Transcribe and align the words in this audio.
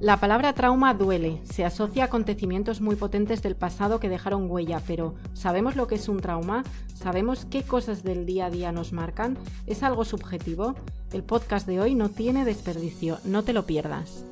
La 0.00 0.18
palabra 0.18 0.52
trauma 0.52 0.92
duele, 0.92 1.40
se 1.44 1.64
asocia 1.64 2.02
a 2.02 2.06
acontecimientos 2.06 2.82
muy 2.82 2.96
potentes 2.96 3.42
del 3.42 3.56
pasado 3.56 3.98
que 3.98 4.10
dejaron 4.10 4.50
huella, 4.50 4.82
pero 4.86 5.14
¿sabemos 5.32 5.74
lo 5.74 5.86
que 5.86 5.94
es 5.94 6.10
un 6.10 6.20
trauma? 6.20 6.64
¿Sabemos 6.94 7.46
qué 7.46 7.62
cosas 7.62 8.02
del 8.02 8.26
día 8.26 8.46
a 8.46 8.50
día 8.50 8.72
nos 8.72 8.92
marcan? 8.92 9.38
¿Es 9.66 9.82
algo 9.82 10.04
subjetivo? 10.04 10.74
El 11.14 11.22
podcast 11.22 11.66
de 11.66 11.80
hoy 11.80 11.94
no 11.94 12.10
tiene 12.10 12.44
desperdicio, 12.44 13.18
no 13.24 13.42
te 13.42 13.54
lo 13.54 13.64
pierdas. 13.64 14.26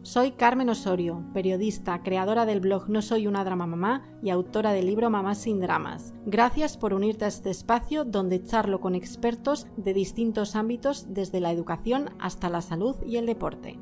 Soy 0.00 0.30
Carmen 0.30 0.70
Osorio, 0.70 1.22
periodista, 1.34 2.02
creadora 2.02 2.46
del 2.46 2.60
blog 2.60 2.88
No 2.88 3.02
Soy 3.02 3.26
una 3.26 3.44
Drama 3.44 3.66
Mamá 3.66 4.02
y 4.22 4.30
autora 4.30 4.72
del 4.72 4.86
libro 4.86 5.10
Mamás 5.10 5.38
sin 5.38 5.60
Dramas. 5.60 6.14
Gracias 6.24 6.78
por 6.78 6.94
unirte 6.94 7.26
a 7.26 7.28
este 7.28 7.50
espacio 7.50 8.04
donde 8.04 8.42
charlo 8.42 8.80
con 8.80 8.94
expertos 8.94 9.66
de 9.76 9.92
distintos 9.92 10.56
ámbitos 10.56 11.12
desde 11.12 11.40
la 11.40 11.52
educación 11.52 12.10
hasta 12.18 12.48
la 12.48 12.62
salud 12.62 12.96
y 13.04 13.16
el 13.16 13.26
deporte. 13.26 13.78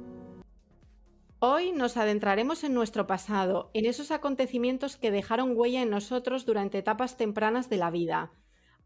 Hoy 1.46 1.72
nos 1.72 1.98
adentraremos 1.98 2.64
en 2.64 2.72
nuestro 2.72 3.06
pasado, 3.06 3.70
en 3.74 3.84
esos 3.84 4.10
acontecimientos 4.10 4.96
que 4.96 5.10
dejaron 5.10 5.54
huella 5.54 5.82
en 5.82 5.90
nosotros 5.90 6.46
durante 6.46 6.78
etapas 6.78 7.18
tempranas 7.18 7.68
de 7.68 7.76
la 7.76 7.90
vida. 7.90 8.32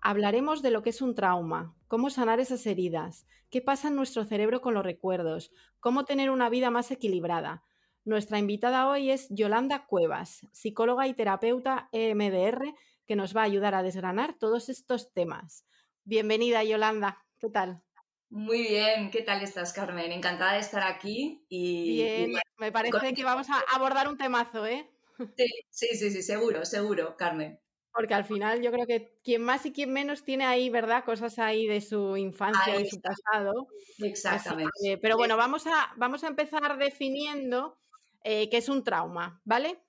Hablaremos 0.01 0.61
de 0.61 0.73
lo 0.73 0.83
que 0.83 0.91
es 0.91 1.01
un 1.01 1.15
trauma, 1.15 1.77
cómo 1.87 2.11
sanar 2.11 2.41
esas 2.41 2.67
heridas, 2.67 3.29
qué 3.49 3.63
pasa 3.63 3.87
en 3.87 3.95
nuestro 3.95 4.25
cerebro 4.25 4.61
con 4.61 4.75
los 4.75 4.83
recuerdos, 4.83 5.53
cómo 5.79 6.05
tener 6.05 6.31
una 6.31 6.49
vida 6.49 6.69
más 6.73 6.91
equilibrada. 6.91 7.63
Nuestra 8.05 8.41
invitada 8.41 8.89
hoy 8.89 9.13
es 9.13 9.29
Yolanda 9.31 9.87
Cuevas, 9.87 10.45
psicóloga 10.51 11.07
y 11.07 11.15
terapeuta 11.15 11.89
EMDR, 11.93 12.75
que 13.07 13.15
nos 13.15 13.37
va 13.37 13.43
a 13.43 13.45
ayudar 13.45 13.77
a 13.77 13.85
desgranar 13.85 14.35
todos 14.37 14.69
estos 14.69 15.13
temas. 15.13 15.65
Bienvenida, 16.03 16.65
Yolanda. 16.65 17.25
¿Qué 17.39 17.51
tal? 17.51 17.85
Muy 18.31 18.59
bien, 18.63 19.11
¿qué 19.11 19.23
tal 19.23 19.43
estás, 19.43 19.73
Carmen? 19.73 20.13
Encantada 20.13 20.55
de 20.55 20.61
estar 20.61 20.83
aquí. 20.83 21.45
Y, 21.49 21.95
bien, 21.95 22.33
me 22.59 22.71
parece 22.71 23.15
que 23.15 23.25
vamos 23.25 23.49
a 23.49 23.61
abordar 23.75 24.09
un 24.09 24.19
temazo, 24.19 24.67
¿eh? 24.67 24.89
Sí, 25.71 25.89
sí, 25.97 26.11
sí, 26.11 26.23
seguro, 26.23 26.65
seguro, 26.65 27.17
Carmen. 27.17 27.59
Porque 27.93 28.15
al 28.15 28.25
final 28.25 28.63
yo 28.63 28.71
creo 28.71 28.87
que 28.87 29.19
quien 29.25 29.43
más 29.43 29.67
y 29.67 29.73
quien 29.73 29.93
menos 29.93 30.23
tiene 30.23 30.45
ahí, 30.45 30.71
¿verdad? 30.71 31.05
Cosas 31.05 31.39
ahí 31.39 31.67
de 31.67 31.81
su 31.81 32.17
infancia, 32.17 32.79
de 32.79 32.89
su 32.89 33.01
pasado. 33.01 33.67
Exactamente. 33.99 34.99
pero 35.03 35.17
bueno, 35.17 35.37
vamos 35.37 35.67
a, 35.67 35.93
vamos 35.97 36.23
a 36.23 36.29
empezar 36.29 36.79
definiendo 36.79 37.77
eh, 38.23 38.49
qué 38.51 38.59
es 38.59 38.69
un 38.69 38.85
trauma, 38.85 39.41
¿vale? 39.45 39.81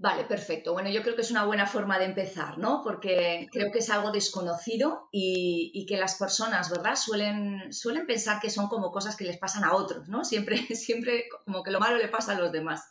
Vale, 0.00 0.24
perfecto. 0.24 0.72
Bueno, 0.72 0.88
yo 0.88 1.02
creo 1.02 1.14
que 1.14 1.20
es 1.20 1.30
una 1.30 1.44
buena 1.44 1.66
forma 1.66 1.98
de 1.98 2.06
empezar, 2.06 2.56
¿no? 2.56 2.80
Porque 2.82 3.46
creo 3.52 3.70
que 3.70 3.80
es 3.80 3.90
algo 3.90 4.10
desconocido 4.10 5.10
y, 5.12 5.84
que 5.86 5.98
las 5.98 6.14
personas, 6.14 6.70
¿verdad? 6.70 6.96
Suelen, 6.96 7.70
suelen 7.70 8.06
pensar 8.06 8.40
que 8.40 8.48
son 8.48 8.68
como 8.68 8.92
cosas 8.92 9.14
que 9.14 9.26
les 9.26 9.36
pasan 9.36 9.62
a 9.62 9.74
otros, 9.74 10.08
¿no? 10.08 10.24
Siempre, 10.24 10.56
siempre 10.74 11.26
como 11.44 11.62
que 11.62 11.70
lo 11.70 11.80
malo 11.80 11.98
le 11.98 12.08
pasa 12.08 12.32
a 12.32 12.40
los 12.40 12.50
demás. 12.50 12.88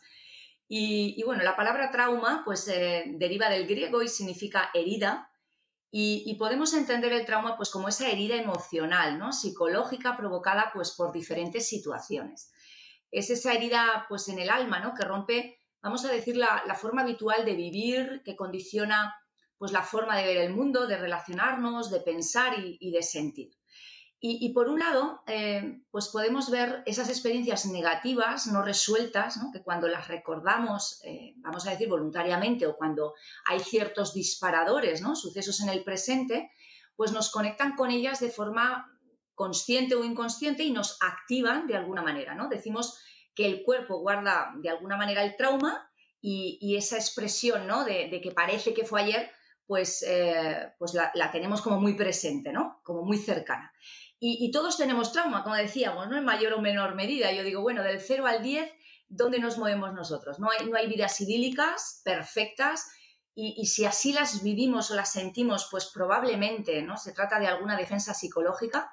Y, 0.68 1.20
bueno, 1.24 1.42
la 1.42 1.56
palabra 1.56 1.90
trauma 1.90 2.42
pues 2.44 2.68
eh, 2.68 3.02
deriva 3.16 3.50
del 3.50 3.66
griego 3.66 4.02
y 4.02 4.08
significa 4.08 4.70
herida 4.72 5.32
y, 5.90 6.22
y, 6.26 6.36
podemos 6.36 6.74
entender 6.74 7.12
el 7.12 7.26
trauma 7.26 7.56
pues 7.56 7.70
como 7.70 7.88
esa 7.88 8.08
herida 8.08 8.36
emocional, 8.36 9.18
¿no? 9.18 9.32
Psicológica 9.32 10.16
provocada 10.16 10.70
pues 10.72 10.92
por 10.92 11.10
diferentes 11.10 11.66
situaciones. 11.66 12.52
Es 13.10 13.30
esa 13.30 13.52
herida 13.52 14.06
pues 14.08 14.28
en 14.28 14.38
el 14.38 14.48
alma, 14.48 14.78
¿no? 14.78 14.94
Que 14.94 15.02
rompe 15.04 15.59
vamos 15.82 16.04
a 16.04 16.12
decir, 16.12 16.36
la, 16.36 16.74
forma 16.74 17.02
habitual 17.02 17.44
de 17.44 17.54
vivir 17.54 18.22
que 18.24 18.36
condiciona 18.36 19.14
pues 19.58 19.72
la 19.72 19.82
forma 19.82 20.16
de 20.16 20.26
ver 20.26 20.36
el 20.38 20.54
mundo, 20.54 20.86
de 20.86 20.96
relacionarnos, 20.96 21.90
de 21.90 22.00
pensar 22.00 22.54
y, 22.58 22.90
de 22.90 23.02
sentir. 23.02 23.50
Y, 24.22 24.52
por 24.52 24.68
un 24.68 24.78
lado, 24.78 25.22
eh, 25.26 25.82
pues 25.90 26.08
podemos 26.08 26.50
ver 26.50 26.82
esas 26.84 27.08
experiencias 27.08 27.64
negativas 27.66 28.46
no 28.48 28.62
resueltas, 28.62 29.38
que 29.52 29.62
cuando 29.62 29.88
las 29.88 30.08
recordamos, 30.08 31.00
eh, 31.04 31.32
vamos 31.36 31.66
a 31.66 31.70
decir 31.70 31.88
voluntariamente, 31.88 32.66
o 32.66 32.76
cuando 32.76 33.14
hay 33.46 33.60
ciertos 33.60 34.12
disparadores, 34.12 35.00
¿no? 35.00 35.16
sucesos 35.16 35.60
en 35.60 35.70
el 35.70 35.84
presente, 35.84 36.50
pues 36.96 37.12
nos 37.12 37.30
conectan 37.30 37.76
con 37.76 37.90
ellas 37.90 38.20
de 38.20 38.30
forma 38.30 38.90
consciente 39.34 39.94
o 39.94 40.04
inconsciente 40.04 40.64
y 40.64 40.70
nos 40.70 40.98
activan 41.00 41.66
de 41.66 41.74
alguna 41.74 42.02
manera. 42.02 42.34
¿no? 42.34 42.50
Decimos 42.50 42.98
que 43.34 43.46
el 43.46 43.62
cuerpo 43.62 43.98
guarda 43.98 44.52
de 44.56 44.70
alguna 44.70 44.96
manera 44.96 45.22
el 45.22 45.36
trauma 45.36 45.90
y, 46.20 46.76
esa 46.76 46.96
expresión 46.96 47.66
¿no? 47.66 47.84
de, 47.84 48.20
que 48.22 48.30
parece 48.32 48.74
que 48.74 48.84
fue 48.84 49.02
ayer, 49.02 49.30
pues, 49.66 50.02
eh, 50.06 50.72
pues 50.78 50.94
la, 50.94 51.30
tenemos 51.32 51.62
como 51.62 51.80
muy 51.80 51.94
presente, 51.94 52.52
¿no? 52.52 52.80
como 52.84 53.02
muy 53.02 53.18
cercana. 53.18 53.72
Y, 54.22 54.50
todos 54.50 54.76
tenemos 54.76 55.12
trauma, 55.12 55.42
como 55.42 55.54
decíamos, 55.54 56.08
¿no? 56.08 56.18
en 56.18 56.24
mayor 56.24 56.52
o 56.52 56.60
menor 56.60 56.94
medida. 56.94 57.32
Yo 57.32 57.42
digo, 57.42 57.62
bueno, 57.62 57.82
del 57.82 58.00
0 58.00 58.26
al 58.26 58.42
10, 58.42 58.70
¿dónde 59.08 59.38
nos 59.38 59.56
movemos 59.56 59.94
nosotros? 59.94 60.38
No 60.38 60.50
hay, 60.50 60.66
no 60.66 60.76
hay 60.76 60.88
vidas 60.88 61.18
idílicas, 61.22 62.02
perfectas, 62.04 62.86
y, 63.34 63.54
y, 63.56 63.66
si 63.66 63.86
así 63.86 64.12
las 64.12 64.42
vivimos 64.42 64.90
o 64.90 64.94
las 64.94 65.12
sentimos, 65.12 65.68
pues 65.70 65.86
probablemente 65.86 66.82
¿no? 66.82 66.98
se 66.98 67.12
trata 67.12 67.38
de 67.38 67.46
alguna 67.46 67.78
defensa 67.78 68.12
psicológica 68.12 68.92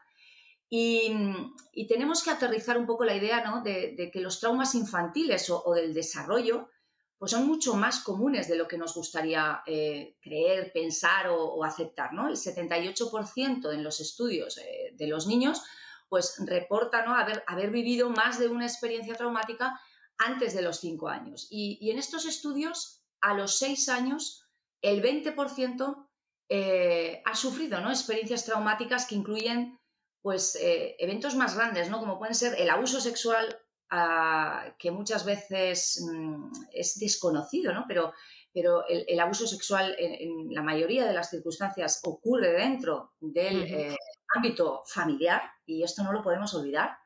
y, 0.70 1.86
tenemos 1.88 2.24
que 2.24 2.32
aterrizar 2.32 2.78
un 2.78 2.86
poco 2.86 3.06
la 3.06 3.16
idea 3.16 3.62
de, 3.64 4.10
que 4.12 4.20
los 4.20 4.40
traumas 4.40 4.76
infantiles 4.76 5.50
o, 5.50 5.74
del 5.74 5.94
desarrollo 5.94 6.70
pues 7.18 7.32
son 7.32 7.48
mucho 7.48 7.74
más 7.74 8.02
comunes 8.02 8.48
de 8.48 8.56
lo 8.56 8.68
que 8.68 8.78
nos 8.78 8.94
gustaría 8.94 9.64
eh, 9.66 10.18
creer, 10.22 10.72
pensar 10.72 11.30
o, 11.30 11.64
aceptar. 11.64 12.14
¿no? 12.14 12.28
El 12.28 12.36
78% 12.36 13.74
en 13.74 13.84
los 13.84 14.00
estudios 14.00 14.58
eh, 14.60 14.94
de 14.94 15.08
los 15.08 15.26
niños 15.26 15.64
pues 16.10 16.36
reporta 16.46 17.00
haber, 17.00 17.44
haber, 17.48 17.72
vivido 17.72 18.10
más 18.10 18.40
de 18.40 18.48
una 18.48 18.66
experiencia 18.66 19.16
traumática 19.16 19.80
antes 20.18 20.54
de 20.54 20.62
los 20.62 20.80
5 20.80 21.10
años. 21.10 21.48
Y, 21.50 21.90
en 21.90 21.98
estos 21.98 22.26
estudios, 22.26 23.04
a 23.20 23.34
los 23.34 23.58
6 23.58 23.90
años, 23.90 24.46
el 24.82 25.02
20% 25.02 26.08
eh, 26.50 27.22
ha 27.26 27.36
sufrido 27.36 27.82
¿no? 27.82 27.90
experiencias 27.90 28.46
traumáticas 28.46 29.06
que 29.06 29.16
incluyen 29.16 29.78
pues 30.22 30.56
eh, 30.56 30.96
eventos 31.00 31.36
más 31.36 31.56
grandes, 31.56 31.90
¿no? 31.90 32.00
Como 32.00 32.18
pueden 32.18 32.36
ser 32.36 32.56
el 32.60 32.70
abuso 32.70 33.00
sexual, 33.00 33.58
ah, 33.90 34.74
que 34.78 34.92
muchas 34.92 35.26
veces 35.26 36.04
mm, 36.06 36.52
es 36.74 37.00
desconocido, 37.00 37.74
¿no? 37.74 37.86
Pero, 37.88 38.14
pero 38.54 38.86
el, 38.88 39.20
abuso 39.20 39.48
sexual 39.48 39.96
en, 39.98 40.54
la 40.54 40.64
mayoría 40.64 41.06
de 41.06 41.14
las 41.14 41.30
circunstancias 41.30 42.02
ocurre 42.04 42.52
dentro 42.54 43.14
del 43.20 43.64
eh, 43.64 43.96
ámbito 44.36 44.84
familiar 44.88 45.42
y 45.66 45.84
esto 45.84 46.04
no 46.04 46.12
lo 46.12 46.24
podemos 46.24 46.54
olvidar. 46.56 46.98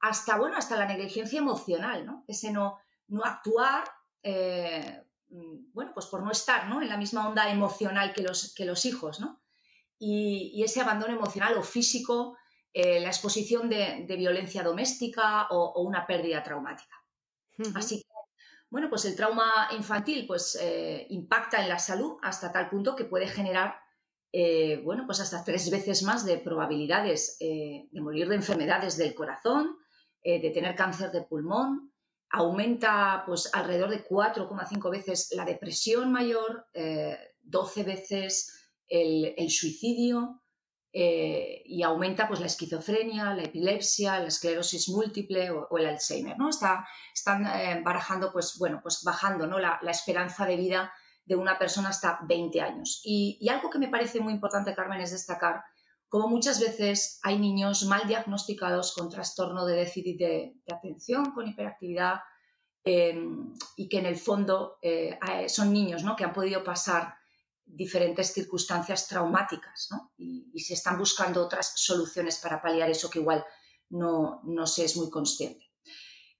Hasta, 0.00 0.38
bueno, 0.38 0.56
hasta 0.56 0.76
la 0.76 0.86
negligencia 0.86 1.38
emocional, 1.38 2.06
¿no? 2.06 2.24
Ese 2.26 2.50
no, 2.50 2.78
no 3.08 3.22
actuar, 3.24 3.84
eh, 4.22 5.04
mm, 5.28 5.72
bueno, 5.72 5.92
pues 5.92 6.06
por 6.06 6.22
no 6.22 6.30
estar, 6.30 6.68
¿no? 6.68 6.80
En 6.80 6.88
la 6.88 6.96
misma 6.96 7.28
onda 7.28 7.50
emocional 7.50 8.14
que 8.14 8.22
los, 8.22 8.54
que 8.54 8.64
los 8.64 8.86
hijos, 8.86 9.20
¿no? 9.20 9.39
Y, 10.00 10.62
ese 10.64 10.80
abandono 10.80 11.12
emocional 11.14 11.56
o 11.58 11.62
físico, 11.62 12.36
eh, 12.72 13.00
la 13.00 13.08
exposición 13.08 13.68
de, 13.68 14.06
violencia 14.16 14.62
doméstica 14.62 15.46
o, 15.50 15.82
una 15.82 16.06
pérdida 16.06 16.42
traumática. 16.42 16.96
Así 17.74 17.98
que, 17.98 18.08
bueno, 18.70 18.88
pues 18.88 19.04
el 19.04 19.14
trauma 19.14 19.68
infantil 19.72 20.26
pues, 20.26 20.58
eh, 20.60 21.06
impacta 21.10 21.60
en 21.60 21.68
la 21.68 21.78
salud 21.78 22.16
hasta 22.22 22.50
tal 22.50 22.70
punto 22.70 22.96
que 22.96 23.04
puede 23.04 23.28
generar, 23.28 23.76
eh, 24.32 24.80
bueno, 24.82 25.04
pues 25.04 25.20
hasta 25.20 25.44
tres 25.44 25.70
veces 25.70 26.02
más 26.02 26.24
de 26.24 26.38
probabilidades 26.38 27.36
de 27.38 28.00
morir 28.00 28.28
de 28.28 28.36
enfermedades 28.36 28.96
del 28.96 29.14
corazón, 29.14 29.76
de 30.22 30.50
tener 30.54 30.74
cáncer 30.74 31.10
de 31.10 31.22
pulmón, 31.22 31.92
aumenta 32.30 33.24
pues 33.26 33.50
alrededor 33.52 33.90
de 33.90 34.06
4,5 34.06 34.90
veces 34.90 35.32
la 35.32 35.44
depresión 35.44 36.12
mayor, 36.12 36.66
12 37.42 37.82
veces 37.82 38.59
el, 38.90 39.50
suicidio 39.50 40.42
eh, 40.92 41.62
y 41.64 41.82
aumenta 41.82 42.26
pues, 42.26 42.40
la 42.40 42.46
esquizofrenia, 42.46 43.32
la 43.34 43.44
epilepsia, 43.44 44.18
la 44.18 44.26
esclerosis 44.26 44.88
múltiple 44.88 45.50
o, 45.50 45.78
el 45.78 45.86
Alzheimer. 45.86 46.36
¿no? 46.36 46.50
Está, 46.50 46.86
están 47.14 47.46
eh, 47.46 47.80
barajando, 47.84 48.32
pues, 48.32 48.56
bueno, 48.58 48.80
pues 48.82 49.02
bajando 49.04 49.46
¿no? 49.46 49.58
la, 49.58 49.78
esperanza 49.88 50.44
de 50.46 50.56
vida 50.56 50.92
de 51.24 51.36
una 51.36 51.58
persona 51.58 51.90
hasta 51.90 52.18
20 52.22 52.60
años. 52.60 53.00
Y, 53.04 53.48
algo 53.48 53.70
que 53.70 53.78
me 53.78 53.88
parece 53.88 54.20
muy 54.20 54.32
importante, 54.32 54.74
Carmen, 54.74 55.00
es 55.00 55.12
destacar 55.12 55.62
como 56.08 56.26
muchas 56.26 56.58
veces 56.58 57.20
hay 57.22 57.38
niños 57.38 57.84
mal 57.84 58.08
diagnosticados 58.08 58.92
con 58.96 59.08
trastorno 59.08 59.64
de 59.64 59.76
déficit 59.76 60.18
de, 60.18 60.54
atención, 60.72 61.30
con 61.32 61.46
hiperactividad, 61.46 62.18
eh, 62.82 63.16
y 63.76 63.88
que 63.88 63.98
en 63.98 64.06
el 64.06 64.16
fondo 64.16 64.78
son 65.46 65.72
niños 65.72 66.02
¿no? 66.02 66.16
que 66.16 66.24
han 66.24 66.32
podido 66.32 66.64
pasar 66.64 67.14
diferentes 67.74 68.32
circunstancias 68.32 69.06
traumáticas 69.08 69.88
¿no? 69.90 70.12
y, 70.16 70.58
se 70.60 70.74
están 70.74 70.98
buscando 70.98 71.44
otras 71.44 71.72
soluciones 71.76 72.38
para 72.38 72.60
paliar 72.60 72.90
eso 72.90 73.08
que 73.08 73.20
igual 73.20 73.44
no, 73.90 74.40
no 74.44 74.66
se 74.66 74.84
es 74.84 74.96
muy 74.96 75.10
consciente. 75.10 75.70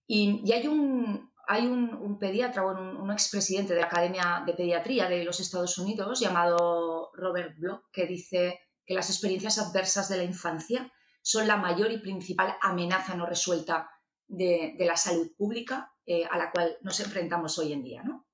Y, 0.07 0.51
hay 0.53 0.67
un, 0.67 1.33
hay 1.47 1.67
un, 1.67 2.19
pediatra, 2.19 2.67
un, 2.67 2.97
un, 2.97 3.11
expresidente 3.11 3.75
de 3.75 3.81
la 3.81 3.87
Academia 3.87 4.43
de 4.45 4.55
Pediatría 4.55 5.09
de 5.09 5.25
los 5.25 5.41
Estados 5.41 5.79
Unidos 5.79 6.21
llamado 6.21 7.11
Robert 7.15 7.57
Bloch 7.59 7.85
que 7.93 8.07
dice 8.07 8.61
que 8.85 8.95
las 8.95 9.09
experiencias 9.09 9.59
adversas 9.59 10.09
de 10.09 10.17
la 10.17 10.25
infancia 10.25 10.93
son 11.23 11.47
la 11.47 11.57
mayor 11.57 11.93
y 11.93 11.99
principal 11.99 12.57
amenaza 12.61 13.15
no 13.15 13.27
resuelta 13.27 13.91
de, 14.27 14.75
la 14.79 14.97
salud 14.97 15.31
pública 15.37 15.93
eh, 16.07 16.25
a 16.31 16.39
la 16.39 16.51
cual 16.51 16.77
nos 16.83 16.99
enfrentamos 17.01 17.59
hoy 17.59 17.73
en 17.73 17.83
día, 17.83 18.03
¿no? 18.03 18.27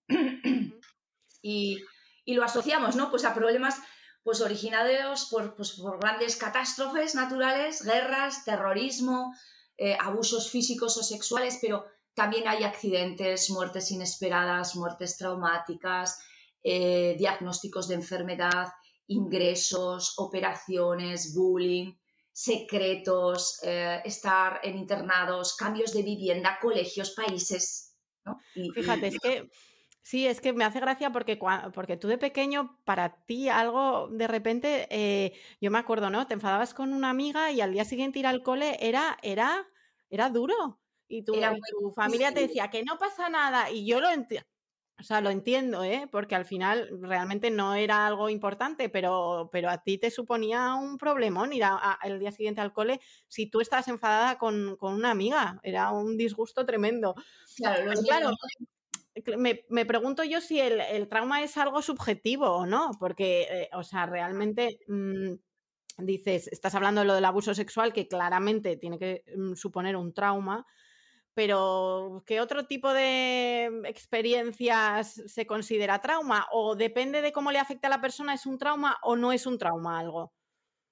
y, 1.43 1.79
lo 2.35 2.45
asociamos, 2.45 2.97
¿no? 2.97 3.11
Pues 3.11 3.25
a 3.25 3.35
problemas 3.35 3.77
pues 4.23 4.41
originados 4.41 5.29
por, 5.31 5.55
pues, 5.55 5.73
por 5.73 6.01
grandes 6.01 6.35
catástrofes 6.37 7.15
naturales, 7.15 7.85
guerras, 7.85 8.45
terrorismo, 8.45 9.33
eh, 9.77 9.97
abusos 10.01 10.51
físicos 10.51 10.97
o 10.97 11.03
sexuales, 11.05 11.59
pero 11.63 11.85
también 12.15 12.49
hay 12.49 12.65
accidentes, 12.65 13.51
muertes 13.51 13.93
inesperadas, 13.93 14.75
muertes 14.75 15.17
traumáticas, 15.17 16.19
eh, 16.65 17.15
diagnósticos 17.17 17.87
de 17.87 17.95
enfermedad, 17.95 18.73
ingresos, 19.07 20.15
operaciones, 20.17 21.33
bullying, 21.35 21.93
secretos, 22.33 23.61
eh, 23.63 24.01
estar 24.05 24.61
en 24.65 24.77
internados, 24.77 25.55
cambios 25.55 25.93
de 25.93 26.03
vivienda, 26.03 26.59
colegios, 26.61 27.11
países. 27.13 27.95
Fíjate, 28.75 29.07
es 29.07 29.19
que 29.21 29.49
sí, 30.07 30.25
es 30.29 30.41
que 30.41 30.53
me 30.53 30.65
hace 30.65 30.79
gracia 30.79 31.11
porque, 31.11 31.37
porque 31.75 31.97
tú 31.97 32.07
de 32.07 32.17
pequeño, 32.17 32.79
para 32.85 33.25
ti 33.25 33.49
algo 33.49 34.07
de 34.09 34.29
repente, 34.29 34.87
eh, 34.89 35.33
yo 35.61 35.73
me 35.73 35.79
acuerdo, 35.79 36.11
¿no? 36.11 36.29
Te 36.29 36.35
enfadabas 36.35 36.75
con 36.75 36.93
una 36.93 37.11
amiga 37.11 37.51
y 37.51 37.61
al 37.61 37.73
día 37.73 37.85
siguiente 37.85 38.21
ir 38.21 38.27
al 38.29 38.45
cole 38.45 38.77
era, 38.81 39.19
era, 39.23 39.67
era 40.09 40.31
duro. 40.31 40.79
Y 41.09 41.25
tu, 41.25 41.33
tu 41.33 41.91
familia 41.91 42.33
te 42.33 42.41
decía 42.41 42.71
que 42.71 42.85
no 42.85 42.99
pasa 42.99 43.29
nada. 43.29 43.71
Y 43.73 43.85
yo 43.85 44.01
lo 44.01 44.09
entiendo 44.09 44.47
o 44.99 45.03
sea, 45.03 45.21
lo 45.21 45.29
entiendo, 45.29 45.85
¿eh? 45.85 46.09
Porque 46.11 46.35
al 46.35 46.47
final 46.47 46.89
realmente 47.03 47.51
no 47.51 47.75
era 47.75 48.07
algo 48.07 48.31
importante, 48.31 48.89
pero, 48.89 49.51
pero 49.53 49.69
a 49.69 49.83
ti 49.83 49.99
te 49.99 50.11
suponía 50.11 50.75
un 50.75 50.97
problemón 50.97 51.53
ir 51.53 51.65
el 52.03 52.19
día 52.19 52.33
siguiente 52.33 52.63
al 52.63 52.73
cole 52.73 53.01
si 53.29 53.47
tú 53.47 53.61
estabas 53.61 53.89
enfadada 53.89 54.39
con, 54.39 54.79
una 54.81 55.11
amiga. 55.11 55.61
Era 55.63 55.91
un 55.91 56.17
disgusto 56.17 56.65
tremendo. 56.65 57.15
Claro, 57.57 57.93
claro 58.05 58.31
me, 59.37 59.87
pregunto 59.87 60.25
yo 60.25 60.41
si 60.41 60.61
el, 60.61 61.09
trauma 61.09 61.43
es 61.43 61.57
algo 61.57 61.83
subjetivo 61.83 62.51
o 62.51 62.67
no, 62.67 62.91
porque, 62.99 63.47
eh, 63.51 63.71
o 63.73 63.83
sea, 63.83 64.07
realmente 64.07 64.81
mm, 64.89 65.35
dices, 65.99 66.49
estás 66.49 66.75
hablando 66.75 67.01
de 67.01 67.07
lo 67.07 67.15
del 67.15 67.25
abuso 67.25 67.55
sexual, 67.55 67.93
que 67.93 68.09
claramente 68.09 68.77
tiene 68.77 68.99
que 68.99 69.25
mm, 69.37 69.55
suponer 69.55 69.97
un 69.97 70.13
trauma 70.13 70.67
pero 71.37 72.23
¿qué 72.27 72.41
otro 72.41 72.67
tipo 72.67 72.95
de 72.95 73.67
experiencias 73.85 75.23
se 75.27 75.47
considera 75.47 76.01
trauma? 76.01 76.47
¿O 76.51 76.77
depende 76.77 77.21
de 77.21 77.31
cómo 77.31 77.53
le 77.53 77.59
afecta 77.59 77.89
a 77.89 77.91
la 77.91 78.01
persona, 78.01 78.33
es 78.33 78.47
un 78.47 78.57
trauma 78.57 78.97
o 79.03 79.17
no 79.17 79.33
es 79.33 79.45
un 79.45 79.59
trauma 79.59 79.99
algo? 79.99 80.33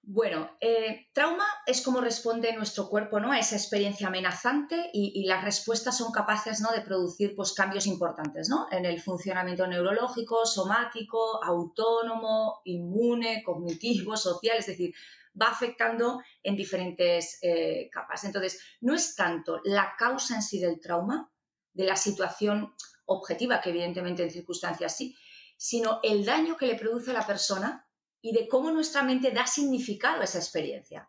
Bueno, 0.07 0.51
eh, 0.61 1.07
trauma 1.15 1.47
es 1.67 1.81
como 1.81 2.03
responde 2.03 2.53
nuestro 2.53 2.91
cuerpo 2.91 3.21
¿no? 3.21 3.33
a 3.33 3.39
esa 3.39 3.57
experiencia 3.57 4.09
amenazante 4.09 4.91
y, 4.93 5.25
las 5.25 5.43
respuestas 5.43 5.97
son 5.97 6.13
capaces 6.13 6.61
¿no? 6.61 6.73
de 6.73 6.83
producir 6.83 7.35
pues, 7.35 7.55
cambios 7.55 7.87
importantes 7.87 8.51
¿no? 8.51 8.67
en 8.71 8.85
el 8.85 9.01
funcionamiento 9.01 9.67
neurológico, 9.67 10.45
somático, 10.45 11.43
autónomo, 11.43 12.61
inmune, 12.65 13.43
cognitivo, 13.43 14.15
social, 14.19 14.59
es 14.59 14.67
decir, 14.67 14.95
va 15.41 15.47
afectando 15.47 16.23
en 16.43 16.55
diferentes 16.55 17.39
eh, 17.41 17.89
capas. 17.91 18.25
Entonces, 18.25 18.61
no 18.83 18.95
es 18.95 19.17
tanto 19.17 19.61
la 19.65 19.95
causa 19.99 20.35
en 20.35 20.43
sí 20.43 20.61
del 20.61 20.81
trauma, 20.81 21.33
de 21.73 21.85
la 21.85 21.97
situación 21.97 22.75
objetiva, 23.07 23.61
que 23.63 23.71
evidentemente 23.71 24.23
en 24.23 24.31
circunstancias 24.31 24.95
sí, 24.95 25.17
sino 25.57 26.01
el 26.03 26.27
daño 26.27 26.59
que 26.59 26.67
le 26.67 26.75
produce 26.75 27.13
a 27.13 27.15
la 27.15 27.27
persona 27.27 27.89
y 28.25 28.33
de 28.33 28.49
cómo 28.49 28.71
nuestra 28.71 29.03
mente 29.03 29.33
da 29.33 29.47
significado 29.47 30.23
a 30.23 30.25
esa 30.25 30.39
experiencia. 30.39 31.07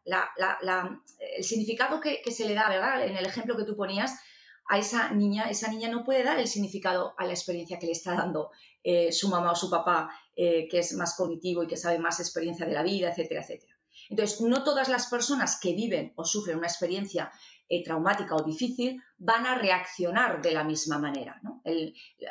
el 1.38 1.44
significado 1.46 2.02
que, 2.02 2.20
se 2.30 2.46
le 2.46 2.54
da, 2.54 2.68
¿verdad? 2.68 3.08
En 3.08 3.16
el 3.16 3.26
ejemplo 3.26 3.56
que 3.56 3.64
tú 3.64 3.78
ponías, 3.78 4.20
a 4.68 4.78
esa 4.78 5.12
niña, 5.12 5.50
esa 5.50 5.70
niña 5.70 5.88
no 5.88 6.04
puede 6.04 6.24
dar 6.24 6.38
el 6.40 6.48
significado 6.50 7.14
a 7.18 7.26
la 7.26 7.32
experiencia 7.32 7.80
que 7.80 7.86
le 7.86 7.94
está 7.94 8.16
dando 8.16 8.52
eh, 8.84 9.14
su 9.14 9.30
mamá 9.30 9.54
o 9.54 9.56
su 9.56 9.70
papá, 9.70 10.10
eh, 10.36 10.68
que 10.68 10.80
es 10.80 10.92
más 10.92 11.16
cognitivo 11.16 11.64
y 11.64 11.68
que 11.68 11.78
sabe 11.78 12.00
más 12.00 12.20
experiencia 12.20 12.66
de 12.66 12.74
la 12.74 12.84
vida, 12.84 13.10
etcétera, 13.10 13.44
etcétera. 13.44 13.75
Entonces, 14.10 14.42
no 14.42 14.64
todas 14.64 14.90
las 14.90 15.08
personas 15.08 15.60
que 15.60 15.74
viven 15.74 16.14
o 16.16 16.26
sufren 16.26 16.58
una 16.58 16.68
experiencia 16.68 17.32
eh, 17.68 17.84
traumática 17.84 18.36
o 18.36 18.44
difícil 18.44 19.02
van 19.18 19.48
a 19.48 19.56
reaccionar 19.56 20.42
de 20.42 20.52
la 20.52 20.64
misma 20.64 21.00
manera. 21.00 21.42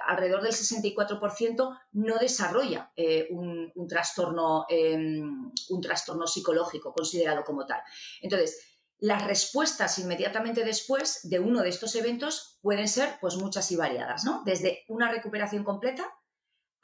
alrededor 0.06 0.42
del 0.42 0.52
64% 0.52 1.78
no 1.92 2.18
desarrolla 2.18 2.92
eh, 2.94 3.26
un, 3.30 3.72
trastorno, 3.88 4.66
em, 4.68 5.50
un 5.70 5.80
trastorno 5.80 6.26
psicológico 6.26 6.92
considerado 6.92 7.42
como 7.42 7.66
tal. 7.66 7.80
Entonces, 8.22 8.74
las 9.00 9.26
respuestas 9.26 9.98
inmediatamente 9.98 10.64
después 10.64 11.28
de 11.28 11.40
uno 11.40 11.62
de 11.62 11.68
estos 11.68 11.96
eventos 11.96 12.58
pueden 12.62 12.86
ser 12.86 13.18
pues 13.20 13.36
muchas 13.36 13.70
y 13.72 13.76
variadas, 13.76 14.24
¿no? 14.24 14.42
Desde 14.44 14.84
una 14.88 15.10
recuperación 15.10 15.64
completa 15.64 16.04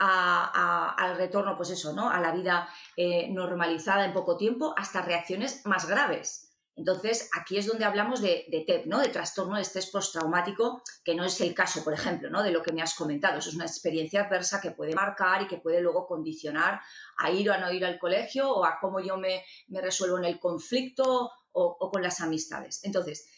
al 0.00 1.16
retorno, 1.16 1.56
pues 1.56 1.70
eso, 1.70 1.92
¿no? 1.92 2.10
A 2.10 2.20
la 2.20 2.32
vida 2.32 2.68
eh, 2.96 3.28
normalizada 3.30 4.04
en 4.04 4.12
poco 4.12 4.36
tiempo, 4.36 4.74
hasta 4.76 5.02
reacciones 5.02 5.64
más 5.66 5.86
graves. 5.86 6.50
Entonces, 6.76 7.28
aquí 7.38 7.58
es 7.58 7.66
donde 7.66 7.84
hablamos 7.84 8.22
de, 8.22 8.46
TEP, 8.66 8.86
¿no? 8.86 9.00
De 9.00 9.08
trastorno 9.08 9.56
de 9.56 9.62
estrés 9.62 9.90
postraumático, 9.90 10.82
que 11.04 11.14
no 11.14 11.24
es 11.24 11.38
el 11.42 11.52
caso, 11.52 11.84
por 11.84 11.92
ejemplo, 11.92 12.30
¿no? 12.30 12.42
De 12.42 12.50
lo 12.50 12.62
que 12.62 12.72
me 12.72 12.80
has 12.80 12.94
comentado. 12.94 13.38
Eso 13.38 13.50
es 13.50 13.56
una 13.56 13.66
experiencia 13.66 14.22
adversa 14.22 14.62
que 14.62 14.70
puede 14.70 14.94
marcar 14.94 15.42
y 15.42 15.46
que 15.46 15.58
puede 15.58 15.82
luego 15.82 16.06
condicionar 16.06 16.80
a 17.18 17.30
ir 17.30 17.50
o 17.50 17.52
a 17.52 17.58
no 17.58 17.70
ir 17.70 17.84
al 17.84 17.98
colegio 17.98 18.50
o 18.50 18.64
a 18.64 18.78
cómo 18.80 19.00
yo 19.00 19.18
me, 19.18 19.44
resuelvo 19.68 20.16
en 20.16 20.24
el 20.24 20.40
conflicto 20.40 21.30
o, 21.52 21.90
con 21.90 22.02
las 22.02 22.22
amistades. 22.22 22.82
Entonces, 22.84 23.28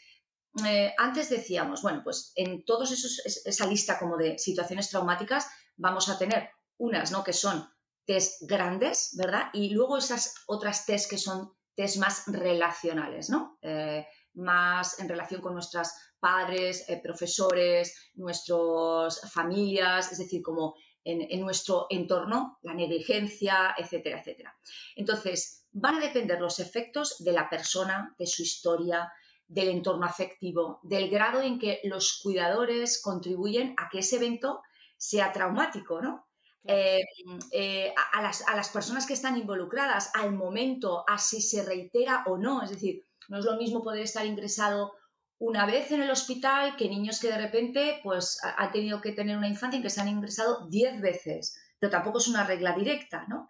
eh, 0.66 0.94
antes 0.99 1.31
decíamos, 1.31 1.82
bueno, 1.82 2.02
pues 2.04 2.32
en 2.37 2.64
todos 2.64 2.93
esos, 2.93 3.22
esa 3.25 3.66
lista 3.66 3.99
como 3.99 4.16
de 4.16 4.38
situaciones 4.38 4.90
traumáticas, 4.90 5.46
vamos 5.76 6.08
a 6.08 6.19
tener 6.19 6.50
unas, 6.76 7.10
¿no? 7.10 7.25
Que 7.25 7.32
son 7.32 7.66
test 8.04 8.43
grandes, 8.43 9.16
¿verdad? 9.16 9.46
Y 9.52 9.70
luego 9.70 9.99
esas 9.99 10.34
otras 10.46 10.84
test 10.84 11.08
que 11.08 11.19
son 11.19 11.52
test 11.75 11.96
más 11.96 12.25
relacionales, 12.26 13.31
¿no? 13.31 13.58
Eh, 13.62 14.06
más 14.34 14.99
en 14.99 15.08
relación 15.08 15.40
con 15.40 15.54
nuestros 15.54 15.88
padres, 16.19 16.88
eh, 16.88 17.00
profesores, 17.02 18.10
nuestras 18.14 19.20
familias, 19.32 20.12
es 20.12 20.19
decir, 20.19 20.43
como 20.43 20.76
en, 21.05 21.40
nuestro 21.40 21.87
entorno, 21.90 22.58
la 22.62 22.75
negligencia, 22.75 23.75
etcétera, 23.76 24.20
etcétera. 24.20 24.56
Entonces, 24.94 25.66
van 25.72 25.96
a 25.96 26.00
depender 26.00 26.40
los 26.40 26.60
efectos 26.60 27.25
de 27.25 27.32
la 27.32 27.48
persona, 27.48 28.14
de 28.19 28.26
su 28.26 28.43
historia, 28.43 29.12
del 29.52 29.69
entorno 29.69 30.06
afectivo, 30.06 30.81
del 30.82 31.10
grado 31.10 31.43
en 31.43 31.58
que 31.58 31.81
los 31.84 32.20
cuidadores 32.22 33.03
contribuyen 33.03 33.74
a 33.77 33.91
que 33.91 33.98
ese 33.98 34.17
evento 34.17 34.62
sea 34.96 35.31
traumático, 35.31 36.00
¿no? 36.00 36.27
Eh, 36.65 37.03
eh, 37.50 37.93
a, 38.15 38.22
las, 38.22 38.69
personas 38.70 39.06
que 39.06 39.12
están 39.12 39.36
involucradas, 39.36 40.10
al 40.15 40.32
momento, 40.32 41.05
a 41.06 41.19
si 41.19 41.43
se 41.43 41.65
reitera 41.65 42.22
o 42.27 42.38
no. 42.38 42.62
Es 42.62 42.70
decir, 42.70 43.05
no 43.29 43.41
es 43.41 43.44
lo 43.44 43.56
mismo 43.56 43.82
poder 43.82 44.03
estar 44.03 44.24
ingresado 44.24 44.93
una 45.38 45.67
vez 45.67 45.91
en 45.91 46.00
el 46.03 46.10
hospital 46.10 46.77
que 46.77 46.88
niños 46.88 47.20
que 47.20 47.29
de 47.29 47.38
repente 47.38 48.00
pues 48.03 48.38
han 48.43 48.70
tenido 48.70 49.00
que 49.00 49.12
tener 49.12 49.36
una 49.36 49.48
infancia 49.48 49.77
en 49.77 49.82
que 49.82 49.91
se 49.91 50.00
han 50.00 50.08
ingresado 50.08 50.69
diez 50.69 51.00
veces, 51.00 51.58
pero 51.79 51.91
tampoco 51.91 52.19
es 52.19 52.29
una 52.29 52.44
regla 52.44 52.72
directa, 52.72 53.27
¿no? 53.29 53.48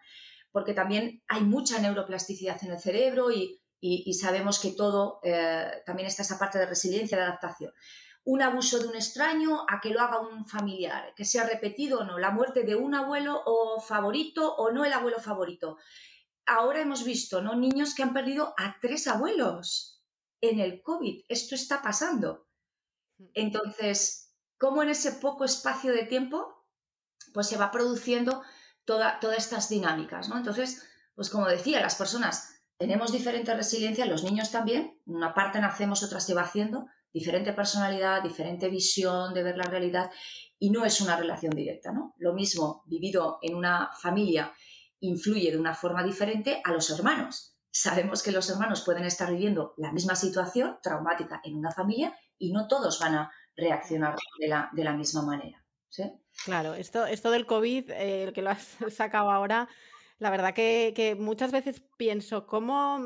Porque 0.50 0.72
también 0.72 1.22
hay 1.28 1.42
mucha 1.42 1.78
neuroplasticidad 1.78 2.58
en 2.64 2.72
el 2.72 2.80
cerebro 2.80 3.30
y, 3.30 3.61
sabemos 4.14 4.60
que 4.60 4.72
todo, 4.72 5.20
eh, 5.24 5.82
también 5.84 6.06
está 6.06 6.22
esa 6.22 6.38
parte 6.38 6.58
de 6.58 6.66
resiliencia, 6.66 7.16
de 7.16 7.24
adaptación 7.24 7.72
un 8.24 8.42
abuso 8.42 8.78
de 8.78 8.86
un 8.86 8.94
extraño 8.94 9.66
a 9.68 9.80
que 9.80 9.90
lo 9.90 10.00
haga 10.00 10.20
un 10.20 10.46
familiar, 10.46 11.12
que 11.16 11.24
sea 11.24 11.44
repetido 11.44 12.00
o 12.00 12.04
no, 12.04 12.18
la 12.18 12.30
muerte 12.30 12.62
de 12.62 12.76
un 12.76 12.94
abuelo 12.94 13.42
o 13.44 13.80
favorito 13.80 14.54
o 14.54 14.70
no 14.70 14.84
el 14.84 14.92
abuelo 14.92 15.18
favorito. 15.18 15.78
Ahora 16.46 16.80
hemos 16.80 17.04
visto, 17.04 17.42
¿no? 17.42 17.56
Niños 17.56 17.94
que 17.94 18.02
han 18.02 18.12
perdido 18.12 18.54
a 18.58 18.76
tres 18.80 19.08
abuelos 19.08 20.02
en 20.40 20.60
el 20.60 20.82
COVID. 20.82 21.24
Esto 21.28 21.54
está 21.54 21.82
pasando. 21.82 22.46
Entonces, 23.34 24.34
¿cómo 24.58 24.82
en 24.82 24.90
ese 24.90 25.12
poco 25.12 25.44
espacio 25.44 25.92
de 25.92 26.04
tiempo, 26.04 26.64
pues 27.32 27.48
se 27.48 27.56
va 27.56 27.70
produciendo 27.70 28.42
toda, 28.84 29.18
todas 29.20 29.38
estas 29.38 29.68
dinámicas, 29.68 30.28
¿no? 30.28 30.36
Entonces, 30.36 30.84
pues 31.14 31.28
como 31.30 31.48
decía, 31.48 31.80
las 31.80 31.96
personas 31.96 32.51
tenemos 32.82 33.12
diferente 33.12 33.54
resiliencia, 33.54 34.06
los 34.06 34.24
niños 34.24 34.50
también, 34.50 34.98
una 35.06 35.32
parte 35.34 35.60
nacemos, 35.60 36.02
otra 36.02 36.18
se 36.18 36.34
va 36.34 36.42
haciendo, 36.42 36.88
diferente 37.12 37.52
personalidad, 37.52 38.24
diferente 38.24 38.68
visión 38.68 39.32
de 39.34 39.44
ver 39.44 39.56
la 39.56 39.70
realidad 39.70 40.10
y 40.58 40.70
no 40.70 40.84
es 40.84 41.00
una 41.00 41.16
relación 41.16 41.54
directa, 41.54 41.92
¿no? 41.92 42.12
Lo 42.18 42.34
mismo 42.34 42.82
vivido 42.86 43.38
en 43.40 43.54
una 43.54 43.90
familia 44.00 44.52
influye 44.98 45.52
de 45.52 45.58
una 45.58 45.76
forma 45.76 46.02
diferente 46.02 46.60
a 46.64 46.72
los 46.72 46.90
hermanos. 46.90 47.56
Sabemos 47.70 48.20
que 48.20 48.32
los 48.32 48.50
hermanos 48.50 48.82
pueden 48.82 49.04
estar 49.04 49.30
viviendo 49.30 49.74
la 49.76 49.92
misma 49.92 50.16
situación 50.16 50.78
traumática 50.82 51.40
en 51.44 51.58
una 51.58 51.70
familia 51.70 52.18
y 52.36 52.52
no 52.52 52.66
todos 52.66 52.98
van 52.98 53.14
a 53.14 53.30
reaccionar 53.54 54.16
de 54.40 54.48
la, 54.82 54.92
misma 54.92 55.22
manera. 55.22 55.64
Claro, 56.44 56.74
esto, 56.74 57.06
esto 57.06 57.30
del 57.30 57.46
COVID, 57.46 57.90
eh, 57.92 58.24
el 58.24 58.32
que 58.32 58.42
lo 58.42 58.50
has 58.50 58.76
sacado 58.90 59.30
ahora, 59.30 59.68
la 60.22 60.30
verdad 60.30 60.54
que, 60.54 60.92
que 60.94 61.16
muchas 61.16 61.50
veces 61.50 61.82
pienso 61.96 62.46
cómo 62.46 63.00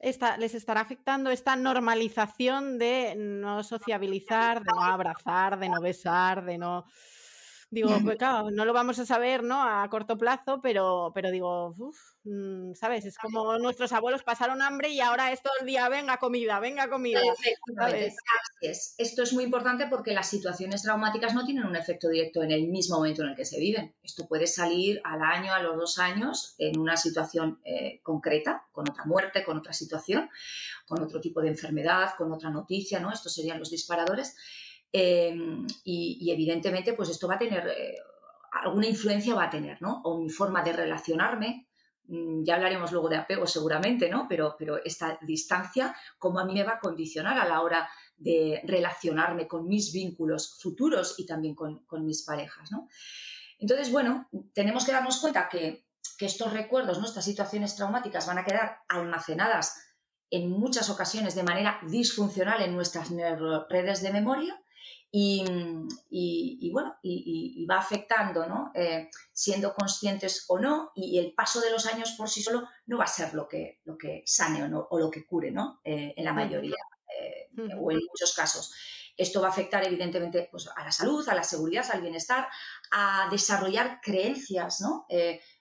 les 0.00 0.54
estará 0.54 0.80
afectando 0.80 1.30
esta 1.30 1.54
normalización 1.54 2.78
de 2.78 3.14
no 3.14 3.62
sociabilizar, 3.62 4.62
de 4.64 4.70
no 4.74 4.82
abrazar, 4.82 5.58
de 5.58 5.68
no 5.68 5.82
besar, 5.82 6.46
de 6.46 6.56
no 6.56 6.86
Digo, 7.68 7.90
pues 8.04 8.16
claro, 8.16 8.50
no 8.52 8.64
lo 8.64 8.72
vamos 8.72 9.00
a 9.00 9.06
saber, 9.06 9.42
¿no? 9.42 9.60
A 9.60 9.88
corto 9.90 10.16
plazo, 10.16 10.60
pero, 10.62 11.10
pero 11.12 11.32
digo, 11.32 11.74
mm, 12.22 12.74
¿sabes? 12.74 13.04
Es 13.04 13.18
como 13.18 13.58
nuestros 13.58 13.92
abuelos 13.92 14.22
pasaron 14.22 14.62
hambre 14.62 14.90
y 14.90 15.00
ahora 15.00 15.32
es 15.32 15.42
todo 15.42 15.52
el 15.60 15.66
día, 15.66 15.88
venga 15.88 16.18
comida, 16.18 16.60
venga 16.60 16.88
comida. 16.88 17.20
Esto 18.60 19.22
es 19.24 19.32
muy 19.32 19.42
importante 19.42 19.88
porque 19.88 20.12
las 20.12 20.28
situaciones 20.28 20.82
traumáticas 20.82 21.34
no 21.34 21.44
tienen 21.44 21.64
un 21.64 21.74
efecto 21.74 22.08
directo 22.08 22.44
en 22.44 22.52
el 22.52 22.68
mismo 22.68 22.98
momento 22.98 23.22
en 23.22 23.30
el 23.30 23.36
que 23.36 23.44
se 23.44 23.58
viven. 23.58 23.96
Esto 24.00 24.28
puede 24.28 24.46
salir 24.46 25.00
al 25.02 25.22
año, 25.22 25.52
a 25.52 25.60
los 25.60 25.76
dos 25.76 25.98
años, 25.98 26.54
en 26.58 26.78
una 26.78 26.96
situación 26.96 27.60
eh, 27.64 28.00
concreta, 28.04 28.64
con 28.70 28.88
otra 28.88 29.04
muerte, 29.06 29.42
con 29.42 29.58
otra 29.58 29.72
situación, 29.72 30.30
con 30.86 31.02
otro 31.02 31.20
tipo 31.20 31.40
de 31.42 31.48
enfermedad, 31.48 32.10
con 32.16 32.30
otra 32.32 32.50
noticia, 32.50 33.00
¿no? 33.00 33.12
Estos 33.12 33.34
serían 33.34 33.58
los 33.58 33.70
disparadores 33.70 34.36
Em, 34.98 35.66
y, 35.84 36.30
evidentemente, 36.32 36.94
pues 36.94 37.10
esto 37.10 37.28
va 37.28 37.34
a 37.34 37.38
tener, 37.38 37.68
eh, 37.68 37.98
alguna 38.64 38.86
influencia 38.86 39.34
va 39.34 39.44
a 39.44 39.50
tener, 39.50 39.76
¿no? 39.82 40.00
O 40.04 40.16
mi 40.16 40.30
forma 40.30 40.62
de 40.62 40.72
relacionarme, 40.72 41.68
mm, 42.04 42.44
ya 42.44 42.54
hablaremos 42.54 42.92
luego 42.92 43.10
de 43.10 43.18
apego 43.18 43.46
seguramente, 43.46 44.08
¿no? 44.08 44.26
Pero, 44.26 44.56
pero 44.58 44.82
esta 44.82 45.18
distancia, 45.20 45.94
cómo 46.18 46.38
a 46.40 46.46
mí 46.46 46.54
me 46.54 46.64
va 46.64 46.76
a 46.76 46.80
condicionar 46.80 47.38
a 47.38 47.46
la 47.46 47.60
hora 47.60 47.86
de 48.16 48.62
relacionarme 48.64 49.46
con 49.46 49.68
mis 49.68 49.92
vínculos 49.92 50.58
futuros 50.62 51.16
y 51.18 51.26
también 51.26 51.54
con, 51.54 51.84
mis 52.06 52.22
parejas, 52.22 52.72
¿no? 52.72 52.88
Entonces, 53.58 53.92
bueno, 53.92 54.30
tenemos 54.54 54.86
que 54.86 54.92
darnos 54.92 55.20
cuenta 55.20 55.50
que, 55.50 55.84
que 56.16 56.24
estos 56.24 56.54
recuerdos, 56.54 56.98
¿no? 56.98 57.04
estas 57.04 57.26
situaciones 57.26 57.76
traumáticas 57.76 58.26
van 58.26 58.38
a 58.38 58.44
quedar 58.46 58.78
almacenadas 58.88 59.76
en 60.30 60.50
muchas 60.50 60.88
ocasiones 60.88 61.34
de 61.34 61.42
manera 61.42 61.80
disfuncional 61.86 62.62
en 62.62 62.74
nuestras 62.74 63.10
redes 63.68 64.00
de 64.00 64.12
memoria 64.12 64.58
y, 65.10 66.70
bueno, 66.72 66.96
y, 67.02 67.64
va 67.66 67.78
afectando, 67.78 68.46
¿no? 68.46 68.70
Eh, 68.74 69.08
siendo 69.32 69.72
conscientes 69.72 70.44
o 70.48 70.58
no, 70.58 70.92
y 70.94 71.18
el 71.18 71.32
paso 71.32 71.60
de 71.60 71.70
los 71.70 71.86
años 71.86 72.12
por 72.12 72.28
sí 72.28 72.42
solo 72.42 72.68
no 72.86 72.98
va 72.98 73.04
a 73.04 73.08
ser 73.08 73.32
lo 73.34 73.48
que, 73.48 73.80
lo 73.84 73.96
que 73.96 74.22
sane 74.26 74.62
o, 74.62 74.68
no, 74.68 74.86
o 74.90 74.98
lo 74.98 75.10
que 75.10 75.24
cure, 75.24 75.50
¿no? 75.50 75.80
Eh, 75.84 76.12
en 76.16 76.24
la 76.24 76.32
mayoría 76.32 76.76
eh, 77.18 77.48
o 77.78 77.90
en 77.90 77.98
muchos 77.98 78.34
casos. 78.34 78.74
Esto 79.16 79.40
va 79.40 79.48
a 79.48 79.50
afectar 79.50 79.86
evidentemente 79.86 80.48
pues, 80.50 80.68
a 80.74 80.84
la 80.84 80.92
salud, 80.92 81.26
a 81.26 81.34
la 81.34 81.44
seguridad, 81.44 81.86
al 81.90 82.02
bienestar, 82.02 82.48
a 82.90 83.28
desarrollar 83.30 84.00
creencias, 84.02 84.80
¿no? 84.80 85.06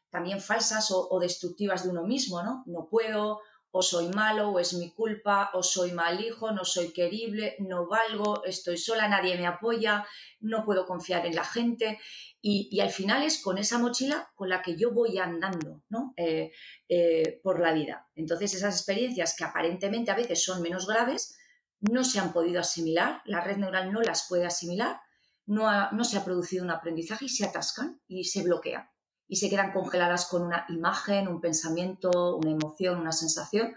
también 0.10 0.40
falsas 0.40 0.92
o, 0.92 1.10
o, 1.10 1.20
destructivas 1.20 1.84
de 1.84 1.90
uno 1.90 2.04
mismo, 2.04 2.42
¿no? 2.42 2.64
No 2.68 2.88
puedo, 2.88 3.42
o 3.78 3.82
soy 3.82 4.08
malo, 4.08 4.52
o 4.52 4.60
es 4.60 4.74
mi 4.74 4.90
culpa, 4.92 5.52
o 5.54 5.62
soy 5.62 5.92
mal 5.92 6.24
hijo, 6.24 6.50
no 6.54 6.64
soy 6.64 6.94
querible, 6.94 7.58
no 7.60 7.88
valgo, 7.88 8.42
estoy 8.46 8.78
sola, 8.78 9.10
nadie 9.10 9.38
me 9.38 9.48
apoya, 9.48 10.06
no 10.40 10.64
puedo 10.64 10.86
confiar 10.86 11.26
en 11.26 11.36
la 11.36 11.44
gente. 11.44 12.00
Y, 12.42 12.80
al 12.80 12.90
final 12.90 13.24
es 13.24 13.42
con 13.42 13.58
esa 13.58 13.78
mochila 13.78 14.32
con 14.34 14.48
la 14.48 14.62
que 14.62 14.78
yo 14.78 14.94
voy 14.94 15.18
andando 15.18 15.84
¿no? 15.90 16.14
Eh, 16.16 16.54
eh, 16.88 17.42
por 17.44 17.60
la 17.60 17.74
vida. 17.74 18.08
Entonces 18.16 18.54
esas 18.54 18.76
experiencias 18.76 19.36
que 19.36 19.44
aparentemente 19.44 20.10
a 20.10 20.16
veces 20.16 20.42
son 20.42 20.62
menos 20.62 20.88
graves, 20.88 21.38
no 21.82 22.06
se 22.06 22.20
han 22.20 22.32
podido 22.32 22.62
asimilar, 22.62 23.24
la 23.26 23.42
red 23.42 23.58
neural 23.58 23.92
no 23.92 24.00
las 24.02 24.26
puede 24.30 24.46
asimilar, 24.46 25.02
no, 25.48 25.92
no 25.92 26.04
se 26.06 26.18
ha 26.18 26.24
producido 26.24 26.64
un 26.64 26.72
aprendizaje 26.72 27.26
y 27.26 27.30
se 27.30 27.46
atascan 27.46 28.00
y 28.08 28.24
se 28.24 28.42
bloquean 28.42 28.88
y 29.28 29.38
se 29.38 29.50
quedan 29.50 29.72
congeladas 29.72 30.28
con 30.28 30.44
una 30.44 30.66
imagen, 30.70 31.28
un 31.28 31.42
pensamiento, 31.42 32.38
una 32.38 32.52
emoción, 32.52 33.00
una 33.00 33.12
sensación. 33.12 33.76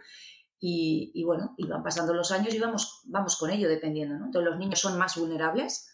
Y, 0.61 1.23
bueno, 1.25 1.55
y 1.57 1.67
van 1.69 1.85
pasando 1.85 2.13
los 2.13 2.33
años 2.33 2.53
y 2.53 2.59
vamos, 2.59 3.03
vamos 3.05 3.37
con 3.37 3.51
ello 3.51 3.69
dependiendo. 3.69 4.19
¿no? 4.19 4.27
Entonces 4.27 4.51
los 4.51 4.59
niños 4.59 4.81
son 4.81 4.99
más 4.99 5.17
vulnerables, 5.17 5.89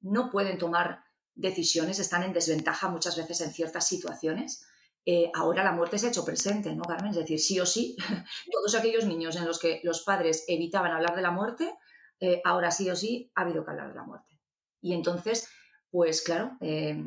no 0.00 0.30
pueden 0.30 0.56
tomar 0.56 1.02
decisiones, 1.34 1.98
están 1.98 2.22
en 2.22 2.32
desventaja 2.32 2.88
muchas 2.88 3.16
veces 3.16 3.40
en 3.40 3.52
ciertas 3.52 3.88
situaciones. 3.88 4.64
Eh, 5.04 5.30
ahora 5.34 5.64
la 5.64 5.72
muerte 5.72 5.98
se 5.98 6.06
ha 6.06 6.10
hecho 6.10 6.24
presente, 6.24 6.74
¿no, 6.74 6.84
Carmen? 6.84 7.10
Es 7.10 7.16
decir, 7.16 7.40
sí 7.40 7.58
o 7.60 7.66
sí, 7.66 7.96
todos 8.52 8.74
aquellos 8.76 9.04
niños 9.04 9.36
en 9.36 9.46
los 9.46 9.58
que 9.58 9.80
los 9.82 10.02
padres 10.02 10.44
evitaban 10.46 10.92
hablar 10.92 11.16
de 11.16 11.22
la 11.22 11.32
muerte, 11.32 11.74
eh, 12.20 12.40
ahora 12.44 12.70
sí 12.70 12.88
o 12.88 12.96
sí 12.96 13.30
ha 13.34 13.42
habido 13.42 13.64
que 13.64 13.72
hablar 13.72 13.88
de 13.88 13.94
la 13.94 14.04
muerte. 14.04 14.38
Y 14.80 14.94
entonces, 14.94 15.48
pues 15.90 16.22
claro, 16.22 16.56
eh, 16.60 17.02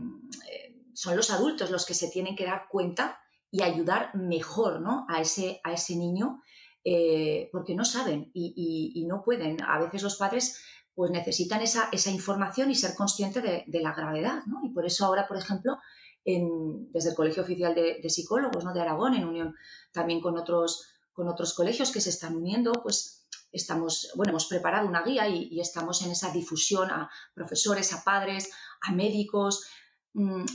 son 0.98 1.16
los 1.16 1.30
adultos 1.30 1.70
los 1.70 1.86
que 1.86 1.94
se 1.94 2.08
tienen 2.08 2.36
que 2.36 2.48
dar 2.48 2.68
cuenta 2.72 3.20
y 3.52 3.62
ayudar 3.62 4.16
mejor 4.16 4.82
¿no? 4.82 5.06
a, 5.08 5.22
ese, 5.22 5.62
a 5.64 5.72
ese 5.72 5.96
niño 5.96 6.42
eh, 6.84 7.50
porque 7.52 7.76
no 7.76 7.86
saben 7.86 8.32
y, 8.34 9.06
no 9.08 9.22
pueden. 9.22 9.62
A 9.62 9.78
veces 9.78 10.02
los 10.02 10.16
padres 10.16 10.60
pues 10.96 11.12
necesitan 11.12 11.62
esa, 11.62 11.90
esa 11.92 12.10
información 12.10 12.72
y 12.72 12.76
ser 12.76 12.96
conscientes 12.96 13.44
de, 13.44 13.80
la 13.80 13.94
gravedad. 13.94 14.42
¿no? 14.48 14.62
Y 14.64 14.70
por 14.70 14.88
eso 14.88 15.06
ahora, 15.06 15.28
por 15.28 15.38
ejemplo, 15.38 15.78
en, 16.26 16.92
desde 16.92 17.12
el 17.12 17.16
Colegio 17.16 17.44
Oficial 17.44 17.76
de, 17.76 18.10
Psicólogos 18.10 18.64
¿no? 18.64 18.74
de 18.74 18.82
Aragón, 18.82 19.14
en 19.14 19.26
unión 19.26 19.56
también 19.92 20.20
con 20.20 20.36
otros, 20.36 20.90
con 21.14 21.28
otros 21.28 21.54
colegios 21.54 21.92
que 21.92 22.02
se 22.02 22.10
están 22.10 22.36
uniendo, 22.36 22.72
pues 22.72 23.28
estamos, 23.52 24.12
bueno, 24.16 24.32
hemos 24.32 24.48
preparado 24.48 24.88
una 24.88 25.04
guía 25.04 25.28
y, 25.28 25.60
estamos 25.60 26.02
en 26.02 26.10
esa 26.10 26.32
difusión 26.32 26.90
a 26.90 27.08
profesores, 27.36 27.94
a 27.94 28.04
padres, 28.04 28.50
a 28.82 28.92
médicos, 28.92 29.68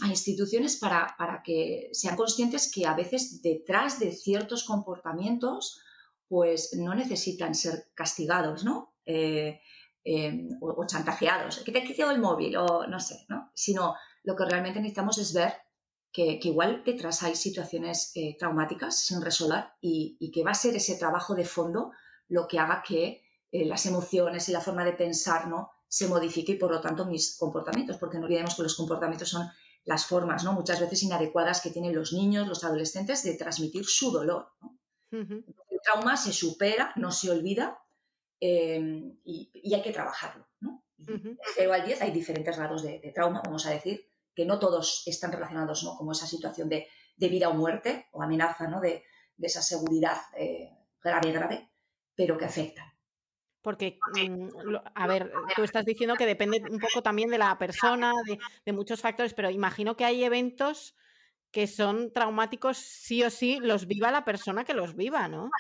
a 0.03 0.09
instituciones 0.09 0.77
para, 0.77 1.43
que 1.45 1.89
sean 1.93 2.17
conscientes 2.17 2.71
que 2.73 2.87
a 2.87 2.95
veces 2.95 3.43
detrás 3.43 4.01
de 4.01 4.11
ciertos 4.11 4.65
comportamientos 4.65 5.81
pues 6.29 6.75
no 6.77 6.95
necesitan 6.95 7.55
ser 7.55 7.91
castigados, 7.95 8.65
¿no? 8.65 8.95
Eh, 9.05 9.61
em, 10.05 10.49
o, 10.61 10.85
chantajeados, 10.87 11.59
que 11.59 11.71
te 11.71 11.85
quitado 11.85 12.11
el 12.11 12.21
móvil 12.21 12.57
o 12.57 12.87
no 12.87 12.99
sé, 12.99 13.25
¿no? 13.29 13.51
Sino 13.55 13.95
lo 14.25 14.35
que 14.35 14.47
realmente 14.47 14.81
necesitamos 14.81 15.19
es 15.19 15.33
ver 15.33 15.53
que, 16.13 16.41
igual 16.43 16.83
detrás 16.85 17.23
hay 17.23 17.35
situaciones 17.37 18.13
eh, 18.15 18.37
traumáticas 18.39 19.01
sin 19.01 19.23
resolver 19.23 19.65
y, 19.81 20.31
que 20.33 20.43
va 20.43 20.51
a 20.51 20.55
ser 20.55 20.75
ese 20.75 20.97
trabajo 20.97 21.35
de 21.35 21.45
fondo 21.45 21.93
lo 22.29 22.49
que 22.49 22.59
haga 22.59 22.83
que 22.87 23.23
eh, 23.53 23.65
las 23.65 23.87
emociones 23.87 24.49
y 24.49 24.53
la 24.53 24.61
forma 24.61 24.85
de 24.85 24.93
pensar, 24.93 25.49
¿no? 25.49 25.71
Se 25.93 26.09
modifique 26.09 26.53
y 26.53 26.57
por 26.57 26.71
lo 26.71 26.81
tanto 26.81 27.05
mis 27.05 27.37
comportamientos, 27.37 27.99
porque 27.99 28.17
no 28.17 28.25
olvidemos 28.25 28.55
que 28.55 28.63
los 28.63 28.75
comportamientos 28.75 29.29
son 29.29 29.47
las 29.85 30.07
formas, 30.07 30.43
¿no? 30.43 30.55
Muchas 30.55 30.81
veces 30.81 31.03
inadecuadas 31.03 31.61
que 31.61 31.69
tienen 31.69 31.95
los 31.95 32.15
niños, 32.15 32.49
los 32.49 32.65
adolescentes 32.65 33.23
de 33.25 33.35
transmitir 33.35 33.85
su 33.85 34.11
dolor. 34.11 34.49
El 35.11 35.81
trauma 35.85 36.17
se 36.17 36.33
supera, 36.33 36.95
no 36.97 37.13
se 37.13 37.31
olvida 37.31 37.79
em, 38.41 39.19
y, 39.23 39.51
hay 39.75 39.83
que 39.83 39.93
trabajarlo, 39.93 40.49
¿no? 40.61 40.83
Pero 41.59 41.75
al 41.75 41.85
10 41.85 42.01
hay 42.01 42.11
diferentes 42.11 42.57
grados 42.57 42.83
de, 42.83 43.13
trauma, 43.15 43.43
vamos 43.45 43.67
a 43.67 43.73
decir, 43.73 44.09
que 44.35 44.47
no 44.47 44.59
todos 44.59 45.03
están 45.05 45.31
relacionados, 45.31 45.85
¿no? 45.85 45.99
Como 45.99 46.13
esa 46.13 46.27
situación 46.27 46.71
de, 46.71 46.89
vida 47.19 47.51
o 47.51 47.55
muerte 47.55 48.07
o 48.13 48.23
amenaza, 48.23 48.67
¿no? 48.67 48.81
De, 48.81 49.05
esa 49.43 49.61
seguridad 49.61 50.17
eh, 50.39 50.71
grave, 51.03 51.33
grave, 51.33 51.69
pero 52.15 52.39
que 52.39 52.47
afectan. 52.47 52.92
Porque, 53.63 53.99
mm, 54.29 54.49
a 54.95 55.07
ver, 55.07 55.33
tú 55.55 55.63
estás 55.63 55.85
diciendo 55.85 56.17
que 56.17 56.27
depende 56.27 56.63
un 56.69 56.81
poco 56.81 57.03
también 57.03 57.31
de 57.31 57.39
la 57.39 57.57
persona, 57.59 58.13
de, 58.65 58.73
muchos 58.73 59.01
factores, 59.01 59.35
pero 59.35 59.51
imagino 59.51 59.97
que 59.97 60.05
hay 60.05 60.25
eventos 60.25 60.97
que 61.53 61.67
son 61.67 62.13
traumáticos 62.13 62.79
sí 62.79 63.23
o 63.23 63.31
sí, 63.31 63.59
los 63.61 63.87
viva 63.87 64.11
la 64.11 64.25
persona 64.25 64.65
que 64.65 64.75
los 64.75 64.97
viva, 64.97 65.29
¿no? 65.29 65.51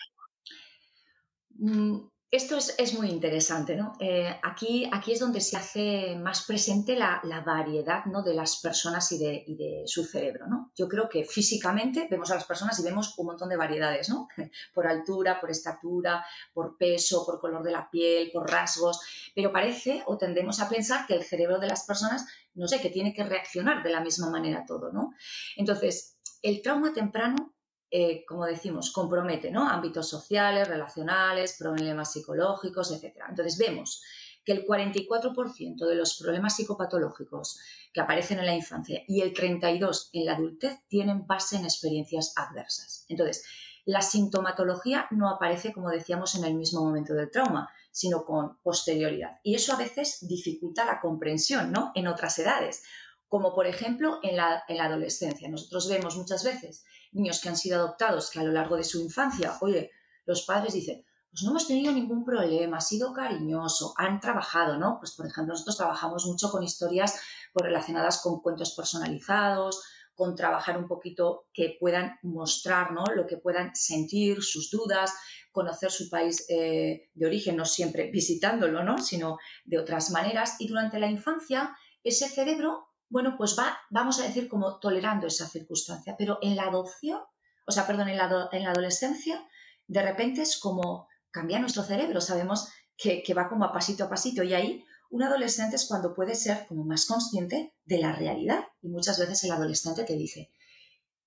Esto 2.34 2.56
es, 2.56 2.94
muy 2.94 3.10
interesante, 3.10 3.76
¿no? 3.76 3.92
Eh, 4.00 4.34
aquí, 4.42 4.88
aquí 4.90 5.12
es 5.12 5.20
donde 5.20 5.42
se 5.42 5.54
hace 5.58 6.16
más 6.16 6.46
presente 6.46 6.96
la, 6.96 7.20
variedad 7.44 8.06
¿no? 8.06 8.22
de 8.22 8.32
las 8.32 8.58
personas 8.62 9.12
y 9.12 9.18
de, 9.18 9.82
su 9.84 10.02
cerebro, 10.02 10.46
¿no? 10.46 10.72
Yo 10.74 10.88
creo 10.88 11.10
que 11.10 11.26
físicamente 11.26 12.08
vemos 12.10 12.30
a 12.30 12.36
las 12.36 12.46
personas 12.46 12.80
y 12.80 12.84
vemos 12.84 13.18
un 13.18 13.26
montón 13.26 13.50
de 13.50 13.58
variedades, 13.58 14.08
¿no? 14.08 14.28
Por 14.74 14.86
altura, 14.86 15.42
por 15.42 15.50
estatura, 15.50 16.24
por 16.54 16.78
peso, 16.78 17.26
por 17.26 17.38
color 17.38 17.62
de 17.62 17.72
la 17.72 17.90
piel, 17.90 18.30
por 18.32 18.50
rasgos, 18.50 19.02
pero 19.34 19.52
parece 19.52 20.02
o 20.06 20.16
tendemos 20.16 20.58
a 20.60 20.70
pensar 20.70 21.06
que 21.06 21.16
el 21.16 21.24
cerebro 21.24 21.58
de 21.58 21.66
las 21.68 21.84
personas, 21.84 22.24
no 22.54 22.66
sé, 22.66 22.80
que 22.80 22.88
tiene 22.88 23.12
que 23.12 23.24
reaccionar 23.24 23.82
de 23.82 23.90
la 23.90 24.00
misma 24.00 24.30
manera 24.30 24.64
todo, 24.66 24.90
¿no? 24.90 25.12
Entonces, 25.54 26.16
el 26.40 26.62
trauma 26.62 26.94
temprano 26.94 27.52
eh, 27.94 28.24
como 28.26 28.46
decimos, 28.46 28.90
compromete 28.90 29.50
¿no? 29.50 29.68
ámbitos 29.68 30.08
sociales, 30.08 30.66
relacionales, 30.66 31.56
problemas 31.58 32.10
psicológicos, 32.10 32.90
etc. 32.90 33.16
Entonces 33.28 33.58
vemos 33.58 34.02
que 34.46 34.52
el 34.52 34.64
44% 34.66 35.86
de 35.86 35.94
los 35.94 36.18
problemas 36.18 36.56
psicopatológicos 36.56 37.60
que 37.92 38.00
aparecen 38.00 38.38
en 38.38 38.46
la 38.46 38.54
infancia 38.54 39.02
y 39.06 39.20
el 39.20 39.34
32% 39.34 40.08
en 40.14 40.24
la 40.24 40.32
adultez 40.32 40.78
tienen 40.88 41.26
base 41.26 41.56
en 41.56 41.64
experiencias 41.64 42.32
adversas. 42.34 43.04
Entonces, 43.10 43.44
la 43.84 44.00
sintomatología 44.00 45.06
no 45.10 45.28
aparece, 45.28 45.74
como 45.74 45.90
decíamos, 45.90 46.34
en 46.34 46.44
el 46.44 46.54
mismo 46.54 46.82
momento 46.82 47.12
del 47.12 47.30
trauma, 47.30 47.68
sino 47.90 48.24
con 48.24 48.56
posterioridad. 48.62 49.38
Y 49.42 49.54
eso 49.54 49.74
a 49.74 49.76
veces 49.76 50.26
dificulta 50.26 50.86
la 50.86 50.98
comprensión 50.98 51.72
¿no? 51.72 51.92
en 51.94 52.06
otras 52.06 52.38
edades, 52.38 52.84
como 53.32 53.54
por 53.54 53.66
ejemplo 53.66 54.18
en 54.22 54.36
la, 54.36 54.62
en 54.68 54.76
la 54.76 54.84
adolescencia. 54.84 55.48
Nosotros 55.48 55.88
vemos 55.88 56.18
muchas 56.18 56.44
veces 56.44 56.84
niños 57.12 57.40
que 57.40 57.48
han 57.48 57.56
sido 57.56 57.78
adoptados, 57.78 58.30
que 58.30 58.38
a 58.38 58.44
lo 58.44 58.52
largo 58.52 58.76
de 58.76 58.84
su 58.84 59.00
infancia, 59.00 59.56
oye, 59.62 59.90
los 60.26 60.42
padres 60.42 60.74
dicen, 60.74 61.06
pues 61.30 61.42
no 61.42 61.48
hemos 61.48 61.66
tenido 61.66 61.94
ningún 61.94 62.26
problema, 62.26 62.76
ha 62.76 62.82
sido 62.82 63.14
cariñoso, 63.14 63.94
han 63.96 64.20
trabajado, 64.20 64.76
¿no? 64.76 64.98
Pues 64.98 65.12
por 65.12 65.26
ejemplo, 65.26 65.54
nosotros 65.54 65.78
trabajamos 65.78 66.26
mucho 66.26 66.50
con 66.50 66.62
historias 66.62 67.18
pues, 67.54 67.64
relacionadas 67.64 68.20
con 68.20 68.42
cuentos 68.42 68.74
personalizados, 68.74 69.82
con 70.14 70.36
trabajar 70.36 70.76
un 70.76 70.86
poquito 70.86 71.46
que 71.54 71.78
puedan 71.80 72.18
mostrar 72.20 72.92
¿no? 72.92 73.04
lo 73.16 73.26
que 73.26 73.38
puedan 73.38 73.74
sentir, 73.74 74.42
sus 74.42 74.70
dudas, 74.70 75.10
conocer 75.52 75.90
su 75.90 76.10
país 76.10 76.44
eh, 76.50 77.08
de 77.14 77.26
origen, 77.26 77.56
no 77.56 77.64
siempre 77.64 78.10
visitándolo, 78.10 78.84
¿no? 78.84 78.98
sino 78.98 79.38
de 79.64 79.78
otras 79.78 80.10
maneras. 80.10 80.56
Y 80.58 80.68
durante 80.68 81.00
la 81.00 81.10
infancia, 81.10 81.74
ese 82.04 82.28
cerebro, 82.28 82.91
bueno, 83.12 83.36
pues 83.36 83.56
va, 83.58 83.78
vamos 83.90 84.18
a 84.18 84.24
decir, 84.24 84.48
como 84.48 84.78
tolerando 84.78 85.26
esa 85.26 85.46
circunstancia, 85.46 86.16
pero 86.16 86.38
en 86.40 86.56
la 86.56 86.64
adopción, 86.64 87.20
o 87.66 87.70
sea, 87.70 87.86
perdón, 87.86 88.08
en 88.08 88.16
la, 88.16 88.48
en 88.50 88.64
la 88.64 88.70
adolescencia, 88.70 89.46
de 89.86 90.02
repente 90.02 90.40
es 90.40 90.58
como 90.58 91.08
cambia 91.30 91.58
nuestro 91.58 91.82
cerebro, 91.82 92.22
sabemos 92.22 92.72
que, 92.96 93.22
que 93.22 93.34
va 93.34 93.50
como 93.50 93.66
a 93.66 93.72
pasito 93.72 94.04
a 94.04 94.08
pasito 94.08 94.42
y 94.42 94.54
ahí 94.54 94.84
un 95.10 95.22
adolescente 95.22 95.76
es 95.76 95.84
cuando 95.84 96.14
puede 96.14 96.34
ser 96.34 96.66
como 96.66 96.84
más 96.84 97.04
consciente 97.04 97.74
de 97.84 97.98
la 97.98 98.12
realidad. 98.12 98.64
Y 98.80 98.88
muchas 98.88 99.18
veces 99.18 99.44
el 99.44 99.50
adolescente 99.50 100.04
te 100.04 100.16
dice, 100.16 100.50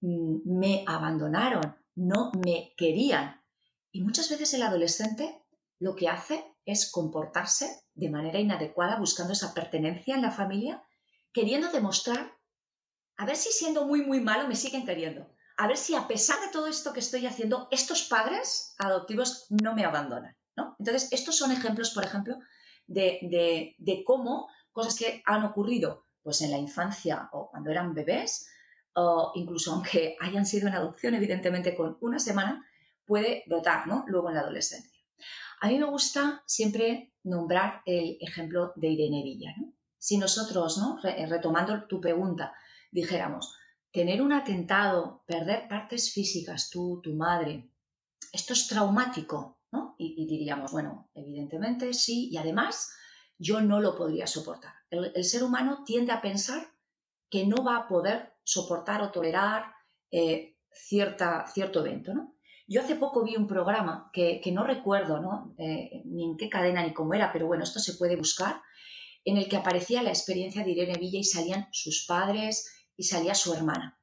mm, 0.01 0.37
me 0.43 0.83
abandonaron, 0.87 1.75
no 1.93 2.31
me 2.43 2.73
querían. 2.75 3.39
Y 3.91 4.01
muchas 4.01 4.27
veces 4.31 4.55
el 4.55 4.63
adolescente 4.63 5.39
lo 5.77 5.95
que 5.95 6.09
hace 6.09 6.43
es 6.65 6.89
comportarse 6.91 7.83
de 7.93 8.09
manera 8.09 8.39
inadecuada, 8.39 8.97
buscando 8.97 9.33
esa 9.33 9.53
pertenencia 9.53 10.15
en 10.15 10.23
la 10.23 10.31
familia, 10.31 10.83
queriendo 11.35 11.69
demostrar, 11.69 12.33
a 13.17 13.25
ver 13.25 13.35
si 13.35 13.51
siendo 13.51 13.85
muy, 13.85 14.05
muy 14.05 14.21
malo 14.21 14.47
me 14.47 14.55
siguen 14.55 14.85
queriendo. 14.85 15.29
A 15.57 15.67
ver 15.67 15.75
si 15.75 15.93
a 15.93 16.07
pesar 16.07 16.39
de 16.39 16.47
todo 16.47 16.67
esto 16.67 16.93
que 16.93 17.01
estoy 17.01 17.25
haciendo, 17.25 17.67
estos 17.71 18.03
padres 18.03 18.73
adoptivos 18.77 19.47
no 19.49 19.75
me 19.75 19.83
abandonan. 19.83 20.33
¿no? 20.55 20.77
Entonces, 20.79 21.11
estos 21.11 21.37
son 21.37 21.51
ejemplos, 21.51 21.91
por 21.91 22.05
ejemplo, 22.05 22.39
de, 22.87 23.75
cómo 24.05 24.47
cosas 24.71 24.95
que 24.95 25.21
han 25.25 25.43
ocurrido 25.43 26.05
pues 26.23 26.41
en 26.41 26.51
la 26.51 26.57
infancia 26.57 27.29
o 27.33 27.49
cuando 27.49 27.69
eran 27.69 27.93
bebés, 27.93 28.47
o 28.93 29.33
incluso 29.35 29.73
aunque 29.73 30.15
hayan 30.21 30.45
sido 30.45 30.69
en 30.69 30.75
adopción, 30.75 31.15
evidentemente 31.15 31.75
con 31.75 31.97
una 31.99 32.17
semana, 32.17 32.65
puede 33.05 33.43
brotar 33.45 33.87
¿no? 33.87 34.05
luego 34.07 34.29
en 34.29 34.35
la 34.35 34.41
adolescencia. 34.41 34.99
A 35.59 35.67
mí 35.67 35.77
me 35.79 35.85
gusta 35.85 36.43
siempre 36.45 37.13
nombrar 37.23 37.81
el 37.85 38.17
ejemplo 38.21 38.71
de 38.77 38.87
Irene 38.87 39.21
Villa. 39.21 39.53
Si 40.05 40.19
nosotros, 40.19 40.77
¿no? 40.77 40.99
retomando 41.01 41.87
tu 41.87 41.99
pregunta, 41.99 42.53
dijéramos, 42.91 43.55
tener 43.91 44.21
un 44.21 44.33
atentado, 44.33 45.23
perder 45.25 45.67
partes 45.67 46.13
físicas, 46.13 46.69
tú, 46.69 47.01
tu 47.01 47.15
madre, 47.15 47.71
esto 48.31 48.53
es 48.53 48.67
traumático, 48.67 49.57
y, 49.97 50.27
diríamos, 50.27 50.71
bueno, 50.71 51.09
evidentemente 51.15 51.91
sí, 51.95 52.29
y 52.31 52.37
además 52.37 52.93
yo 53.39 53.61
no 53.61 53.79
lo 53.79 53.95
podría 53.95 54.27
soportar. 54.27 54.73
El, 54.91 55.23
ser 55.23 55.43
humano 55.43 55.83
tiende 55.83 56.11
a 56.11 56.21
pensar 56.21 56.67
que 57.31 57.47
no 57.47 57.63
va 57.63 57.77
a 57.77 57.87
poder 57.87 58.35
soportar 58.43 59.01
o 59.01 59.09
tolerar 59.09 59.73
eh, 60.11 60.55
cierta, 60.71 61.47
cierto 61.47 61.79
evento, 61.79 62.13
¿no? 62.13 62.35
Yo 62.67 62.81
hace 62.81 62.95
poco 62.95 63.23
vi 63.23 63.35
un 63.37 63.47
programa 63.47 64.11
que, 64.13 64.39
no 64.53 64.63
recuerdo 64.63 65.19
¿no? 65.19 65.55
Eh, 65.57 66.03
ni 66.05 66.25
en 66.25 66.37
qué 66.37 66.47
cadena 66.47 66.83
ni 66.83 66.93
cómo 66.93 67.15
era, 67.15 67.33
pero 67.33 67.47
bueno, 67.47 67.63
esto 67.63 67.79
se 67.79 67.95
puede 67.95 68.15
buscar, 68.15 68.61
en 69.25 69.37
el 69.37 69.49
que 69.49 69.57
aparecía 69.57 70.03
la 70.03 70.11
experiencia 70.11 70.63
de 70.63 70.71
Irene 70.71 70.99
Villa 70.99 71.19
y 71.19 71.23
salían 71.23 71.67
sus 71.71 72.05
padres 72.05 72.71
y 72.95 73.03
salía 73.03 73.33
su 73.33 73.53
hermana. 73.53 73.99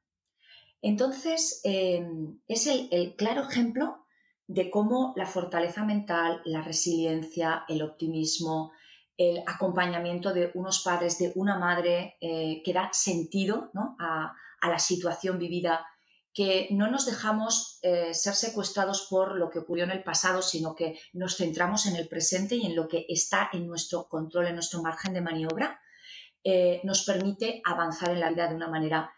Entonces, 0.81 1.61
eh, 1.63 2.05
es 2.47 2.67
el, 2.67 3.15
claro 3.15 3.47
ejemplo 3.49 4.05
de 4.47 4.69
cómo 4.69 5.13
la 5.15 5.25
fortaleza 5.25 5.85
mental, 5.85 6.41
la 6.43 6.61
resiliencia, 6.61 7.63
el 7.69 7.81
optimismo, 7.81 8.73
el 9.15 9.41
acompañamiento 9.47 10.33
de 10.33 10.51
unos 10.55 10.83
padres, 10.83 11.17
de 11.19 11.31
una 11.35 11.57
madre 11.57 12.17
eh, 12.19 12.61
que 12.65 12.73
da 12.73 12.89
sentido 12.91 13.71
a, 13.97 14.35
la 14.61 14.79
situación 14.79 15.39
vivida, 15.39 15.85
que 16.33 16.67
no 16.71 16.89
nos 16.89 17.05
dejamos 17.05 17.79
eh, 17.83 18.13
ser 18.13 18.33
secuestrados 18.33 19.07
por 19.09 19.35
lo 19.37 19.49
que 19.49 19.59
ocurrió 19.59 19.83
en 19.83 19.91
el 19.91 20.03
pasado, 20.03 20.41
sino 20.41 20.75
que 20.75 20.99
nos 21.13 21.37
centramos 21.37 21.85
en 21.85 21.95
el 21.95 22.07
presente 22.07 22.55
y 22.55 22.65
en 22.65 22.75
lo 22.75 22.87
que 22.87 23.05
está 23.07 23.49
en 23.53 23.67
nuestro 23.67 24.07
control, 24.07 24.47
en 24.47 24.55
nuestro 24.55 24.81
margen 24.81 25.13
de 25.13 25.21
maniobra, 25.21 25.79
eh, 26.43 26.81
nos 26.83 27.05
permite 27.05 27.61
avanzar 27.63 28.09
en 28.09 28.19
la 28.19 28.29
vida 28.29 28.47
de 28.47 28.55
una 28.55 28.67
manera 28.67 29.11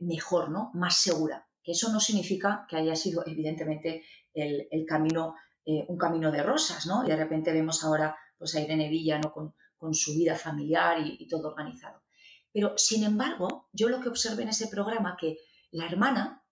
mejor, 0.00 0.50
¿no? 0.50 0.72
más 0.74 0.96
segura. 0.96 1.46
Que 1.62 1.72
eso 1.72 1.92
no 1.92 2.00
significa 2.00 2.66
que 2.68 2.76
haya 2.76 2.96
sido, 2.96 3.22
evidentemente, 3.24 4.02
el, 4.34 4.84
camino, 4.86 5.36
eh, 5.64 5.84
un 5.88 5.96
camino 5.96 6.30
de 6.30 6.42
rosas, 6.42 6.86
¿no? 6.86 7.04
Y 7.04 7.08
de 7.08 7.16
repente 7.16 7.52
vemos 7.52 7.84
ahora 7.84 8.16
pues, 8.36 8.54
a 8.54 8.60
Irene 8.60 8.88
Villa 8.88 9.18
¿no? 9.18 9.32
con, 9.32 9.54
su 9.92 10.14
vida 10.14 10.34
familiar 10.34 10.96
y, 10.98 11.28
todo 11.28 11.48
organizado. 11.48 12.02
Pero, 12.50 12.78
sin 12.78 13.04
embargo, 13.04 13.68
yo 13.70 13.90
lo 13.90 14.00
que 14.00 14.08
observé 14.08 14.44
en 14.44 14.48
ese 14.48 14.68
programa, 14.68 15.14
que 15.20 15.36
la 15.74 15.86
hermana 15.86 16.44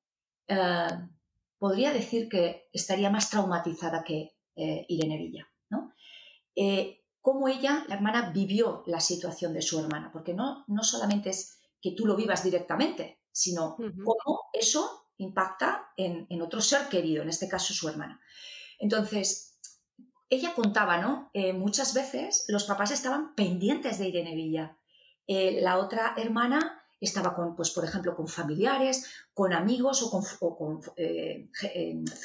eh, 0.49 0.89
podría 1.59 1.93
decir 1.93 2.29
que 2.29 2.69
estaría 2.73 3.11
más 3.11 3.31
traumatizada 3.31 4.03
que 4.05 4.37
eh, 4.57 4.85
Irene 4.89 5.17
Villa, 5.17 5.49
¿no? 5.71 5.93
cómo 7.21 7.47
ella, 7.49 7.85
la 7.89 7.95
hermana, 7.95 8.31
vivió 8.31 8.83
la 8.87 9.01
situación 9.01 9.55
de 9.55 9.63
su 9.63 9.79
hermana, 9.79 10.11
porque 10.13 10.35
no, 10.35 10.65
no 10.67 10.83
solamente 10.83 11.31
es 11.31 11.61
que 11.81 11.93
tú 11.93 12.05
lo 12.05 12.17
vivas 12.17 12.43
directamente, 12.43 13.21
sino 13.31 13.77
cómo 13.77 14.41
eso 14.53 15.03
impacta 15.19 15.93
en, 15.97 16.43
otro 16.43 16.61
ser 16.61 16.89
querido, 16.89 17.23
en 17.23 17.29
este 17.29 17.49
caso 17.49 17.73
su 17.73 17.89
hermana. 17.89 18.21
Entonces, 18.79 19.59
ella 20.29 20.55
contaba, 20.55 20.99
¿no? 20.99 21.31
Eh, 21.33 21.53
muchas 21.53 21.95
veces 21.95 22.45
los 22.49 22.65
papás 22.65 22.91
estaban 22.91 23.35
pendientes 23.35 23.99
de 23.99 24.09
Irene 24.09 24.35
Villa. 24.35 24.77
Eh, 25.27 25.61
la 25.61 25.79
otra 25.79 26.15
hermana 26.17 26.82
estaba 27.07 27.35
con, 27.35 27.55
pues, 27.57 27.71
por 27.71 27.85
ejemplo, 27.85 28.15
con 28.15 28.29
familiares, 28.29 29.07
con 29.35 29.53
amigos 29.53 30.03
o 30.03 30.57
con, 30.57 30.81
eh, 30.97 31.49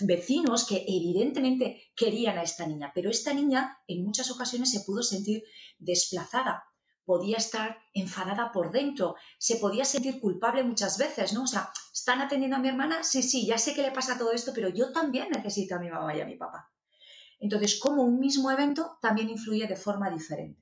vecinos 0.02 0.66
que 0.68 0.86
evidentemente 0.88 1.92
querían 1.96 2.38
a 2.38 2.44
esta 2.44 2.66
niña, 2.66 2.92
pero 2.94 3.10
esta 3.10 3.34
niña 3.34 3.80
en 3.88 4.04
muchas 4.04 4.30
ocasiones 4.32 4.72
se 4.72 4.82
pudo 4.82 5.04
sentir 5.04 5.44
desplazada 5.80 6.63
podía 7.08 7.38
estar 7.38 7.78
enfadada 7.94 8.52
por 8.52 8.70
dentro, 8.70 9.16
se 9.40 9.56
podía 9.56 9.86
sentir 9.86 10.20
culpable 10.20 10.62
muchas 10.62 10.98
veces, 10.98 11.32
¿no? 11.32 11.44
O 11.44 11.48
sea, 11.48 11.72
¿están 11.94 12.20
atendiendo 12.20 12.58
a 12.58 12.60
mi 12.60 12.68
hermana? 12.68 13.02
Sí, 13.02 13.24
sí, 13.24 13.46
ya 13.48 13.58
sé 13.58 13.74
que 13.74 13.82
le 13.82 13.92
pasa 13.92 14.18
todo 14.18 14.34
esto, 14.34 14.52
pero 14.54 14.68
yo 14.68 14.92
también 14.92 15.30
necesito 15.30 15.76
a 15.76 15.80
mi 15.80 15.90
mamá 15.90 16.13
y 16.13 16.20
a 16.20 16.26
mi 16.26 16.36
papá. 16.36 16.70
Entonces, 17.40 17.80
como 17.80 18.04
un 18.04 18.20
mismo 18.20 18.52
evento 18.52 18.98
también 19.02 19.30
influye 19.30 19.68
de 19.68 19.78
forma 19.78 20.10
diferente. 20.10 20.62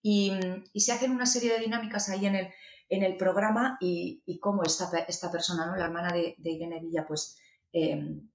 Y, 0.00 0.32
se 0.74 0.92
hacen 0.92 1.10
una 1.10 1.26
serie 1.26 1.52
de 1.52 1.60
dinámicas 1.60 2.08
ahí 2.08 2.24
en 2.24 2.36
el, 2.36 2.48
en 2.88 3.02
el 3.02 3.16
programa 3.16 3.78
y, 3.80 4.22
y 4.26 4.38
cómo 4.38 4.62
esta, 4.62 4.90
esta 5.08 5.30
persona, 5.30 5.66
¿no? 5.66 5.76
la 5.76 5.86
hermana 5.86 6.12
de, 6.12 6.36
Irene 6.42 6.80
Villa, 6.80 7.06
pues 7.06 7.38
em, 7.72 8.28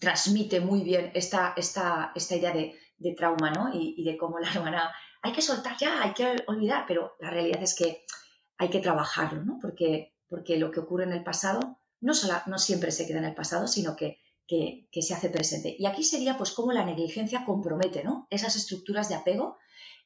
transmite 0.00 0.60
muy 0.60 0.82
bien 0.82 1.10
esta, 1.14 1.54
esta, 1.56 2.12
esta 2.14 2.36
idea 2.36 2.52
de, 2.52 2.74
trauma 3.16 3.50
¿no? 3.50 3.72
y, 3.72 3.94
y, 3.96 4.04
de 4.04 4.16
cómo 4.16 4.38
la 4.38 4.50
hermana 4.50 4.92
hay 5.22 5.32
que 5.32 5.42
soltar 5.42 5.76
ya, 5.78 6.02
hay 6.02 6.12
que 6.12 6.36
olvidar, 6.46 6.84
pero 6.86 7.16
la 7.20 7.30
realidad 7.30 7.62
es 7.62 7.74
que 7.74 8.04
hay 8.58 8.70
que 8.70 8.80
trabajarlo, 8.80 9.44
¿no? 9.44 9.58
Porque, 9.60 10.14
porque 10.28 10.56
lo 10.56 10.70
que 10.70 10.80
ocurre 10.80 11.04
en 11.04 11.12
el 11.12 11.24
pasado 11.24 11.78
no, 12.00 12.12
no 12.46 12.58
siempre 12.58 12.90
se 12.90 13.06
queda 13.06 13.18
en 13.18 13.24
el 13.24 13.34
pasado, 13.34 13.66
sino 13.66 13.96
que, 13.96 14.20
que, 14.46 15.02
se 15.02 15.14
hace 15.14 15.28
presente. 15.28 15.74
Y 15.78 15.86
aquí 15.86 16.04
sería 16.04 16.36
pues 16.38 16.52
cómo 16.52 16.72
la 16.72 16.84
negligencia 16.84 17.44
compromete, 17.44 18.04
¿no? 18.04 18.26
Esas 18.30 18.56
estructuras 18.56 19.08
de 19.08 19.16
apego, 19.16 19.58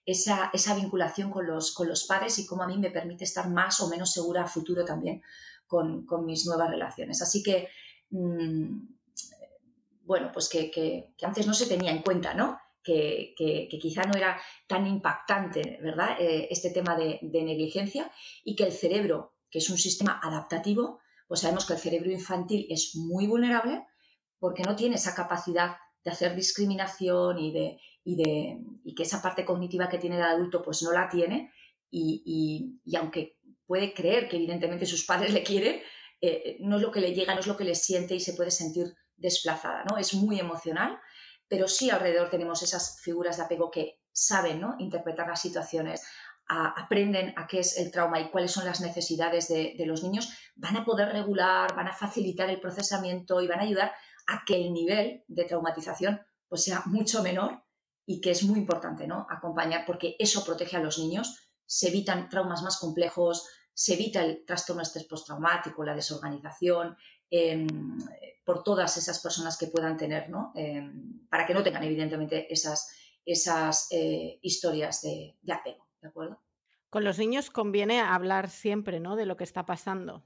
esa, 0.04 0.50
esa 0.52 0.74
vinculación 0.74 1.30
con 1.30 1.46
los, 1.46 1.72
con 1.72 1.88
los 1.88 2.04
padres 2.04 2.38
y 2.38 2.46
cómo 2.46 2.62
a 2.62 2.66
mí 2.66 2.78
me 2.78 2.90
permite 2.90 3.24
estar 3.24 3.48
más 3.48 3.80
o 3.80 3.88
menos 3.88 4.12
segura 4.12 4.42
a 4.42 4.48
futuro 4.48 4.84
también 4.84 5.22
con, 5.66 6.04
con 6.06 6.24
mis 6.24 6.46
nuevas 6.46 6.70
relaciones. 6.70 7.22
Así 7.22 7.42
que, 7.42 7.68
mm, 8.10 8.78
bueno, 10.04 10.30
pues 10.32 10.48
que, 10.48 10.70
que, 10.70 11.14
antes 11.22 11.46
no 11.46 11.54
se 11.54 11.66
tenía 11.66 11.92
en 11.92 12.02
cuenta, 12.02 12.34
¿no? 12.34 12.58
que, 12.82 13.68
quizá 13.80 14.02
no 14.02 14.16
era 14.16 14.40
tan 14.66 14.86
impactante, 14.86 15.78
¿verdad? 15.82 16.16
Eh, 16.20 16.48
este 16.50 16.70
tema 16.70 16.96
de, 16.96 17.18
negligencia 17.22 18.10
y 18.44 18.56
que 18.56 18.64
el 18.64 18.72
cerebro, 18.72 19.34
que 19.50 19.58
es 19.58 19.70
un 19.70 19.78
sistema 19.78 20.20
adaptativo, 20.22 21.00
pues 21.28 21.40
sabemos 21.40 21.66
que 21.66 21.74
el 21.74 21.78
cerebro 21.78 22.10
infantil 22.10 22.66
es 22.70 22.96
muy 22.96 23.26
vulnerable 23.26 23.86
porque 24.38 24.62
no 24.62 24.74
tiene 24.74 24.96
esa 24.96 25.14
capacidad 25.14 25.76
de 26.02 26.10
hacer 26.10 26.34
discriminación 26.34 27.38
y, 27.38 27.52
de, 27.52 27.80
de, 28.04 28.58
que 28.96 29.02
esa 29.02 29.22
parte 29.22 29.44
cognitiva 29.44 29.88
que 29.88 29.98
tiene 29.98 30.16
el 30.16 30.22
adulto 30.22 30.62
pues 30.62 30.82
no 30.82 30.92
la 30.92 31.08
tiene 31.08 31.52
y, 31.90 32.80
aunque 32.96 33.36
puede 33.66 33.94
creer 33.94 34.28
que 34.28 34.36
evidentemente 34.36 34.86
sus 34.86 35.04
padres 35.04 35.32
le 35.34 35.42
quieren, 35.42 35.80
eh, 36.20 36.58
no 36.60 36.76
es 36.76 36.82
lo 36.82 36.90
que 36.90 37.00
le 37.00 37.14
llega, 37.14 37.34
no 37.34 37.40
es 37.40 37.46
lo 37.46 37.56
que 37.56 37.64
le 37.64 37.74
siente 37.74 38.14
y 38.14 38.20
se 38.20 38.34
puede 38.34 38.50
sentir 38.50 38.94
desplazada, 39.16 39.84
¿no? 39.84 39.96
Es 39.96 40.14
muy 40.14 40.38
emocional 40.38 40.98
pero 41.50 41.66
sí 41.66 41.90
alrededor 41.90 42.30
tenemos 42.30 42.62
esas 42.62 43.00
figuras 43.02 43.36
de 43.36 43.42
apego 43.42 43.72
que 43.72 43.98
saben 44.12 44.60
¿no? 44.60 44.76
interpretar 44.78 45.26
las 45.26 45.42
situaciones, 45.42 46.06
aprenden 46.46 47.34
a 47.36 47.46
qué 47.48 47.58
es 47.58 47.76
el 47.76 47.90
trauma 47.90 48.20
y 48.20 48.30
cuáles 48.30 48.52
son 48.52 48.64
las 48.64 48.80
necesidades 48.80 49.48
de, 49.48 49.74
los 49.84 50.04
niños, 50.04 50.32
van 50.54 50.76
a 50.76 50.84
poder 50.84 51.08
regular, 51.08 51.74
van 51.74 51.88
a 51.88 51.92
facilitar 51.92 52.48
el 52.50 52.60
procesamiento 52.60 53.40
y 53.40 53.48
van 53.48 53.58
a 53.58 53.64
ayudar 53.64 53.92
a 54.28 54.44
que 54.46 54.54
el 54.54 54.72
nivel 54.72 55.24
de 55.26 55.44
traumatización 55.44 56.20
pues, 56.48 56.62
sea 56.62 56.82
mucho 56.86 57.20
menor 57.22 57.64
y 58.10 58.20
que 58.20 58.32
es 58.32 58.42
muy 58.42 58.58
importante 58.58 59.06
¿no? 59.06 59.24
acompañar 59.30 59.84
porque 59.86 60.16
eso 60.18 60.44
protege 60.44 60.76
a 60.76 60.80
los 60.80 60.98
niños, 60.98 61.48
se 61.64 61.90
evitan 61.90 62.28
traumas 62.28 62.60
más 62.60 62.76
complejos, 62.78 63.46
se 63.72 63.94
evita 63.94 64.24
el 64.24 64.44
trastorno 64.44 64.82
estrés 64.82 65.04
postraumático, 65.04 65.84
la 65.84 65.94
desorganización, 65.94 66.96
em, 67.30 67.68
por 68.44 68.64
todas 68.64 68.96
esas 68.96 69.20
personas 69.20 69.56
que 69.56 69.68
puedan 69.68 69.96
tener, 69.96 70.28
¿no? 70.28 70.50
Em, 70.56 71.24
para 71.28 71.46
que 71.46 71.54
no 71.54 71.62
tengan 71.62 71.84
evidentemente 71.84 72.52
esas, 72.52 72.90
esas 73.24 73.86
eh, 73.92 74.40
historias 74.42 75.02
de, 75.02 75.36
de 75.40 75.52
apego, 75.52 75.86
¿de 76.02 76.08
acuerdo? 76.08 76.42
Con 76.88 77.04
los 77.04 77.16
niños 77.16 77.48
conviene 77.48 78.00
hablar 78.00 78.50
siempre, 78.50 78.98
¿no? 78.98 79.14
De 79.14 79.26
lo 79.26 79.36
que 79.36 79.44
está 79.44 79.64
pasando. 79.64 80.24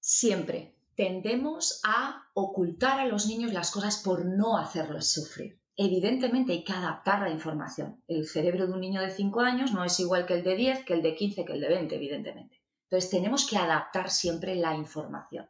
Siempre. 0.00 0.74
Tendemos 0.96 1.80
a 1.84 2.24
ocultar 2.34 2.98
a 2.98 3.06
los 3.06 3.28
niños 3.28 3.52
las 3.52 3.70
cosas 3.70 4.02
por 4.02 4.26
no 4.26 4.58
hacerlos 4.58 5.12
sufrir. 5.12 5.59
Evidentemente 5.82 6.52
hay 6.52 6.62
que 6.62 6.74
adaptar 6.74 7.22
la 7.22 7.30
información. 7.30 8.04
El 8.06 8.28
cerebro 8.28 8.66
de 8.66 8.74
un 8.74 8.80
niño 8.80 9.00
de 9.00 9.10
5 9.10 9.40
años 9.40 9.72
no 9.72 9.82
es 9.82 9.98
igual 9.98 10.26
que 10.26 10.34
el 10.34 10.44
de 10.44 10.54
10, 10.54 10.84
que 10.84 10.92
el 10.92 11.00
de 11.00 11.14
15, 11.14 11.46
que 11.46 11.52
el 11.54 11.60
de 11.62 11.68
20, 11.68 11.94
evidentemente. 11.96 12.60
Entonces 12.84 13.08
tenemos 13.08 13.48
que 13.48 13.56
adaptar 13.56 14.10
siempre 14.10 14.56
la 14.56 14.76
información. 14.76 15.48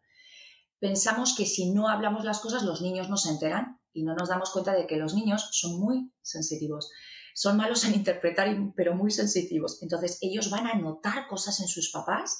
Pensamos 0.78 1.34
que 1.36 1.46
si 1.46 1.72
no 1.72 1.88
hablamos 1.88 2.24
las 2.24 2.38
cosas 2.38 2.62
los 2.62 2.80
niños 2.80 3.10
no 3.10 3.16
se 3.16 3.30
enteran 3.30 3.80
y 3.92 4.04
no 4.04 4.14
nos 4.14 4.28
damos 4.28 4.50
cuenta 4.50 4.72
de 4.72 4.86
que 4.86 4.98
los 4.98 5.14
niños 5.14 5.48
son 5.50 5.80
muy 5.80 6.12
sensitivos 6.22 6.92
son 7.34 7.56
malos 7.56 7.84
en 7.84 7.94
interpretar, 7.94 8.54
pero 8.76 8.94
muy 8.94 9.10
sensitivos. 9.10 9.82
Entonces, 9.82 10.18
ellos 10.20 10.50
van 10.50 10.66
a 10.66 10.74
notar 10.74 11.26
cosas 11.28 11.60
en 11.60 11.68
sus 11.68 11.90
papás 11.90 12.38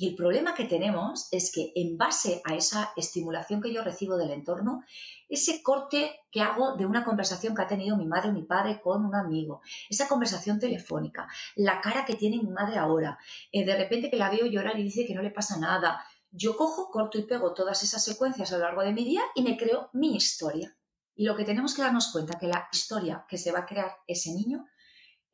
y 0.00 0.08
el 0.08 0.14
problema 0.14 0.54
que 0.54 0.64
tenemos 0.64 1.28
es 1.30 1.52
que 1.52 1.72
en 1.74 1.98
base 1.98 2.40
a 2.46 2.54
esa 2.54 2.90
estimulación 2.96 3.60
que 3.60 3.70
yo 3.70 3.84
recibo 3.84 4.16
del 4.16 4.30
entorno, 4.30 4.82
ese 5.28 5.62
corte 5.62 6.20
que 6.30 6.40
hago 6.40 6.74
de 6.74 6.86
una 6.86 7.04
conversación 7.04 7.54
que 7.54 7.60
ha 7.60 7.66
tenido 7.66 7.98
mi 7.98 8.06
madre 8.06 8.30
o 8.30 8.32
mi 8.32 8.44
padre 8.44 8.80
con 8.80 9.04
un 9.04 9.14
amigo, 9.14 9.60
esa 9.90 10.08
conversación 10.08 10.58
telefónica, 10.58 11.28
la 11.54 11.82
cara 11.82 12.06
que 12.06 12.14
tiene 12.14 12.38
mi 12.38 12.48
madre 12.48 12.78
ahora, 12.78 13.18
eh, 13.52 13.62
de 13.62 13.76
repente 13.76 14.08
que 14.08 14.16
la 14.16 14.30
veo 14.30 14.46
llorar 14.46 14.80
y 14.80 14.84
dice 14.84 15.04
que 15.04 15.14
no 15.14 15.20
le 15.20 15.32
pasa 15.32 15.58
nada, 15.58 16.02
yo 16.30 16.56
cojo, 16.56 16.90
corto 16.90 17.18
y 17.18 17.26
pego 17.26 17.52
todas 17.52 17.82
esas 17.82 18.02
secuencias 18.02 18.50
a 18.52 18.56
lo 18.56 18.64
largo 18.64 18.80
de 18.80 18.94
mi 18.94 19.04
día 19.04 19.20
y 19.34 19.42
me 19.42 19.58
creo 19.58 19.90
mi 19.92 20.16
historia. 20.16 20.74
Y 21.14 21.26
lo 21.26 21.36
que 21.36 21.44
tenemos 21.44 21.74
que 21.74 21.82
darnos 21.82 22.10
cuenta 22.10 22.38
que 22.38 22.48
la 22.48 22.70
historia 22.72 23.26
que 23.28 23.36
se 23.36 23.52
va 23.52 23.58
a 23.58 23.66
crear 23.66 23.92
ese 24.06 24.32
niño 24.32 24.66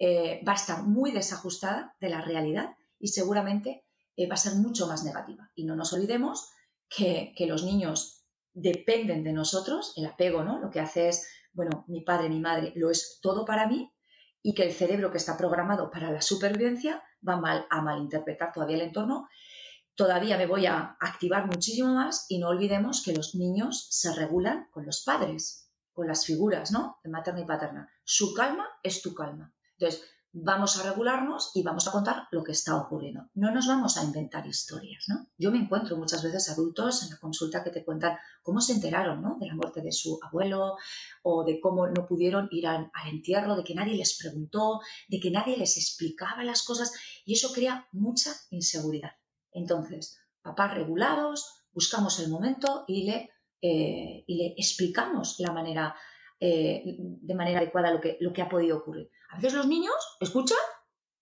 eh, 0.00 0.42
va 0.44 0.54
a 0.54 0.56
estar 0.56 0.82
muy 0.82 1.12
desajustada 1.12 1.94
de 2.00 2.08
la 2.08 2.20
realidad 2.20 2.74
y 2.98 3.08
seguramente 3.08 3.85
eh, 4.16 4.28
va 4.28 4.34
a 4.34 4.38
ser 4.38 4.54
mucho 4.54 4.86
más 4.86 5.04
negativa. 5.04 5.50
Y 5.54 5.64
no 5.64 5.76
nos 5.76 5.92
olvidemos 5.92 6.50
que, 6.88 7.34
los 7.48 7.64
niños 7.64 8.24
dependen 8.52 9.22
de 9.24 9.32
nosotros, 9.32 9.92
el 9.96 10.06
apego, 10.06 10.44
¿no? 10.44 10.58
Lo 10.58 10.70
que 10.70 10.80
hace 10.80 11.08
es, 11.08 11.28
bueno, 11.52 11.84
mi 11.88 12.00
padre, 12.02 12.28
mi 12.28 12.40
madre, 12.40 12.72
lo 12.76 12.90
es 12.90 13.18
todo 13.20 13.44
para 13.44 13.66
mí 13.66 13.92
y 14.42 14.54
que 14.54 14.64
el 14.64 14.72
cerebro 14.72 15.10
que 15.10 15.18
está 15.18 15.36
programado 15.36 15.90
para 15.90 16.10
la 16.10 16.22
supervivencia 16.22 17.02
va 17.26 17.36
mal, 17.36 17.66
a 17.70 17.82
malinterpretar 17.82 18.52
todavía 18.52 18.76
el 18.76 18.82
entorno. 18.82 19.28
Todavía 19.94 20.36
me 20.36 20.46
voy 20.46 20.66
a 20.66 20.96
activar 21.00 21.46
muchísimo 21.46 21.94
más 21.94 22.26
y 22.28 22.38
no 22.38 22.48
olvidemos 22.48 23.02
que 23.02 23.14
los 23.14 23.34
niños 23.34 23.88
se 23.90 24.14
regulan 24.14 24.68
con 24.70 24.84
los 24.84 25.02
padres 25.02 25.66
con 25.96 26.06
las 26.06 26.26
figuras, 26.26 26.70
¿no? 26.70 27.00
De 27.02 27.08
materna 27.08 27.40
y 27.40 27.46
paterna. 27.46 27.90
Su 28.04 28.34
calma 28.34 28.68
es 28.82 29.00
tu 29.00 29.14
calma. 29.14 29.54
Entonces, 29.78 30.06
vamos 30.38 30.78
a 30.78 30.90
regularnos 30.90 31.50
y 31.54 31.62
vamos 31.62 31.88
a 31.88 31.92
contar 31.92 32.28
lo 32.30 32.44
que 32.44 32.52
está 32.52 32.76
ocurriendo. 32.76 33.30
No 33.34 33.50
nos 33.52 33.66
vamos 33.66 33.96
a 33.96 34.04
inventar 34.04 34.46
historias, 34.46 35.04
¿no? 35.08 35.28
Yo 35.38 35.50
me 35.50 35.58
encuentro 35.58 35.96
muchas 35.96 36.22
veces 36.22 36.50
adultos 36.50 37.02
en 37.02 37.10
la 37.10 37.16
consulta 37.16 37.64
que 37.64 37.70
te 37.70 37.84
cuentan 37.84 38.18
cómo 38.42 38.60
se 38.60 38.74
enteraron, 38.74 39.22
¿no? 39.22 39.38
De 39.40 39.46
la 39.46 39.54
muerte 39.54 39.80
de 39.80 39.92
su 39.92 40.18
abuelo 40.22 40.76
o 41.22 41.42
de 41.44 41.58
cómo 41.58 41.86
no 41.86 42.06
pudieron 42.06 42.48
ir 42.50 42.66
al, 42.66 42.90
entierro, 43.10 43.56
de 43.56 43.64
que 43.64 43.74
nadie 43.74 43.96
les 43.96 44.18
preguntó, 44.18 44.80
de 45.08 45.20
que 45.20 45.30
nadie 45.30 45.56
les 45.56 45.78
explicaba 45.78 46.44
las 46.44 46.62
cosas 46.64 46.92
y 47.24 47.32
eso 47.32 47.52
crea 47.54 47.88
mucha 47.92 48.32
inseguridad. 48.50 49.12
Entonces, 49.52 50.18
papás 50.42 50.74
regulados, 50.74 51.64
buscamos 51.72 52.20
el 52.20 52.28
momento 52.28 52.84
y 52.86 53.04
le 53.04 53.30
eh, 53.62 54.22
y 54.26 54.36
le 54.36 54.54
explicamos 54.58 55.40
la 55.40 55.50
manera, 55.50 55.96
eh, 56.38 56.96
de 56.98 57.34
manera 57.34 57.60
adecuada 57.60 57.90
lo 57.90 58.00
que, 58.00 58.18
lo 58.20 58.32
que 58.32 58.42
ha 58.42 58.48
podido 58.48 58.78
ocurrir. 58.78 59.10
A 59.30 59.36
veces 59.36 59.54
los 59.54 59.66
niños 59.66 59.94
escuchan, 60.20 60.58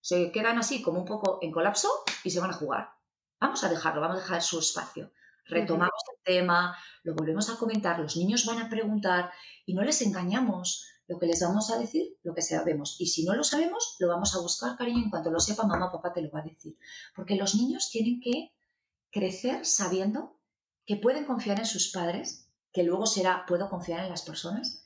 se 0.01 0.31
quedan 0.31 0.57
así 0.57 0.81
como 0.81 0.99
un 0.99 1.05
poco 1.05 1.39
en 1.41 1.51
colapso 1.51 1.89
y 2.23 2.31
se 2.31 2.39
van 2.39 2.51
a 2.51 2.53
jugar. 2.53 2.89
Vamos 3.39 3.63
a 3.63 3.69
dejarlo, 3.69 4.01
vamos 4.01 4.17
a 4.17 4.21
dejar 4.21 4.41
su 4.41 4.59
espacio. 4.59 5.11
Retomamos 5.45 6.01
el 6.15 6.23
tema, 6.23 6.75
lo 7.03 7.13
volvemos 7.13 7.49
a 7.49 7.57
comentar, 7.57 7.99
los 7.99 8.17
niños 8.17 8.45
van 8.45 8.59
a 8.59 8.69
preguntar 8.69 9.31
y 9.65 9.73
no 9.73 9.83
les 9.83 10.01
engañamos. 10.01 10.85
Lo 11.07 11.19
que 11.19 11.27
les 11.27 11.39
vamos 11.41 11.69
a 11.69 11.77
decir, 11.77 12.17
lo 12.23 12.33
que 12.33 12.41
sabemos. 12.41 12.95
Y 12.99 13.05
si 13.05 13.25
no 13.25 13.35
lo 13.35 13.43
sabemos, 13.43 13.95
lo 13.99 14.07
vamos 14.07 14.35
a 14.35 14.39
buscar, 14.39 14.75
cariño, 14.75 15.03
en 15.03 15.09
cuanto 15.11 15.29
lo 15.29 15.39
sepa, 15.39 15.63
mamá 15.67 15.87
o 15.87 15.91
papá 15.91 16.11
te 16.11 16.21
lo 16.21 16.31
va 16.31 16.39
a 16.39 16.43
decir. 16.43 16.77
Porque 17.15 17.35
los 17.35 17.53
niños 17.53 17.89
tienen 17.91 18.19
que 18.19 18.53
crecer 19.11 19.65
sabiendo 19.65 20.39
que 20.85 20.97
pueden 20.97 21.25
confiar 21.25 21.59
en 21.59 21.67
sus 21.67 21.91
padres, 21.91 22.49
que 22.73 22.83
luego 22.83 23.05
será, 23.05 23.45
puedo 23.47 23.69
confiar 23.69 24.03
en 24.03 24.09
las 24.09 24.23
personas 24.23 24.84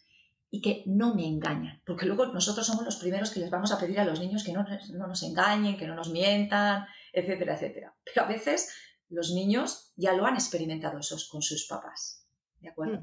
y 0.52 0.62
que 0.62 0.84
no 0.88 1.14
me 1.14 1.28
engañan, 1.28 1.82
porque 1.86 2.06
luego 2.06 2.26
nosotros 2.28 2.66
somos 2.66 2.84
los 2.84 2.98
primeros 2.98 3.32
que 3.32 3.40
les 3.40 3.52
vamos 3.52 3.72
a 3.72 3.80
pedir 3.80 4.00
a 4.00 4.06
los 4.06 4.20
niños 4.20 4.44
que 4.44 4.52
no, 4.52 4.66
nos 4.94 5.24
engañen, 5.24 5.78
que 5.78 5.88
no 5.88 5.96
nos 5.96 6.10
mientan, 6.10 6.88
etcétera, 7.14 7.54
etcétera. 7.54 7.96
Pero 8.04 8.26
a 8.26 8.28
veces 8.28 8.74
los 9.10 9.32
niños 9.32 9.94
ya 9.96 10.14
lo 10.14 10.26
han 10.26 10.36
experimentado 10.36 11.00
esos 11.00 11.30
con 11.30 11.42
sus 11.42 11.68
papás. 11.68 12.28
¿De 12.60 12.70
acuerdo? 12.70 13.00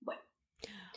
Bueno. 0.00 0.20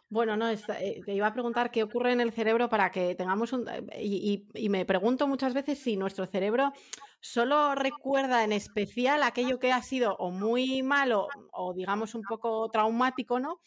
Bueno, 0.09 0.37
no, 0.37 0.49
eh, 0.49 1.01
te 1.05 1.13
iba 1.13 1.27
a 1.27 1.33
preguntar 1.33 1.71
qué 1.71 1.83
ocurre 1.83 2.11
en 2.11 2.21
el 2.21 2.31
cerebro 2.33 2.69
para 2.69 2.91
que 2.91 3.15
tengamos 3.15 3.53
un... 3.53 3.65
y, 3.97 4.45
y 4.53 4.69
me 4.69 4.85
pregunto 4.85 5.27
muchas 5.27 5.53
veces 5.53 5.79
si 5.79 5.95
nuestro 5.95 6.25
cerebro 6.25 6.73
solo 7.21 7.75
recuerda 7.75 8.43
en 8.43 8.51
especial 8.51 9.23
aquello 9.23 9.57
que 9.57 9.71
ha 9.71 9.81
sido 9.81 10.15
o 10.17 10.31
muy 10.31 10.83
malo 10.83 11.27
o 11.51 11.73
digamos 11.73 12.13
un 12.13 12.23
poco 12.23 12.69
traumático, 12.69 13.39
¿no? 13.39 13.59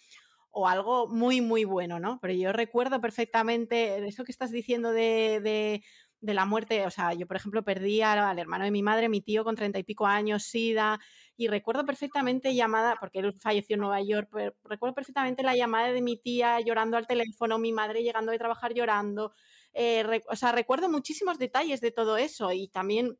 O 0.50 0.66
algo 0.66 1.06
muy, 1.08 1.40
muy 1.40 1.64
bueno, 1.64 2.00
¿no? 2.00 2.18
Pero 2.20 2.34
yo 2.34 2.52
recuerdo 2.52 3.00
perfectamente 3.00 4.06
eso 4.06 4.24
que 4.24 4.32
estás 4.32 4.50
diciendo 4.50 4.92
de, 4.92 5.82
la 6.20 6.44
muerte. 6.44 6.86
O 6.86 6.90
sea, 6.90 7.14
yo, 7.14 7.26
por 7.26 7.36
ejemplo, 7.36 7.64
perdí 7.64 8.02
al 8.02 8.38
hermano 8.38 8.64
de 8.64 8.70
mi 8.70 8.82
madre, 8.82 9.08
mi 9.08 9.20
tío 9.20 9.44
con 9.44 9.56
treinta 9.56 9.78
y 9.78 9.84
pico 9.84 10.06
años, 10.06 10.44
SIDA, 10.44 10.98
y 11.36 11.48
recuerdo 11.48 11.86
perfectamente 11.86 12.54
llamada, 12.54 12.96
porque 13.00 13.20
él 13.20 13.34
falleció 13.40 13.74
en 13.74 13.80
Nueva 13.80 14.02
York, 14.02 14.28
pero 14.32 14.54
recuerdo 14.64 14.94
perfectamente 14.94 15.42
la 15.42 15.56
llamada 15.56 15.92
de 15.92 16.02
mi 16.02 16.16
tía 16.18 16.60
llorando 16.60 16.96
al 16.96 17.06
teléfono, 17.06 17.58
mi 17.58 17.72
madre 17.72 18.02
llegando 18.02 18.32
de 18.32 18.38
trabajar 18.38 18.74
llorando. 18.74 19.32
Eh, 19.72 20.20
o 20.28 20.36
sea, 20.36 20.52
recuerdo 20.52 20.88
muchísimos 20.90 21.38
detalles 21.38 21.80
de 21.80 21.92
todo 21.92 22.16
eso 22.16 22.52
y 22.52 22.68
también 22.68 23.18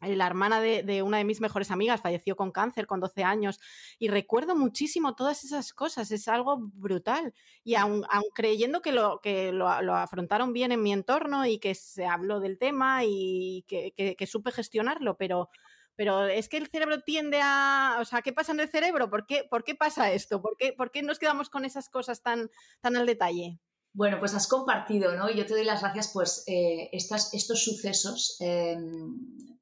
la 0.00 0.26
hermana 0.26 0.60
de, 0.60 1.02
una 1.02 1.18
de 1.18 1.24
mis 1.24 1.40
mejores 1.40 1.70
amigas 1.70 2.00
falleció 2.00 2.36
con 2.36 2.52
cáncer 2.52 2.86
con 2.86 3.00
12 3.00 3.22
años 3.22 3.60
y 3.98 4.08
recuerdo 4.08 4.56
muchísimo 4.56 5.14
todas 5.14 5.44
esas 5.44 5.72
cosas, 5.72 6.10
es 6.10 6.28
algo 6.28 6.58
brutal. 6.58 7.34
Y 7.64 7.74
aun, 7.74 8.04
creyendo 8.34 8.80
que, 8.82 8.92
lo, 8.92 9.20
que 9.20 9.52
lo, 9.52 9.68
afrontaron 9.68 10.52
bien 10.52 10.72
en 10.72 10.82
mi 10.82 10.92
entorno 10.92 11.46
y 11.46 11.58
que 11.58 11.74
se 11.74 12.06
habló 12.06 12.40
del 12.40 12.58
tema 12.58 13.02
y 13.04 13.64
que, 13.68 14.26
supe 14.26 14.52
gestionarlo, 14.52 15.16
pero, 15.16 15.50
pero 15.96 16.26
es 16.26 16.48
que 16.48 16.56
el 16.56 16.68
cerebro 16.68 17.00
tiende 17.02 17.40
a, 17.42 17.98
o 18.00 18.04
sea, 18.04 18.22
¿qué 18.22 18.32
pasa 18.32 18.52
en 18.52 18.60
el 18.60 18.68
cerebro? 18.68 19.10
¿Por 19.10 19.26
qué, 19.26 19.44
por 19.50 19.64
qué 19.64 19.74
pasa 19.74 20.12
esto? 20.12 20.40
¿Por 20.40 20.56
qué, 20.56 20.72
¿Por 20.72 20.90
qué 20.90 21.02
nos 21.02 21.18
quedamos 21.18 21.50
con 21.50 21.64
esas 21.64 21.88
cosas 21.88 22.22
tan, 22.22 22.50
tan 22.80 22.96
al 22.96 23.06
detalle? 23.06 23.58
Bueno, 23.92 24.18
pues 24.20 24.34
has 24.34 24.46
compartido, 24.46 25.14
¿no? 25.16 25.28
Y 25.28 25.36
yo 25.36 25.46
te 25.46 25.54
doy 25.54 25.64
las 25.64 25.82
gracias, 25.82 26.10
pues, 26.12 26.44
eh, 26.46 26.90
estos 26.92 27.64
sucesos 27.64 28.36
em, 28.40 29.16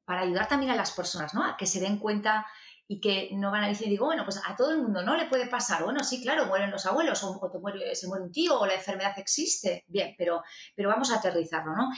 para 0.05 0.21
ayudar 0.21 0.47
también 0.47 0.71
a 0.71 0.75
las 0.75 0.91
personas, 0.91 1.33
¿no? 1.33 1.43
A 1.43 1.57
que 1.57 1.65
se 1.65 1.79
den 1.79 1.97
cuenta 1.97 2.45
y 2.91 2.99
que 2.99 3.29
no 3.33 3.51
van 3.51 3.63
a 3.63 3.67
decir, 3.67 3.87
digo, 3.87 4.07
bueno, 4.07 4.23
pues 4.23 4.41
a 4.43 4.55
todo 4.55 4.71
el 4.71 4.81
mundo 4.81 5.03
no 5.03 5.15
le 5.15 5.27
puede 5.27 5.45
pasar. 5.45 5.83
Bueno, 5.83 6.03
sí, 6.03 6.23
claro, 6.23 6.47
mueren 6.47 6.71
los 6.71 6.87
abuelos, 6.87 7.23
o, 7.23 7.39
se 7.93 8.07
muere 8.07 8.23
un 8.23 8.31
tío, 8.31 8.59
o 8.59 8.65
la 8.65 8.73
enfermedad 8.73 9.13
existe. 9.17 9.85
Bien, 9.87 10.15
pero, 10.17 10.41
pero 10.75 10.89
vamos 10.89 11.11
a 11.11 11.17
aterrizarlo, 11.17 11.75
¿no? 11.75 11.89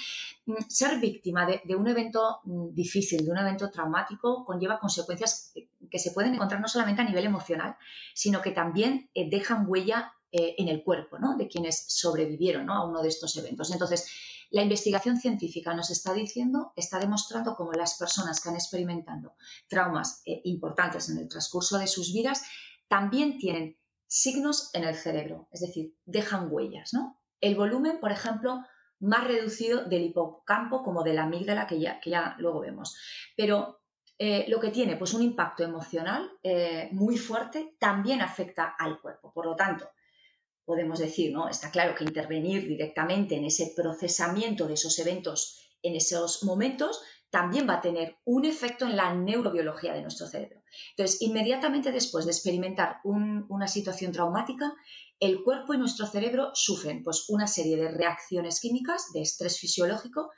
Mm, 0.47 0.67
ser 0.67 0.99
víctima 0.99 1.45
de, 1.45 1.75
un 1.77 1.87
evento 1.87 2.41
mm, 2.43 2.73
difícil, 2.73 3.23
de 3.23 3.31
un 3.31 3.37
evento 3.37 3.71
traumático, 3.71 4.43
conlleva 4.43 4.79
consecuencias 4.79 5.53
que 5.89 5.99
se 5.99 6.11
pueden 6.11 6.33
encontrar 6.33 6.59
no 6.59 6.67
solamente 6.67 7.01
a 7.01 7.05
nivel 7.05 7.25
emocional, 7.25 7.77
sino 8.13 8.41
que 8.41 8.51
también 8.51 9.09
eh, 9.13 9.29
dejan 9.29 9.65
huella 9.67 10.13
eh, 10.33 10.55
en 10.59 10.69
el 10.69 10.81
cuerpo 10.81 11.19
¿no? 11.19 11.35
de 11.35 11.49
quienes 11.49 11.83
sobrevivieron 11.89 12.69
a 12.69 12.85
uno 12.85 13.01
de 13.01 13.09
estos 13.09 13.35
eventos. 13.35 13.69
Entonces, 13.69 14.09
la 14.49 14.61
investigación 14.61 15.19
científica 15.19 15.73
nos 15.73 15.89
está 15.89 16.13
diciendo, 16.13 16.71
está 16.77 16.99
demostrando 16.99 17.53
cómo 17.53 17.73
las 17.73 17.97
personas 17.97 18.39
que 18.39 18.47
han 18.47 18.55
experimentado 18.55 19.35
traumas 19.67 20.21
eh, 20.25 20.39
importantes 20.45 21.09
en 21.09 21.17
el 21.17 21.27
transcurso 21.27 21.77
de 21.77 21.87
sus 21.87 22.13
vidas 22.13 22.43
también 22.87 23.39
tienen 23.39 23.77
signos 24.07 24.69
en 24.73 24.85
el 24.85 24.95
cerebro, 24.95 25.49
es 25.51 25.59
decir, 25.59 25.97
dejan 26.05 26.47
huellas. 26.49 26.93
El 27.41 27.55
volumen, 27.55 27.99
por 27.99 28.13
ejemplo, 28.13 28.63
más 29.01 29.27
reducido 29.27 29.83
del 29.83 30.03
hipocampo 30.03 30.81
como 30.81 31.03
de 31.03 31.13
la 31.13 31.23
amígdala 31.23 31.67
que 31.67 31.77
ya, 31.77 31.99
que 31.99 32.11
ya 32.11 32.37
luego 32.39 32.61
vemos. 32.61 32.95
Pero 33.35 33.81
eh, 34.17 34.45
lo 34.47 34.61
que 34.61 34.69
tiene 34.69 34.95
pues 34.95 35.13
un 35.13 35.23
impacto 35.23 35.65
emocional 35.65 36.31
muy 36.91 37.17
fuerte 37.17 37.75
también 37.79 38.21
afecta 38.21 38.75
al 38.79 39.01
cuerpo. 39.01 39.33
Por 39.33 39.45
lo 39.45 39.57
tanto, 39.57 39.89
podemos 40.71 40.99
decir, 40.99 41.33
¿no? 41.33 41.49
Está 41.49 41.69
claro 41.69 41.95
que 41.95 42.05
intervenir 42.05 42.65
directamente 42.65 43.35
en 43.35 43.43
ese 43.43 43.73
procesamiento 43.75 44.67
de 44.67 44.75
esos 44.75 44.97
eventos 44.99 45.67
en 45.83 45.97
esos 45.97 46.43
momentos 46.43 47.01
también 47.29 47.67
va 47.67 47.75
a 47.75 47.81
tener 47.81 48.15
un 48.23 48.45
efecto 48.45 48.85
en 48.85 48.95
la 48.95 49.13
neurobiología 49.13 49.93
de 49.93 50.01
nuestro 50.01 50.27
cerebro. 50.27 50.61
Entonces, 50.91 51.21
inmediatamente 51.21 51.91
después 51.91 52.23
de 52.23 52.31
experimentar 52.31 53.01
una 53.03 53.67
situación 53.67 54.13
traumática, 54.13 54.73
el 55.19 55.43
cuerpo 55.43 55.73
y 55.73 55.77
nuestro 55.77 56.07
cerebro 56.07 56.51
sufren 56.53 57.03
pues, 57.03 57.25
una 57.27 57.47
serie 57.47 57.75
de 57.75 57.91
reacciones 57.91 58.61
químicas 58.61 59.11
de 59.13 59.23
estrés 59.23 59.59
fisiológico 59.59 60.29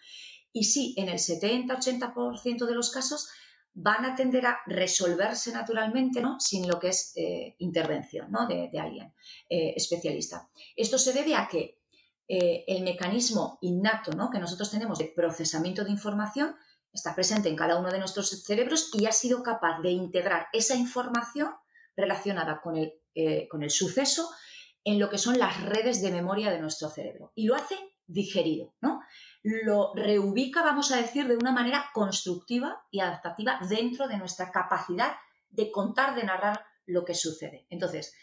y 0.51 0.63
sí, 0.63 0.95
en 0.97 1.09
el 1.09 1.19
70-80% 1.19 2.65
de 2.65 2.73
los 2.73 2.89
casos 2.89 3.29
van 3.75 4.05
a 4.05 4.15
tender 4.15 4.45
a 4.45 4.59
resolverse 4.67 5.51
naturalmente, 5.51 6.21
¿no? 6.21 6.39
Sin 6.39 6.67
lo 6.67 6.79
que 6.79 6.89
es 6.89 7.13
eh, 7.15 7.55
intervención, 7.59 8.31
¿no? 8.31 8.47
de, 8.47 8.69
alguien 8.79 9.13
eh, 9.49 9.73
especialista. 9.75 10.47
Esto 10.75 10.97
se 10.97 11.13
debe 11.13 11.35
a 11.35 11.47
que 11.47 11.79
eh, 12.27 12.63
el 12.67 12.83
mecanismo 12.83 13.57
innato, 13.61 14.11
¿no? 14.11 14.29
Que 14.29 14.39
nosotros 14.39 14.69
tenemos 14.69 14.99
de 14.99 15.11
procesamiento 15.15 15.83
de 15.83 15.91
información 15.91 16.55
está 16.91 17.15
presente 17.15 17.49
en 17.49 17.55
cada 17.55 17.79
uno 17.79 17.89
de 17.89 17.97
nuestros 17.97 18.29
cerebros 18.43 18.91
y 18.93 19.07
ha 19.07 19.11
sido 19.11 19.41
capaz 19.41 19.81
de 19.81 19.89
integrar 19.89 20.47
esa 20.53 20.75
información 20.75 21.49
relacionada 21.95 22.61
con 22.61 22.77
el, 22.77 22.93
con 23.49 23.63
el 23.63 23.71
suceso 23.71 24.29
en 24.83 24.99
lo 24.99 25.09
que 25.09 25.17
son 25.17 25.39
las 25.39 25.59
redes 25.63 26.03
de 26.03 26.11
memoria 26.11 26.51
de 26.51 26.59
nuestro 26.59 26.89
cerebro. 26.89 27.31
Y 27.33 27.47
lo 27.47 27.55
hace 27.55 27.75
digerido, 28.05 28.75
¿no? 28.79 29.01
Lo 29.43 29.93
reubica, 29.93 30.63
vamos 30.63 30.91
a 30.91 30.97
decir, 30.97 31.27
de 31.27 31.35
una 31.35 31.51
manera 31.51 31.89
constructiva 31.93 32.85
y 32.89 33.01
adaptativa 33.01 33.59
dentro 33.69 34.07
de 34.07 34.17
nuestra 34.17 34.51
capacidad 34.51 35.17
de 35.49 35.69
contar, 35.69 36.15
de 36.15 36.23
narrar 36.23 36.65
lo 36.85 37.03
que 37.03 37.13
sucede. 37.13 37.67
Entonces, 37.69 38.15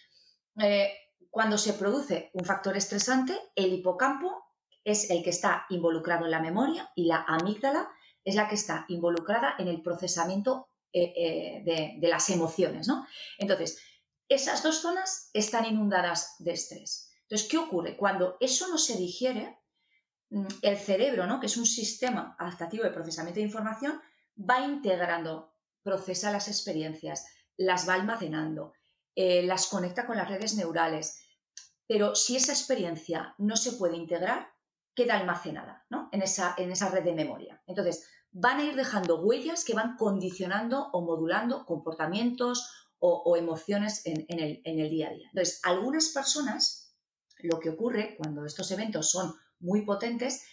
eh, 0.58 0.92
cuando 1.30 1.58
se 1.58 1.74
produce 1.74 2.30
un 2.32 2.44
factor 2.44 2.76
estresante, 2.76 3.38
el 3.54 3.72
hipocampo 3.72 4.44
es 4.82 5.10
el 5.10 5.22
que 5.22 5.30
está 5.30 5.66
involucrado 5.68 6.24
en 6.24 6.30
la 6.30 6.40
memoria 6.40 6.90
y 6.94 7.04
la 7.04 7.24
amígdala 7.28 7.90
es 8.24 8.34
la 8.34 8.48
que 8.48 8.54
está 8.54 8.86
involucrada 8.88 9.54
en 9.58 9.68
el 9.68 9.82
procesamiento 9.82 10.68
eh, 10.92 11.12
eh, 11.16 11.62
de, 11.64 11.94
de, 12.00 12.08
las 12.08 12.30
emociones. 12.30 12.88
¿no? 12.88 13.06
Entonces, 13.38 13.80
esas 14.28 14.62
dos 14.62 14.80
zonas 14.80 15.30
están 15.34 15.66
inundadas 15.66 16.36
de 16.38 16.52
estrés. 16.52 17.12
Entonces, 17.22 17.48
¿qué 17.48 17.58
ocurre? 17.58 17.96
Cuando 17.96 18.36
eso 18.40 18.68
no 18.68 18.78
se 18.78 18.96
digiere, 18.96 19.59
el 20.62 20.78
cerebro, 20.78 21.26
¿no? 21.26 21.40
que 21.40 21.46
es 21.46 21.56
un 21.56 21.66
sistema 21.66 22.36
adaptativo 22.38 22.84
de 22.84 22.90
procesamiento 22.90 23.40
de 23.40 23.46
información, 23.46 24.00
va 24.38 24.60
integrando, 24.60 25.52
procesa 25.82 26.30
las 26.30 26.48
experiencias, 26.48 27.26
las 27.56 27.88
va 27.88 27.94
almacenando, 27.94 28.72
eh, 29.14 29.42
las 29.42 29.66
conecta 29.66 30.06
con 30.06 30.16
las 30.16 30.28
redes 30.28 30.54
neurales. 30.54 31.18
Pero 31.86 32.14
si 32.14 32.36
esa 32.36 32.52
experiencia 32.52 33.34
no 33.38 33.56
se 33.56 33.72
puede 33.72 33.96
integrar, 33.96 34.48
queda 34.94 35.18
almacenada 35.18 35.86
en, 36.12 36.22
esa, 36.22 36.54
en 36.56 36.70
esa 36.70 36.88
red 36.90 37.04
de 37.04 37.14
memoria. 37.14 37.60
Entonces, 37.66 38.06
van 38.30 38.60
a 38.60 38.64
ir 38.64 38.76
dejando 38.76 39.20
huellas 39.20 39.64
que 39.64 39.74
van 39.74 39.96
condicionando 39.96 40.90
o 40.92 41.00
modulando 41.02 41.64
comportamientos 41.64 42.70
o, 43.02 43.34
emociones 43.34 44.02
en, 44.04 44.26
el, 44.28 44.60
en 44.62 44.78
el 44.78 44.90
día 44.90 45.08
a 45.08 45.12
día. 45.12 45.28
Entonces, 45.32 45.60
algunas 45.64 46.10
personas, 46.10 46.94
lo 47.38 47.58
que 47.58 47.70
ocurre 47.70 48.14
cuando 48.18 48.44
estos 48.44 48.70
eventos 48.72 49.10
son 49.10 49.34
muy 49.60 49.84
potentes, 49.84 50.44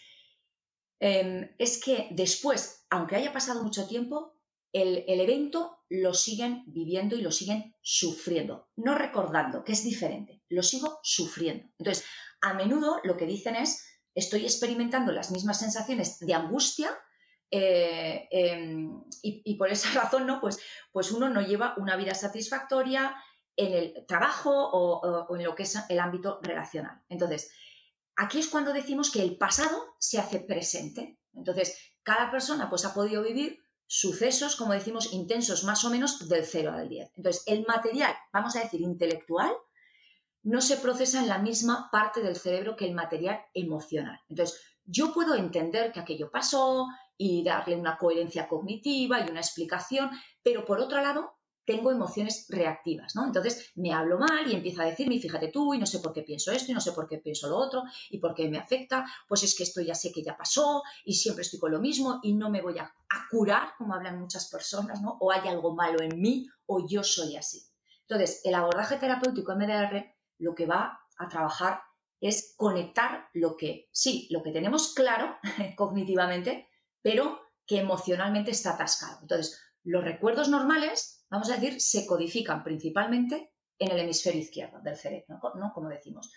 em, 1.00 1.50
es 1.58 1.84
que 1.84 2.08
después, 2.12 2.86
aunque 2.90 3.16
haya 3.16 3.34
pasado 3.34 3.64
mucho 3.64 3.88
tiempo, 3.88 4.38
el, 4.74 5.04
evento 5.08 5.80
lo 5.90 6.14
siguen 6.14 6.64
viviendo 6.68 7.16
y 7.16 7.22
lo 7.22 7.32
siguen 7.32 7.76
sufriendo, 7.82 8.68
no 8.76 8.96
recordando, 8.96 9.64
que 9.64 9.72
es 9.72 9.84
diferente, 9.84 10.44
lo 10.50 10.62
sigo 10.62 11.00
sufriendo. 11.04 11.70
Entonces, 11.80 12.06
a 12.42 12.54
menudo 12.54 13.00
lo 13.04 13.18
que 13.18 13.26
dicen 13.26 13.56
es, 13.56 13.86
estoy 14.14 14.44
experimentando 14.44 15.12
las 15.12 15.32
mismas 15.32 15.60
sensaciones 15.60 16.20
de 16.20 16.34
angustia 16.34 16.90
eh, 17.50 18.28
em, 18.32 19.04
y, 19.22 19.56
por 19.56 19.70
esa 19.72 19.90
razón, 20.02 20.28
¿no? 20.28 20.42
Pues, 20.42 20.60
pues 20.92 21.12
uno 21.12 21.30
no 21.30 21.42
lleva 21.42 21.76
una 21.78 21.96
vida 21.96 22.14
satisfactoria 22.14 23.16
en 23.56 23.74
el 23.74 24.06
trabajo 24.06 24.52
o 24.52 25.36
en 25.36 25.44
lo 25.44 25.56
que 25.56 25.64
es 25.64 25.76
el 25.90 26.00
ámbito 26.00 26.40
relacional. 26.44 27.02
Entonces, 27.10 27.52
aquí 28.18 28.40
es 28.40 28.48
cuando 28.48 28.74
decimos 28.74 29.12
que 29.12 29.22
el 29.22 29.38
pasado 29.38 29.96
se 30.00 30.20
hace 30.20 30.40
presente. 30.40 31.20
Entonces, 31.34 31.78
cada 32.04 32.30
persona 32.32 32.70
pues 32.70 32.84
ha 32.86 32.94
podido 32.94 33.24
vivir 33.24 33.60
sucesos, 33.86 34.56
como 34.56 34.74
decimos, 34.74 35.14
intensos 35.14 35.64
más 35.64 35.86
o 35.86 35.90
menos 35.90 36.28
del 36.28 36.46
0 36.46 36.74
al 36.74 36.90
10. 36.90 37.12
Entonces, 37.16 37.44
el 37.46 37.66
material, 37.66 38.14
vamos 38.34 38.56
a 38.56 38.62
decir, 38.62 38.82
intelectual, 38.82 39.52
no 40.44 40.62
se 40.62 40.78
procesa 40.78 41.20
en 41.20 41.30
la 41.30 41.38
misma 41.38 41.90
parte 41.92 42.22
del 42.22 42.36
cerebro 42.36 42.76
que 42.76 42.86
el 42.86 42.94
material 42.94 43.40
emocional. 43.54 44.20
Entonces, 44.30 44.60
yo 44.84 45.14
puedo 45.14 45.36
entender 45.36 45.92
que 45.92 46.00
aquello 46.00 46.32
pasó 46.32 46.88
y 47.18 47.44
darle 47.44 47.76
una 47.76 47.98
coherencia 47.98 48.48
cognitiva 48.48 49.20
y 49.20 49.30
una 49.30 49.42
explicación, 49.42 50.10
pero 50.44 50.66
por 50.66 50.80
otro 50.80 51.02
lado, 51.02 51.37
tengo 51.68 51.92
emociones 51.92 52.46
reactivas, 52.48 53.14
¿no? 53.14 53.26
Entonces 53.26 53.74
me 53.76 53.92
hablo 53.92 54.18
mal 54.18 54.50
y 54.50 54.56
empiezo 54.56 54.82
a 54.82 54.86
decirme, 54.86 55.20
fíjate 55.20 55.50
tú, 55.50 55.74
y 55.74 55.78
no 55.78 55.86
sé 55.86 56.00
por 56.00 56.14
qué 56.14 56.22
pienso 56.24 56.54
esto, 56.54 56.72
y 56.72 56.74
no 56.74 56.80
sé 56.80 56.94
por 56.94 57.10
qué 57.10 57.18
pienso 57.18 57.50
lo 57.50 57.58
otro, 57.58 57.84
y 58.10 58.20
por 58.20 58.34
qué 58.34 58.48
me 58.48 58.58
afecta, 58.58 59.06
pues 59.28 59.44
es 59.44 59.54
que 59.54 59.64
esto 59.64 59.82
ya 59.82 59.94
sé 59.94 60.14
que 60.14 60.24
ya 60.24 60.38
pasó, 60.38 60.82
y 61.04 61.16
siempre 61.16 61.42
estoy 61.42 61.60
con 61.60 61.74
lo 61.74 61.82
mismo, 61.82 62.22
y 62.24 62.36
no 62.36 62.50
me 62.50 62.62
voy 62.62 62.80
a, 62.80 62.94
curar, 63.30 63.74
como 63.78 63.94
hablan 63.94 64.18
muchas 64.18 64.50
personas, 64.50 65.02
¿no? 65.02 65.18
O 65.20 65.30
hay 65.30 65.46
algo 65.50 65.76
malo 65.76 66.02
en 66.02 66.22
mí, 66.22 66.48
o 66.68 66.88
yo 66.88 67.04
soy 67.04 67.36
así. 67.36 67.62
Entonces, 68.08 68.40
el 68.46 68.56
abordaje 68.56 68.96
terapéutico 68.96 69.54
MDR 69.54 70.16
lo 70.38 70.56
que 70.56 70.66
va 70.66 71.02
a 71.18 71.28
trabajar 71.28 71.82
es 72.22 72.54
conectar 72.56 73.28
lo 73.34 73.58
que, 73.58 73.90
sí, 73.92 74.28
lo 74.32 74.42
que 74.42 74.52
tenemos 74.52 74.94
claro 74.94 75.36
cognitivamente, 75.76 76.70
pero 77.02 77.42
que 77.66 77.80
emocionalmente 77.80 78.52
está 78.52 78.76
atascado. 78.76 79.20
Entonces, 79.22 79.60
los 79.84 80.06
recuerdos 80.06 80.48
normales 80.48 81.17
vamos 81.30 81.50
a 81.50 81.56
decir, 81.56 81.80
se 81.82 82.06
codifican 82.06 82.64
principalmente 82.64 83.52
en 83.80 83.92
el 83.92 84.00
hemisferio 84.00 84.42
izquierdo 84.42 84.80
del 84.82 84.96
cerebro, 84.96 85.40
¿no? 85.56 85.72
Como 85.74 85.90
decimos. 85.90 86.32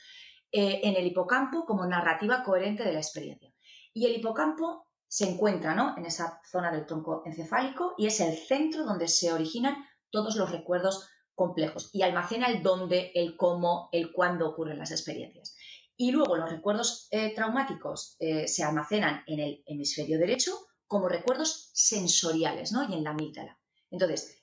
Eh, 0.52 0.80
en 0.82 0.96
el 0.96 1.06
hipocampo 1.06 1.64
como 1.64 1.86
narrativa 1.86 2.42
coherente 2.42 2.82
de 2.82 2.92
la 2.92 2.98
experiencia. 2.98 3.52
Y 3.92 4.06
el 4.06 4.16
hipocampo 4.16 4.88
se 5.06 5.28
encuentra 5.28 5.74
¿no? 5.74 5.96
en 5.96 6.06
esa 6.06 6.40
zona 6.48 6.70
del 6.70 6.86
tronco 6.86 7.22
encefálico 7.24 7.94
y 7.98 8.06
es 8.06 8.20
el 8.20 8.36
centro 8.36 8.84
donde 8.84 9.08
se 9.08 9.32
originan 9.32 9.84
todos 10.10 10.36
los 10.36 10.50
recuerdos 10.50 11.08
complejos 11.34 11.90
y 11.92 12.02
almacena 12.02 12.48
el 12.48 12.62
dónde, 12.62 13.12
el 13.14 13.36
cómo, 13.36 13.88
el 13.92 14.12
cuándo 14.12 14.48
ocurren 14.48 14.78
las 14.78 14.90
experiencias. 14.90 15.56
Y 15.96 16.12
luego 16.12 16.36
los 16.36 16.50
recuerdos 16.50 17.08
eh, 17.10 17.34
traumáticos 17.34 18.16
eh, 18.20 18.48
se 18.48 18.64
almacenan 18.64 19.22
en 19.26 19.40
el 19.40 19.62
hemisferio 19.66 20.18
derecho 20.18 20.52
como 20.86 21.08
recuerdos 21.08 21.70
sensoriales 21.74 22.72
¿no? 22.72 22.88
y 22.88 22.94
en 22.94 23.04
la 23.04 23.10
amígdala. 23.10 23.58
Entonces, 23.90 24.39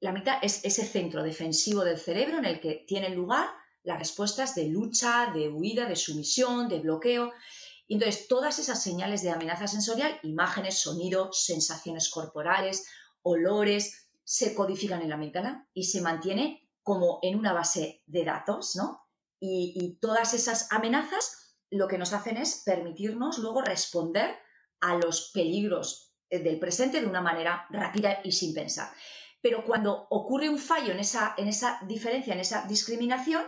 la 0.00 0.12
mitad 0.12 0.38
es 0.42 0.64
ese 0.64 0.84
centro 0.84 1.22
defensivo 1.22 1.84
del 1.84 1.98
cerebro 1.98 2.38
en 2.38 2.46
el 2.46 2.60
que 2.60 2.84
tienen 2.86 3.14
lugar 3.14 3.48
las 3.82 3.98
respuestas 3.98 4.54
de 4.54 4.66
lucha, 4.66 5.30
de 5.32 5.48
huida, 5.48 5.86
de 5.86 5.96
sumisión, 5.96 6.68
de 6.68 6.80
bloqueo. 6.80 7.32
Y 7.86 7.94
entonces, 7.94 8.28
todas 8.28 8.58
esas 8.58 8.82
señales 8.82 9.22
de 9.22 9.30
amenaza 9.30 9.66
sensorial, 9.66 10.18
imágenes, 10.22 10.78
sonidos, 10.78 11.44
sensaciones 11.44 12.08
corporales, 12.08 12.86
olores, 13.22 14.08
se 14.24 14.54
codifican 14.54 15.02
en 15.02 15.08
la 15.10 15.16
amígdala 15.16 15.68
y 15.74 15.84
se 15.84 16.00
mantiene 16.00 16.68
como 16.82 17.18
en 17.22 17.38
una 17.38 17.52
base 17.52 18.02
de 18.06 18.24
datos, 18.24 18.76
¿no? 18.76 19.06
Y, 19.38 19.74
y 19.74 19.98
todas 19.98 20.34
esas 20.34 20.70
amenazas 20.72 21.56
lo 21.70 21.88
que 21.88 21.98
nos 21.98 22.12
hacen 22.12 22.36
es 22.36 22.62
permitirnos 22.64 23.38
luego 23.38 23.62
responder 23.62 24.36
a 24.80 24.96
los 24.96 25.30
peligros 25.32 26.14
del 26.30 26.58
presente 26.58 27.00
de 27.00 27.06
una 27.06 27.20
manera 27.20 27.66
rápida 27.70 28.20
y 28.24 28.32
sin 28.32 28.54
pensar. 28.54 28.90
Pero 29.42 29.64
cuando 29.64 30.06
ocurre 30.10 30.48
un 30.48 30.58
fallo 30.58 30.92
en 30.92 31.00
esa, 31.00 31.34
en 31.36 31.48
esa 31.48 31.80
diferencia, 31.86 32.34
en 32.34 32.40
esa 32.40 32.66
discriminación, 32.66 33.44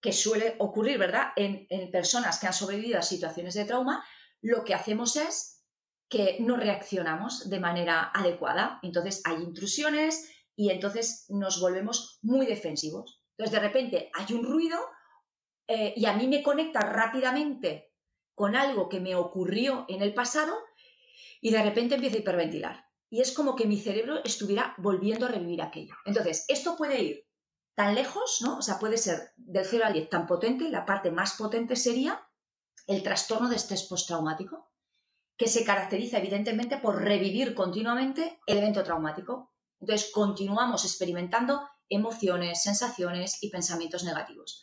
que 0.00 0.12
suele 0.12 0.54
ocurrir, 0.58 0.98
¿verdad?, 0.98 1.32
en, 1.36 1.66
personas 1.90 2.38
que 2.38 2.46
han 2.46 2.52
sobrevivido 2.52 2.98
a 2.98 3.02
situaciones 3.02 3.54
de 3.54 3.64
trauma, 3.64 4.04
lo 4.40 4.64
que 4.64 4.74
hacemos 4.74 5.16
es 5.16 5.64
que 6.08 6.36
no 6.40 6.56
reaccionamos 6.56 7.50
de 7.50 7.60
manera 7.60 8.10
adecuada. 8.14 8.78
Entonces 8.82 9.22
hay 9.24 9.42
intrusiones 9.42 10.30
y 10.54 10.70
entonces 10.70 11.26
nos 11.28 11.60
volvemos 11.60 12.18
muy 12.22 12.46
defensivos. 12.46 13.22
Entonces 13.36 13.60
de 13.60 13.66
repente 13.66 14.10
hay 14.14 14.34
un 14.34 14.44
ruido 14.44 14.78
eh, 15.66 15.92
y 15.96 16.06
a 16.06 16.14
mí 16.14 16.28
me 16.28 16.42
conecta 16.42 16.80
rápidamente 16.80 17.92
con 18.34 18.54
algo 18.54 18.88
que 18.88 19.00
me 19.00 19.16
ocurrió 19.16 19.84
en 19.88 20.02
el 20.02 20.14
pasado 20.14 20.56
y 21.40 21.50
de 21.50 21.62
repente 21.62 21.96
empiezo 21.96 22.16
a 22.16 22.20
hiperventilar 22.20 22.87
y 23.10 23.20
es 23.20 23.32
como 23.32 23.56
que 23.56 23.66
mi 23.66 23.78
cerebro 23.78 24.22
estuviera 24.24 24.74
volviendo 24.78 25.26
a 25.26 25.30
revivir 25.30 25.62
aquello. 25.62 25.94
Entonces, 26.04 26.44
esto 26.48 26.76
puede 26.76 27.02
ir 27.02 27.26
tan 27.74 27.94
lejos, 27.94 28.38
¿no? 28.42 28.58
O 28.58 28.62
sea, 28.62 28.78
puede 28.78 28.98
ser 28.98 29.32
del 29.36 29.64
0 29.64 29.84
al 29.86 29.92
10 29.92 30.08
tan 30.10 30.26
potente, 30.26 30.68
la 30.68 30.84
parte 30.84 31.10
más 31.10 31.34
potente 31.34 31.76
sería 31.76 32.26
el 32.86 33.02
trastorno 33.02 33.48
de 33.48 33.56
estrés 33.56 33.84
postraumático, 33.84 34.70
que 35.36 35.46
se 35.46 35.64
caracteriza 35.64 36.18
evidentemente 36.18 36.78
por 36.78 37.00
revivir 37.00 37.54
continuamente 37.54 38.40
el 38.46 38.58
evento 38.58 38.82
traumático. 38.82 39.54
Entonces, 39.80 40.10
continuamos 40.12 40.84
experimentando 40.84 41.68
emociones, 41.88 42.62
sensaciones 42.62 43.42
y 43.42 43.50
pensamientos 43.50 44.04
negativos. 44.04 44.62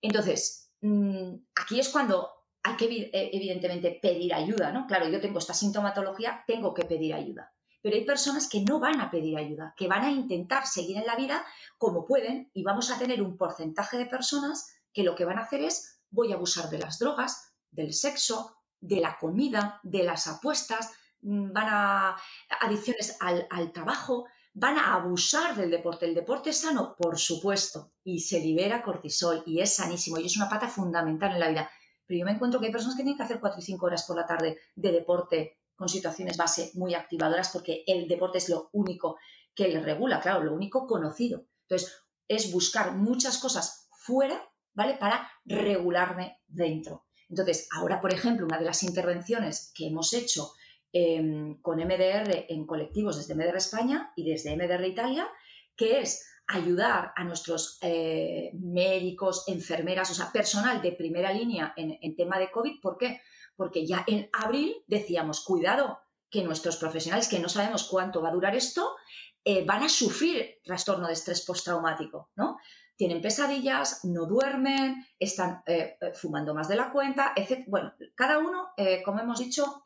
Entonces, 0.00 0.70
mm, 0.82 1.34
aquí 1.56 1.80
es 1.80 1.88
cuando 1.88 2.30
hay 2.62 2.76
que 2.76 2.84
eh, 2.84 3.30
evidentemente 3.32 3.98
pedir 4.00 4.34
ayuda, 4.34 4.70
¿no? 4.72 4.86
Claro, 4.86 5.08
yo 5.08 5.20
tengo 5.20 5.38
esta 5.38 5.54
sintomatología, 5.54 6.44
tengo 6.46 6.74
que 6.74 6.84
pedir 6.84 7.14
ayuda. 7.14 7.52
Pero 7.82 7.96
hay 7.96 8.04
personas 8.04 8.48
que 8.48 8.62
no 8.62 8.78
van 8.78 9.00
a 9.00 9.10
pedir 9.10 9.36
ayuda, 9.36 9.74
que 9.76 9.88
van 9.88 10.04
a 10.04 10.10
intentar 10.10 10.66
seguir 10.66 10.96
en 10.96 11.06
la 11.06 11.16
vida 11.16 11.44
como 11.76 12.06
pueden 12.06 12.50
y 12.54 12.62
vamos 12.62 12.90
a 12.90 12.98
tener 12.98 13.20
un 13.20 13.36
porcentaje 13.36 13.98
de 13.98 14.06
personas 14.06 14.72
que 14.92 15.02
lo 15.02 15.14
que 15.14 15.24
van 15.24 15.38
a 15.38 15.42
hacer 15.42 15.62
es 15.62 16.00
voy 16.10 16.32
a 16.32 16.36
abusar 16.36 16.70
de 16.70 16.78
las 16.78 16.98
drogas, 16.98 17.52
del 17.70 17.92
sexo, 17.92 18.56
de 18.80 19.00
la 19.00 19.16
comida, 19.18 19.80
de 19.82 20.04
las 20.04 20.26
apuestas, 20.28 20.92
mm, 21.22 21.52
van 21.52 21.68
a 21.68 22.16
adicciones 22.60 23.16
al, 23.20 23.46
al 23.50 23.72
trabajo, 23.72 24.26
van 24.54 24.78
a 24.78 24.94
abusar 24.94 25.56
del 25.56 25.70
deporte. 25.70 26.06
El 26.06 26.14
deporte 26.14 26.50
es 26.50 26.60
sano, 26.60 26.94
por 26.96 27.18
supuesto, 27.18 27.92
y 28.04 28.20
se 28.20 28.40
libera 28.40 28.82
cortisol 28.82 29.42
y 29.46 29.60
es 29.60 29.74
sanísimo 29.74 30.18
y 30.18 30.26
es 30.26 30.36
una 30.36 30.48
pata 30.48 30.68
fundamental 30.68 31.32
en 31.32 31.40
la 31.40 31.48
vida. 31.48 31.70
Pero 32.06 32.18
yo 32.18 32.24
me 32.26 32.32
encuentro 32.32 32.60
que 32.60 32.66
hay 32.66 32.72
personas 32.72 32.96
que 32.96 33.02
tienen 33.02 33.16
que 33.16 33.22
hacer 33.22 33.40
4 33.40 33.58
y 33.58 33.62
5 33.62 33.86
horas 33.86 34.04
por 34.04 34.16
la 34.16 34.26
tarde 34.26 34.58
de 34.74 34.92
deporte 34.92 35.58
con 35.82 35.88
situaciones 35.88 36.36
base 36.36 36.70
muy 36.74 36.94
activadoras 36.94 37.50
porque 37.52 37.82
el 37.88 38.06
deporte 38.06 38.38
es 38.38 38.48
lo 38.48 38.70
único 38.72 39.18
que 39.52 39.66
le 39.66 39.80
regula, 39.80 40.20
claro, 40.20 40.44
lo 40.44 40.54
único 40.54 40.86
conocido. 40.86 41.44
Entonces, 41.62 42.04
es 42.28 42.52
buscar 42.52 42.94
muchas 42.94 43.38
cosas 43.38 43.88
fuera, 43.90 44.48
¿vale? 44.74 44.94
Para 44.94 45.28
regularme 45.44 46.38
dentro. 46.46 47.06
Entonces, 47.28 47.66
ahora, 47.72 48.00
por 48.00 48.14
ejemplo, 48.14 48.46
una 48.46 48.60
de 48.60 48.64
las 48.64 48.84
intervenciones 48.84 49.72
que 49.74 49.88
hemos 49.88 50.12
hecho 50.12 50.52
em, 50.92 51.60
con 51.60 51.78
MDR 51.78 52.46
en 52.48 52.64
colectivos 52.64 53.16
desde 53.16 53.34
MDR 53.34 53.56
España 53.56 54.12
y 54.14 54.30
desde 54.30 54.54
MDR 54.54 54.86
Italia, 54.86 55.28
que 55.74 55.98
es 55.98 56.24
ayudar 56.46 57.12
a 57.16 57.24
nuestros 57.24 57.78
eh, 57.82 58.52
médicos, 58.54 59.48
enfermeras, 59.48 60.12
o 60.12 60.14
sea, 60.14 60.30
personal 60.30 60.80
de 60.80 60.92
primera 60.92 61.32
línea 61.32 61.72
en, 61.76 61.98
en 62.00 62.14
tema 62.14 62.38
de 62.38 62.52
COVID. 62.52 62.80
¿Por 62.80 62.98
qué? 62.98 63.20
Porque 63.56 63.86
ya 63.86 64.04
en 64.06 64.28
abril 64.32 64.76
decíamos, 64.86 65.44
cuidado, 65.44 66.00
que 66.30 66.42
nuestros 66.42 66.78
profesionales, 66.78 67.28
que 67.28 67.38
no 67.38 67.48
sabemos 67.48 67.84
cuánto 67.84 68.22
va 68.22 68.30
a 68.30 68.32
durar 68.32 68.56
esto, 68.56 68.96
eh, 69.44 69.64
van 69.64 69.82
a 69.82 69.88
sufrir 69.88 70.60
trastorno 70.64 71.08
de 71.08 71.12
estrés 71.12 71.42
postraumático, 71.44 72.30
¿no? 72.36 72.58
Tienen 72.96 73.20
pesadillas, 73.20 74.04
no 74.04 74.26
duermen, 74.26 75.04
están 75.18 75.62
eh, 75.66 75.96
eh, 76.00 76.12
fumando 76.14 76.54
más 76.54 76.68
de 76.68 76.76
la 76.76 76.92
cuenta, 76.92 77.32
etc. 77.34 77.64
Bueno, 77.66 77.92
cada 78.14 78.38
uno, 78.38 78.68
como 79.04 79.20
hemos 79.20 79.40
dicho, 79.40 79.82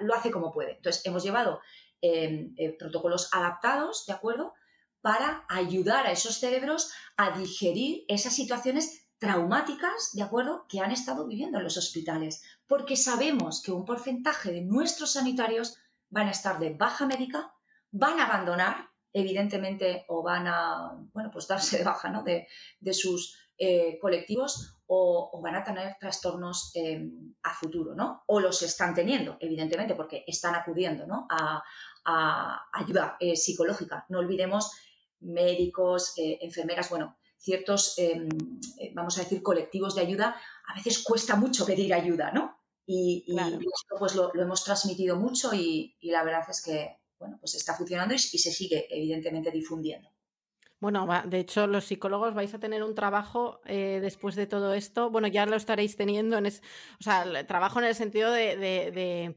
lo 0.00 0.14
hace 0.14 0.30
como 0.30 0.52
puede. 0.52 0.76
Entonces, 0.76 1.04
hemos 1.04 1.24
llevado 1.24 1.60
protocolos 2.78 3.28
adaptados, 3.32 4.06
¿de 4.06 4.12
acuerdo? 4.12 4.54
Para 5.00 5.44
ayudar 5.48 6.06
a 6.06 6.12
esos 6.12 6.38
cerebros 6.38 6.92
a 7.16 7.36
digerir 7.36 8.04
esas 8.08 8.34
situaciones 8.34 9.01
traumáticas, 9.22 10.10
¿de 10.14 10.22
acuerdo?, 10.24 10.66
que 10.68 10.80
han 10.80 10.90
estado 10.90 11.28
viviendo 11.28 11.56
en 11.58 11.62
los 11.62 11.76
hospitales, 11.76 12.42
porque 12.66 12.96
sabemos 12.96 13.62
que 13.62 13.70
un 13.70 13.84
porcentaje 13.84 14.50
de 14.50 14.62
nuestros 14.62 15.12
sanitarios 15.12 15.76
van 16.10 16.26
a 16.26 16.32
estar 16.32 16.58
de 16.58 16.74
baja 16.74 17.06
médica, 17.06 17.54
van 17.92 18.18
a 18.18 18.26
abandonar, 18.26 18.90
evidentemente, 19.12 20.04
o 20.08 20.24
van 20.24 20.48
a, 20.48 20.98
bueno, 21.12 21.30
pues 21.32 21.46
darse 21.46 21.78
de 21.78 21.84
baja, 21.84 22.10
¿no?, 22.10 22.24
de, 22.24 22.48
sus 22.92 23.38
eh, 23.58 23.96
colectivos 24.00 24.80
o, 24.88 25.40
van 25.40 25.54
a 25.54 25.62
tener 25.62 25.94
trastornos 26.00 26.72
em, 26.74 27.32
a 27.44 27.54
futuro, 27.54 27.94
¿no? 27.94 28.24
O 28.26 28.40
los 28.40 28.60
están 28.62 28.92
teniendo, 28.92 29.36
evidentemente, 29.38 29.94
porque 29.94 30.24
están 30.26 30.56
acudiendo, 30.56 31.06
¿no?, 31.06 31.28
a, 31.30 31.62
ayuda 32.72 33.16
eh, 33.20 33.36
psicológica. 33.36 34.04
No 34.08 34.18
olvidemos 34.18 34.72
médicos, 35.20 36.12
eh, 36.18 36.40
enfermeras, 36.42 36.90
bueno, 36.90 37.16
ciertos, 37.42 37.98
em, 37.98 38.28
eh, 38.78 38.92
vamos 38.94 39.18
a 39.18 39.22
decir, 39.22 39.42
colectivos 39.42 39.94
de 39.96 40.02
ayuda, 40.02 40.36
a 40.66 40.74
veces 40.74 41.02
cuesta 41.02 41.34
mucho 41.36 41.66
pedir 41.66 41.92
ayuda, 41.92 42.30
¿no? 42.30 42.56
Y, 42.86 43.24
esto 43.28 43.96
pues 43.98 44.14
lo, 44.14 44.32
hemos 44.34 44.64
transmitido 44.64 45.16
mucho 45.16 45.52
y, 45.54 45.96
la 46.02 46.24
verdad 46.24 46.44
es 46.48 46.62
que, 46.62 46.96
bueno, 47.18 47.38
pues 47.40 47.54
está 47.54 47.74
funcionando 47.74 48.14
y, 48.14 48.18
se 48.18 48.52
sigue 48.52 48.86
evidentemente 48.90 49.50
difundiendo. 49.50 50.08
Bueno, 50.78 51.06
de 51.26 51.38
hecho, 51.38 51.68
los 51.68 51.84
psicólogos 51.84 52.34
vais 52.34 52.52
a 52.54 52.58
tener 52.58 52.82
un 52.82 52.96
trabajo 52.96 53.60
eh, 53.66 54.00
después 54.02 54.34
de 54.34 54.48
todo 54.48 54.74
esto. 54.74 55.10
Bueno, 55.10 55.28
ya 55.28 55.46
lo 55.46 55.54
estaréis 55.54 55.96
teniendo, 55.96 56.38
en 56.38 56.46
o 56.46 56.50
sea, 57.02 57.22
el 57.22 57.46
trabajo 57.46 57.78
en 57.78 57.84
el 57.84 57.94
sentido 57.94 58.32
de, 58.32 59.36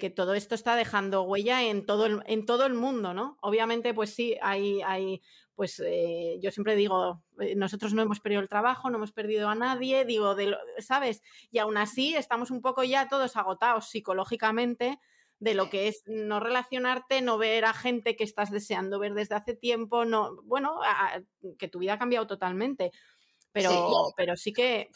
que 0.00 0.10
todo 0.10 0.32
esto 0.32 0.54
está 0.54 0.76
dejando 0.76 1.22
huella 1.24 1.62
en 1.62 1.84
todo 1.84 2.06
el, 2.06 2.22
en 2.26 2.46
todo 2.46 2.64
el 2.64 2.72
mundo, 2.72 3.12
¿no? 3.12 3.36
Obviamente, 3.42 3.92
pues 3.92 4.14
sí, 4.14 4.38
hay, 4.40 4.80
hay 4.80 5.20
pues 5.58 5.82
eh, 5.84 6.38
yo 6.40 6.52
siempre 6.52 6.76
digo, 6.76 7.20
eh, 7.40 7.56
nosotros 7.56 7.92
no 7.92 8.00
hemos 8.00 8.20
perdido 8.20 8.40
el 8.40 8.48
trabajo, 8.48 8.90
no 8.90 8.98
hemos 8.98 9.10
perdido 9.10 9.48
a 9.48 9.56
nadie, 9.56 10.04
digo, 10.04 10.36
de 10.36 10.56
¿sabes? 10.78 11.20
Y 11.50 11.58
aún 11.58 11.76
así 11.76 12.14
estamos 12.14 12.52
un 12.52 12.62
poco 12.62 12.84
ya 12.84 13.08
todos 13.08 13.36
agotados 13.36 13.90
psicológicamente 13.90 15.00
de 15.40 15.54
lo 15.54 15.68
que 15.68 15.88
es 15.88 16.04
no 16.06 16.38
relacionarte, 16.38 17.22
no 17.22 17.38
ver 17.38 17.64
a 17.64 17.72
gente 17.72 18.14
que 18.14 18.22
estás 18.22 18.52
deseando 18.52 19.00
ver 19.00 19.14
desde 19.14 19.34
hace 19.34 19.52
tiempo, 19.52 20.04
no, 20.04 20.40
bueno, 20.44 20.78
que 21.58 21.66
tu 21.66 21.80
vida 21.80 21.94
ha 21.94 21.98
cambiado 21.98 22.28
totalmente, 22.28 22.92
pero 23.50 23.70
sí, 23.70 24.12
pero 24.16 24.36
sí 24.36 24.52
que 24.52 24.90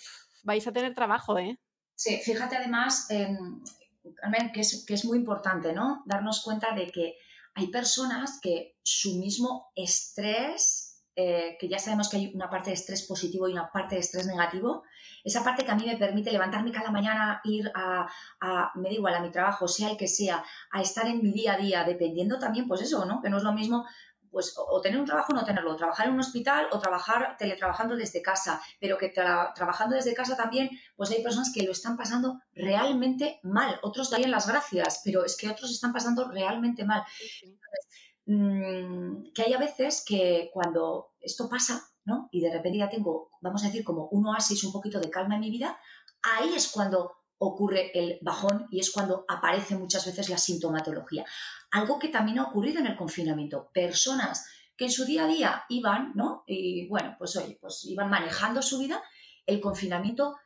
vais 0.45 0.65
a 0.69 0.73
tener 0.73 0.95
trabajo, 0.95 1.41
¿eh? 1.41 1.59
Sí, 1.97 2.19
fíjate 2.19 2.57
además, 2.57 3.11
eh, 3.11 3.37
que, 4.55 4.61
es, 4.61 4.85
que 4.87 4.95
es 4.95 5.05
muy 5.05 5.19
importante, 5.19 5.73
¿no? 5.73 6.05
Darnos 6.07 6.41
cuenta 6.45 6.73
de 6.73 6.87
que 6.87 7.17
hay 7.55 7.69
personas 7.69 8.39
que 8.41 8.77
su 8.83 9.19
mismo 9.19 9.73
estrés, 9.75 11.03
eh, 11.15 11.57
que 11.61 11.69
ya 11.69 11.79
sabemos 11.79 12.09
que 12.09 12.17
hay 12.17 12.33
una 12.35 12.49
parte 12.49 12.71
de 12.71 12.75
estrés 12.75 13.03
positivo 13.07 13.49
y 13.49 13.53
una 13.53 13.71
parte 13.71 13.97
de 13.97 14.01
estrés 14.01 14.27
negativo, 14.27 14.83
esa 15.23 15.45
parte 15.45 15.65
que 15.65 15.71
a 15.71 15.75
mí 15.75 15.85
me 15.87 15.97
permite 15.97 16.33
levantarme 16.33 16.73
cada 16.73 16.91
mañana, 16.91 17.41
ir 17.45 17.71
a, 17.75 18.09
a, 18.41 18.73
me 18.77 18.89
da 18.89 18.95
igual, 18.95 19.15
a 19.15 19.21
mi 19.21 19.31
trabajo, 19.31 19.69
sea 19.69 19.91
el 19.91 19.97
que 19.97 20.09
sea, 20.09 20.43
a 20.71 20.81
estar 20.81 21.07
en 21.07 21.23
mi 21.23 21.33
día 21.33 21.55
a 21.55 21.59
día, 21.59 21.85
dependiendo 21.85 22.39
también, 22.39 22.67
pues 22.67 22.81
eso, 22.81 23.05
¿no? 23.05 23.21
Que 23.21 23.29
no 23.29 23.37
es 23.37 23.43
lo 23.43 23.53
mismo 23.53 23.87
pues 24.33 24.55
o 24.57 24.81
tener 24.81 24.99
un 24.99 25.07
trabajo 25.07 25.33
o 25.33 25.37
no 25.37 25.45
tenerlo, 25.45 25.77
trabajar 25.77 26.07
en 26.07 26.15
un 26.15 26.21
hospital 26.21 26.67
o 26.73 26.81
trabajar 26.81 27.37
teletrabajando 27.39 27.95
desde 27.95 28.23
casa, 28.23 28.61
pero 28.81 28.97
que 28.97 29.11
trabajando 29.11 29.95
desde 29.95 30.15
casa 30.15 30.37
también, 30.37 30.71
pues 30.97 31.11
hay 31.11 31.23
personas 31.23 31.53
que 31.55 31.63
lo 31.63 31.73
están 31.73 31.97
pasando 31.97 32.41
realmente 32.55 33.39
mal, 33.43 33.79
otros 33.83 34.11
darían 34.11 34.31
las 34.31 34.49
gracias, 34.49 35.03
pero 35.05 35.25
es 35.25 35.37
que 35.37 35.51
otros 35.51 35.71
están 35.71 35.93
pasando 35.93 36.31
realmente 36.31 36.85
mal. 36.85 37.05
Mm, 38.25 39.33
que 39.35 39.43
hay 39.43 39.53
a 39.53 39.59
veces 39.59 40.05
que 40.07 40.51
cuando 40.53 41.13
esto 41.21 41.49
pasa, 41.49 41.83
¿no? 42.05 42.29
Y 42.31 42.41
de 42.41 42.53
repente 42.53 42.79
ya 42.79 42.89
tengo, 42.89 43.31
vamos 43.41 43.63
a 43.63 43.67
decir, 43.67 43.85
como 43.85 44.07
un 44.09 44.27
oasis, 44.27 44.65
un 44.65 44.73
poquito 44.73 45.01
de 45.01 45.11
calma 45.11 45.35
en 45.35 45.41
mi 45.41 45.51
vida, 45.51 45.79
ahí 46.23 46.55
es 46.55 46.69
cuando 46.69 47.22
ocurre 47.45 47.91
el 47.99 48.19
bajón 48.23 48.69
y 48.71 48.79
es 48.79 48.93
cuando 48.93 49.25
aparece 49.29 49.75
muchas 49.75 50.07
veces 50.07 50.29
la 50.29 50.39
sintomatología. 50.39 51.25
Algo 51.73 51.99
que 51.99 52.09
también 52.09 52.39
ha 52.39 52.45
ocurrido 52.45 52.79
en 52.79 52.87
el 52.87 52.97
confinamiento. 52.97 53.69
Personas 53.73 54.47
que 54.77 54.85
en 54.85 54.93
su 54.93 55.05
día 55.05 55.25
a 55.25 55.27
día 55.29 55.65
iban, 55.69 56.13
¿no? 56.15 56.45
Y 56.47 56.87
bueno, 56.87 57.17
pues 57.19 57.37
oye, 57.37 57.59
pues 57.61 57.85
iban 57.85 58.11
manejando 58.11 58.63
su 58.63 58.79
vida. 58.79 59.03
El 59.45 59.61
confinamiento, 59.61 60.37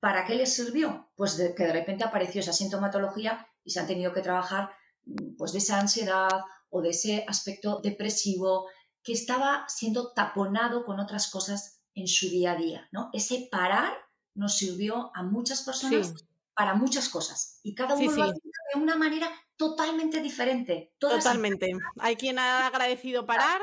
¿para 0.00 0.24
qué 0.24 0.34
les 0.34 0.54
sirvió? 0.54 1.10
Pues 1.14 1.36
de, 1.36 1.54
que 1.54 1.64
de 1.64 1.74
repente 1.74 2.04
apareció 2.04 2.40
esa 2.40 2.54
sintomatología 2.54 3.46
y 3.62 3.70
se 3.70 3.80
han 3.80 3.86
tenido 3.86 4.14
que 4.14 4.22
trabajar 4.22 4.70
mm, 5.04 5.36
pues 5.36 5.52
de 5.52 5.58
esa 5.58 5.78
ansiedad 5.78 6.30
o 6.70 6.80
de 6.80 6.90
ese 6.90 7.26
aspecto 7.28 7.80
depresivo 7.82 8.66
que 9.02 9.12
estaba 9.12 9.66
siendo 9.68 10.12
taponado 10.12 10.86
con 10.86 11.00
otras 11.00 11.30
cosas 11.30 11.82
en 11.94 12.08
su 12.08 12.30
día 12.30 12.52
a 12.52 12.56
día, 12.56 12.88
¿no? 12.92 13.10
Ese 13.12 13.48
parar 13.50 13.92
nos 14.34 14.56
sirvió 14.56 15.10
a 15.14 15.22
muchas 15.22 15.62
personas 15.62 16.14
para 16.56 16.74
muchas 16.74 17.08
cosas 17.10 17.60
y 17.62 17.74
cada 17.74 17.94
uno 17.94 18.10
lo 18.10 18.22
hace 18.24 18.40
de 18.74 18.80
una 18.80 18.96
manera 18.96 19.30
totalmente 19.56 20.20
diferente. 20.20 20.94
Totalmente. 20.98 21.70
Hay 21.98 22.16
quien 22.16 22.38
ha 22.38 22.66
agradecido 22.66 23.26
parar 23.26 23.60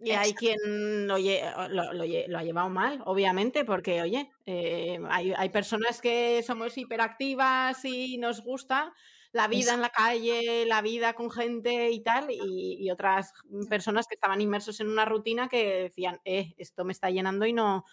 y 0.00 0.12
hay 0.12 0.32
quien 0.34 1.08
lo, 1.08 1.14
ha 1.16 2.44
llevado 2.44 2.70
mal, 2.70 3.02
obviamente, 3.04 3.64
porque, 3.64 4.00
oye, 4.02 4.30
eh, 4.46 5.00
hay, 5.10 5.48
personas 5.48 6.00
que 6.00 6.42
somos 6.46 6.78
hiperactivas 6.78 7.84
y 7.84 8.16
nos 8.18 8.42
gusta 8.44 8.94
la 9.32 9.48
vida 9.48 9.74
en 9.74 9.82
la 9.82 9.90
calle, 9.90 10.64
la 10.66 10.80
vida 10.80 11.14
con 11.14 11.30
gente 11.32 11.90
y 11.90 12.00
tal, 12.00 12.28
y, 12.30 12.88
otras 12.92 13.32
personas 13.68 14.06
que 14.06 14.14
estaban 14.14 14.40
inmersos 14.40 14.78
en 14.78 14.88
una 14.88 15.04
rutina 15.04 15.48
que 15.48 15.82
decían, 15.82 16.20
eh, 16.24 16.54
esto 16.58 16.84
me 16.84 16.92
está 16.92 17.10
llenando 17.10 17.44
y 17.44 17.52
no, 17.52 17.84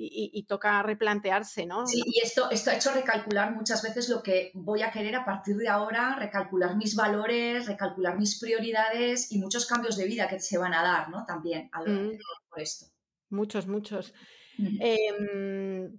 y, 0.00 0.42
toca 0.44 0.82
replantearse, 0.82 1.66
¿no? 1.66 1.86
Sí, 1.86 2.02
y 2.06 2.20
esto, 2.20 2.50
esto 2.50 2.70
ha 2.70 2.76
hecho 2.76 2.92
recalcular 2.92 3.54
muchas 3.54 3.82
veces 3.82 4.08
lo 4.08 4.22
que 4.22 4.50
voy 4.54 4.82
a 4.82 4.90
querer 4.90 5.16
a 5.16 5.24
partir 5.24 5.56
de 5.56 5.68
ahora, 5.68 6.16
recalcular 6.18 6.76
mis 6.76 6.94
valores, 6.94 7.66
recalcular 7.66 8.16
mis 8.16 8.38
prioridades 8.38 9.32
y 9.32 9.38
muchos 9.38 9.66
cambios 9.66 9.96
de 9.96 10.06
vida 10.06 10.28
que 10.28 10.40
se 10.40 10.58
van 10.58 10.74
a 10.74 10.82
dar, 10.82 11.10
¿no? 11.10 11.24
También 11.26 11.70
mm. 11.74 12.18
por 12.48 12.60
esto. 12.60 12.86
Muchos, 13.30 13.66
muchos. 13.66 14.14
Em, 14.58 15.98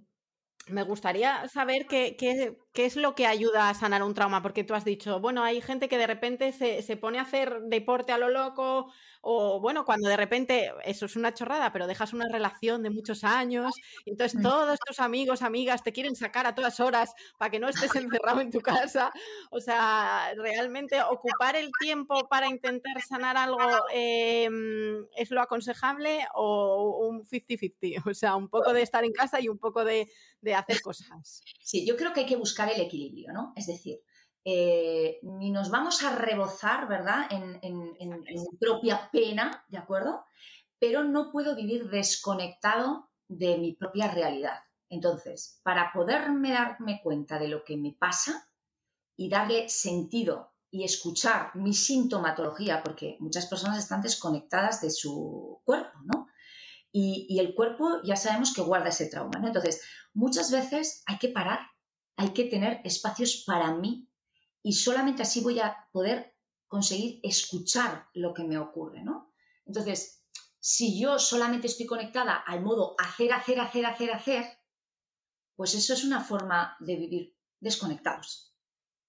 Me 0.68 0.82
gustaría 0.84 1.48
saber 1.48 1.86
qué, 1.88 2.16
qué, 2.16 2.58
qué, 2.72 2.84
es 2.84 2.96
lo 2.96 3.14
que 3.14 3.26
ayuda 3.26 3.68
a 3.68 3.74
sanar 3.74 4.02
un 4.02 4.14
trauma, 4.14 4.42
porque 4.42 4.62
tú 4.62 4.74
has 4.74 4.84
dicho, 4.84 5.18
bueno, 5.18 5.42
hay 5.42 5.60
gente 5.60 5.88
que 5.88 5.98
de 5.98 6.06
repente 6.06 6.52
se, 6.52 6.82
se, 6.82 6.96
pone 6.96 7.18
a 7.18 7.22
hacer 7.22 7.62
deporte 7.62 8.12
a 8.12 8.18
lo 8.18 8.28
loco, 8.28 8.92
o 9.20 9.60
bueno, 9.60 9.84
cuando 9.84 10.08
de 10.08 10.16
repente, 10.16 10.72
eso 10.84 11.06
es 11.06 11.16
una 11.16 11.34
chorrada, 11.34 11.72
pero 11.72 11.86
dejas 11.86 12.12
una 12.12 12.28
relación 12.28 12.82
de 12.82 12.90
muchos 12.90 13.24
años, 13.24 13.74
y 14.04 14.10
entonces 14.10 14.40
todos 14.42 14.78
tus 14.86 15.00
amigos, 15.00 15.42
amigas 15.42 15.82
te 15.82 15.92
quieren 15.92 16.16
sacar 16.16 16.46
a 16.46 16.54
todas 16.54 16.80
horas 16.80 17.14
para 17.38 17.50
que 17.50 17.58
no 17.58 17.68
estés 17.68 17.94
encerrado 17.94 18.40
en 18.40 18.50
tu 18.50 18.60
casa. 18.60 19.12
O 19.50 19.60
sea, 19.60 20.32
realmente 20.36 21.02
ocupar 21.02 21.56
el 21.56 21.70
tiempo 21.80 22.28
para 22.28 22.48
intentar 22.48 23.00
sanar 23.02 23.36
algo 23.36 23.60
eh, 23.92 24.48
es 25.16 25.30
lo 25.30 25.40
aconsejable 25.40 26.26
o 26.34 27.08
un 27.08 27.24
50-50, 27.24 28.06
o 28.10 28.14
sea, 28.14 28.36
un 28.36 28.48
poco 28.48 28.72
de 28.72 28.82
estar 28.82 29.04
en 29.04 29.12
casa 29.12 29.40
y 29.40 29.48
un 29.48 29.58
poco 29.58 29.84
de, 29.84 30.10
de 30.40 30.54
hacer 30.54 30.80
cosas. 30.80 31.42
Sí, 31.60 31.86
yo 31.86 31.96
creo 31.96 32.12
que 32.12 32.20
hay 32.20 32.26
que 32.26 32.36
buscar 32.36 32.70
el 32.70 32.80
equilibrio, 32.80 33.32
¿no? 33.32 33.52
Es 33.56 33.66
decir, 33.66 34.00
eh, 34.44 35.18
ni 35.22 35.50
nos 35.50 35.70
vamos 35.70 36.02
a 36.02 36.16
rebozar, 36.16 36.88
¿verdad?, 36.88 37.26
en, 37.30 37.58
en, 37.62 37.94
en, 37.98 38.24
propia 38.58 39.10
pena, 39.12 39.64
¿de 39.68 39.78
acuerdo? 39.78 40.24
Pero 40.78 41.04
no 41.04 41.30
puedo 41.30 41.54
vivir 41.54 41.90
desconectado 41.90 43.10
de 43.28 43.58
mi 43.58 43.74
propia 43.74 44.10
realidad. 44.10 44.60
Entonces, 44.88 45.60
para 45.62 45.92
poderme 45.92 46.52
darme 46.52 47.00
cuenta 47.02 47.38
de 47.38 47.48
lo 47.48 47.64
que 47.64 47.76
me 47.76 47.92
pasa 47.92 48.48
y 49.16 49.28
darle 49.28 49.68
sentido 49.68 50.54
y 50.70 50.84
escuchar 50.84 51.54
mi 51.54 51.74
sintomatología, 51.74 52.82
porque 52.82 53.16
muchas 53.20 53.46
personas 53.46 53.78
están 53.78 54.00
desconectadas 54.00 54.80
de 54.80 54.90
su 54.90 55.60
cuerpo, 55.64 55.98
¿no? 56.04 56.28
Y, 56.92 57.26
y 57.28 57.38
el 57.40 57.54
cuerpo 57.54 58.00
ya 58.02 58.16
sabemos 58.16 58.54
que 58.54 58.62
guarda 58.62 58.88
ese 58.88 59.06
trauma, 59.06 59.38
¿no? 59.38 59.48
Entonces, 59.48 59.82
muchas 60.14 60.50
veces 60.50 61.02
hay 61.06 61.18
que 61.18 61.28
parar, 61.28 61.60
hay 62.16 62.30
que 62.30 62.44
tener 62.44 62.80
espacios 62.84 63.44
para 63.46 63.74
mí 63.74 64.09
y 64.62 64.72
solamente 64.72 65.22
así 65.22 65.40
voy 65.40 65.60
a 65.60 65.88
poder 65.92 66.34
conseguir 66.66 67.20
escuchar 67.22 68.06
lo 68.14 68.32
que 68.34 68.44
me 68.44 68.58
ocurre, 68.58 69.02
¿no? 69.02 69.32
Entonces, 69.66 70.24
si 70.60 71.00
yo 71.00 71.18
solamente 71.18 71.66
estoy 71.66 71.86
conectada 71.86 72.34
al 72.34 72.62
modo 72.62 72.94
hacer, 72.98 73.32
hacer, 73.32 73.60
hacer, 73.60 73.86
hacer, 73.86 74.12
hacer, 74.12 74.44
pues 75.56 75.74
eso 75.74 75.94
es 75.94 76.04
una 76.04 76.22
forma 76.22 76.76
de 76.80 76.96
vivir 76.96 77.36
desconectados. 77.60 78.54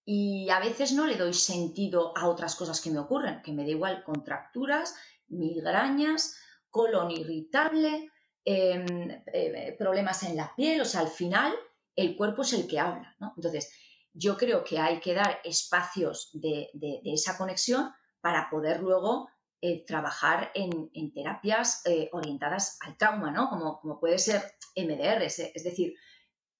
Y 0.05 0.49
a 0.49 0.59
veces 0.59 0.93
no 0.93 1.05
le 1.05 1.17
doy 1.17 1.33
sentido 1.33 2.17
a 2.17 2.27
otras 2.27 2.55
cosas 2.55 2.81
que 2.81 2.89
me 2.89 2.99
ocurren, 2.99 3.41
que 3.41 3.53
me 3.53 3.63
da 3.63 3.69
igual 3.69 4.03
contracturas, 4.03 4.95
migrañas, 5.27 6.35
colon 6.69 7.11
irritable, 7.11 8.09
em, 8.43 9.21
eh, 9.33 9.75
problemas 9.77 10.23
en 10.23 10.35
la 10.35 10.53
piel, 10.55 10.81
o 10.81 10.85
sea, 10.85 11.01
al 11.01 11.09
final 11.09 11.53
el 11.95 12.15
cuerpo 12.15 12.41
es 12.41 12.53
el 12.53 12.67
que 12.67 12.79
habla, 12.79 13.15
¿no? 13.19 13.33
Entonces, 13.35 13.71
yo 14.13 14.37
creo 14.37 14.63
que 14.63 14.79
hay 14.79 14.99
que 14.99 15.13
dar 15.13 15.39
espacios 15.43 16.29
de, 16.33 16.69
esa 17.05 17.37
conexión 17.37 17.91
para 18.19 18.49
poder 18.49 18.81
luego 18.81 19.29
eh, 19.61 19.85
trabajar 19.85 20.51
en, 20.53 20.89
terapias 21.13 21.81
eh, 21.85 22.09
orientadas 22.11 22.77
al 22.81 22.97
trauma, 22.97 23.31
¿no? 23.31 23.49
Como, 23.49 23.79
como 23.79 23.99
puede 23.99 24.17
ser 24.19 24.41
MDR, 24.75 25.23
es, 25.23 25.39
es, 25.39 25.63
decir, 25.63 25.93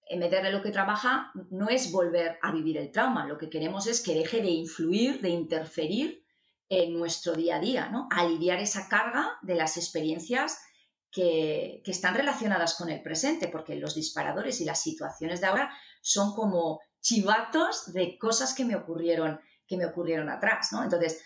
MDR 0.10 0.52
lo 0.52 0.62
que 0.62 0.72
trabaja 0.72 1.32
no 1.50 1.70
es 1.70 1.92
volver 1.92 2.38
a 2.42 2.52
vivir 2.52 2.78
el 2.78 2.92
trauma, 2.92 3.26
lo 3.26 3.38
que 3.38 3.50
queremos 3.50 3.88
es 3.88 4.02
que 4.02 4.14
deje 4.14 4.42
de 4.42 4.50
influir, 4.50 5.22
de 5.22 5.30
interferir 5.30 6.26
en 6.70 6.94
nuestro 6.94 7.34
día 7.34 7.58
a 7.58 7.60
día, 7.60 7.90
¿no? 7.90 8.08
Aliviar 8.12 8.60
esa 8.60 8.88
carga 8.88 9.38
de 9.42 9.56
las 9.56 9.78
experiencias 9.78 10.58
que, 11.12 11.82
que 11.84 11.92
están 11.92 12.16
relacionadas 12.16 12.76
con 12.76 12.90
el 12.90 13.02
presente, 13.02 13.50
porque 13.50 13.76
los 13.76 13.96
disparadores 13.96 14.62
y 14.62 14.66
las 14.66 14.82
situaciones 14.82 15.42
de 15.42 15.48
ahora 15.48 15.74
son 16.02 16.34
como 16.34 16.80
chivatos 17.02 17.92
de 17.94 18.18
cosas 18.18 18.54
que 18.54 18.66
me 18.66 18.76
ocurrieron, 18.76 19.40
que 19.68 19.78
me 19.78 19.86
ocurrieron 19.86 20.30
atrás, 20.30 20.70
¿no? 20.72 20.84
Entonces, 20.84 21.24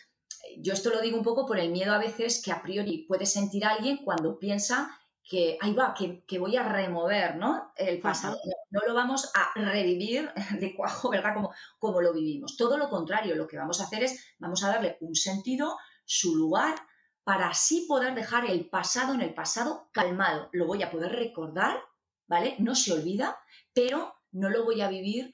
yo 0.57 0.73
esto 0.73 0.89
lo 0.89 1.01
digo 1.01 1.17
un 1.17 1.23
poco 1.23 1.45
por 1.45 1.59
el 1.59 1.71
miedo 1.71 1.93
a 1.93 1.97
veces 1.97 2.41
que 2.43 2.51
a 2.51 2.61
priori 2.61 3.05
puede 3.07 3.25
sentir 3.25 3.65
alguien 3.65 3.97
cuando 4.03 4.39
piensa 4.39 4.99
que 5.27 5.57
ahí 5.59 5.73
va, 5.73 5.95
que, 5.95 6.39
voy 6.39 6.55
a 6.55 6.63
remover 6.63 7.35
¿no? 7.35 7.73
el 7.75 7.99
pasado. 7.99 8.37
No, 8.69 8.81
lo 8.87 8.93
vamos 8.93 9.31
a 9.33 9.59
revivir 9.59 10.31
de 10.59 10.75
cuajo, 10.75 11.09
¿verdad? 11.09 11.33
Como, 11.33 11.51
como 11.79 12.01
lo 12.01 12.13
vivimos. 12.13 12.55
Todo 12.57 12.77
lo 12.77 12.89
contrario, 12.89 13.35
lo 13.35 13.47
que 13.47 13.57
vamos 13.57 13.81
a 13.81 13.85
hacer 13.85 14.03
es, 14.03 14.35
vamos 14.37 14.63
a 14.63 14.67
darle 14.67 14.97
un 15.01 15.15
sentido, 15.15 15.77
su 16.05 16.35
lugar, 16.35 16.75
para 17.23 17.49
así 17.49 17.85
poder 17.87 18.13
dejar 18.13 18.45
el 18.45 18.69
pasado 18.69 19.15
en 19.15 19.21
el 19.21 19.33
pasado 19.33 19.89
calmado. 19.91 20.49
Lo 20.53 20.67
voy 20.67 20.83
a 20.83 20.91
poder 20.91 21.13
recordar, 21.13 21.81
¿vale? 22.27 22.55
No 22.59 22.75
se 22.75 22.93
olvida, 22.93 23.39
pero 23.73 24.13
no 24.31 24.49
lo 24.49 24.63
voy 24.63 24.81
a 24.81 24.89
vivir 24.89 25.33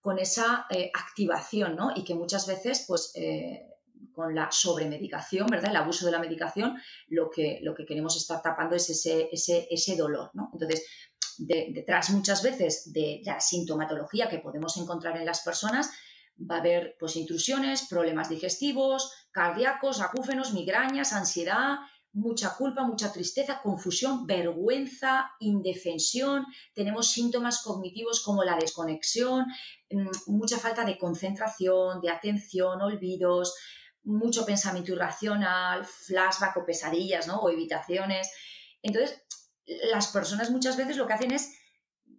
con 0.00 0.18
esa 0.18 0.66
eh, 0.70 0.90
activación, 0.94 1.76
¿no? 1.76 1.92
Y 1.94 2.04
que 2.04 2.14
muchas 2.14 2.46
veces, 2.46 2.84
pues, 2.86 3.12
eh, 3.14 3.66
con 4.12 4.34
la 4.34 4.50
sobremedicación, 4.50 5.46
¿verdad? 5.46 5.70
El 5.70 5.76
abuso 5.76 6.06
de 6.06 6.12
la 6.12 6.18
medicación, 6.18 6.78
lo 7.08 7.30
que, 7.30 7.58
lo 7.62 7.74
que 7.74 7.84
queremos 7.84 8.16
estar 8.16 8.42
tapando 8.42 8.76
es 8.76 8.88
ese, 8.90 9.28
ese, 9.30 9.68
ese 9.70 9.96
dolor, 9.96 10.30
¿no? 10.34 10.50
Entonces, 10.52 10.86
detrás 11.38 12.10
muchas 12.10 12.42
veces 12.42 12.92
de 12.92 13.22
la 13.24 13.40
sintomatología 13.40 14.28
que 14.28 14.38
podemos 14.38 14.76
encontrar 14.76 15.16
en 15.16 15.24
las 15.24 15.40
personas, 15.40 15.90
va 16.38 16.56
a 16.56 16.60
haber 16.60 16.96
pues 16.98 17.16
intrusiones, 17.16 17.86
problemas 17.88 18.28
digestivos, 18.28 19.12
cardíacos, 19.30 20.00
acúfenos, 20.00 20.52
migrañas, 20.52 21.12
ansiedad, 21.12 21.78
mucha 22.12 22.56
culpa, 22.56 22.82
mucha 22.82 23.12
tristeza, 23.12 23.60
confusión, 23.62 24.26
vergüenza, 24.26 25.30
indefensión, 25.38 26.44
tenemos 26.74 27.12
síntomas 27.12 27.62
cognitivos 27.62 28.22
como 28.22 28.42
la 28.42 28.56
desconexión, 28.56 29.46
mm, 29.90 30.08
mucha 30.26 30.58
falta 30.58 30.84
de 30.84 30.98
concentración, 30.98 32.00
de 32.00 32.10
atención, 32.10 32.80
olvidos, 32.82 33.54
mucho 34.02 34.44
pensamiento 34.44 34.92
irracional, 34.92 35.84
flashback 35.84 36.56
o 36.56 36.64
pesadillas, 36.64 37.26
¿no? 37.26 37.38
O 37.40 37.50
evitaciones. 37.50 38.30
Entonces, 38.82 39.22
las 39.66 40.08
personas 40.08 40.50
muchas 40.50 40.76
veces 40.76 40.96
lo 40.96 41.06
que 41.06 41.12
hacen 41.12 41.32
es 41.32 41.54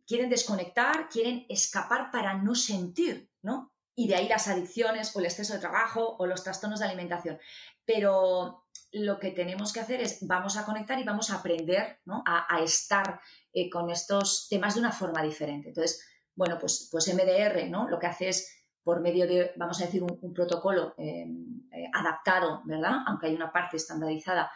quieren 0.08 0.30
desconectar, 0.30 1.10
quieren 1.10 1.46
escapar 1.50 2.12
para 2.12 2.36
no 2.36 2.56
sentir, 2.56 3.30
¿no? 3.42 3.74
Y 3.96 4.08
de 4.08 4.16
ahí 4.16 4.28
las 4.28 4.48
adicciones 4.48 5.16
o 5.16 5.20
el 5.20 5.26
exceso 5.26 5.54
de 5.54 5.60
trabajo 5.60 6.16
o 6.18 6.26
los 6.26 6.44
trastornos 6.44 6.80
de 6.80 6.86
alimentación. 6.86 7.39
Pero 7.86 8.61
lo 8.94 9.20
que 9.20 9.32
tenemos 9.32 9.72
que 9.72 9.80
hacer 9.80 10.02
es 10.02 10.26
vamos 10.28 10.58
a 10.58 10.66
conectar 10.66 11.00
y 11.00 11.04
vamos 11.04 11.30
a 11.30 11.36
aprender 11.36 12.00
¿no? 12.06 12.24
a, 12.26 12.62
estar 12.62 13.22
eh, 13.54 13.70
con 13.70 13.89
estos 13.89 14.48
temas 14.50 14.76
de 14.76 14.82
una 14.82 14.92
forma 14.92 15.24
diferente. 15.24 15.70
Entonces, 15.70 16.06
bueno, 16.36 16.58
pues, 16.60 16.89
pues 16.92 17.14
MDR, 17.14 17.70
¿no? 17.70 17.88
Lo 17.88 18.00
que 18.00 18.08
hace 18.08 18.30
es 18.30 18.54
por 18.84 19.00
medio 19.00 19.28
de, 19.28 19.52
vamos 19.56 19.80
a 19.82 19.86
decir, 19.86 20.04
un, 20.04 20.34
protocolo 20.34 20.96
eh, 20.98 21.26
eh, 21.72 21.86
adaptado, 21.94 22.62
¿verdad? 22.66 23.04
Aunque 23.08 23.28
hay 23.28 23.36
una 23.36 23.52
parte 23.52 23.78
estandarizada, 23.78 24.52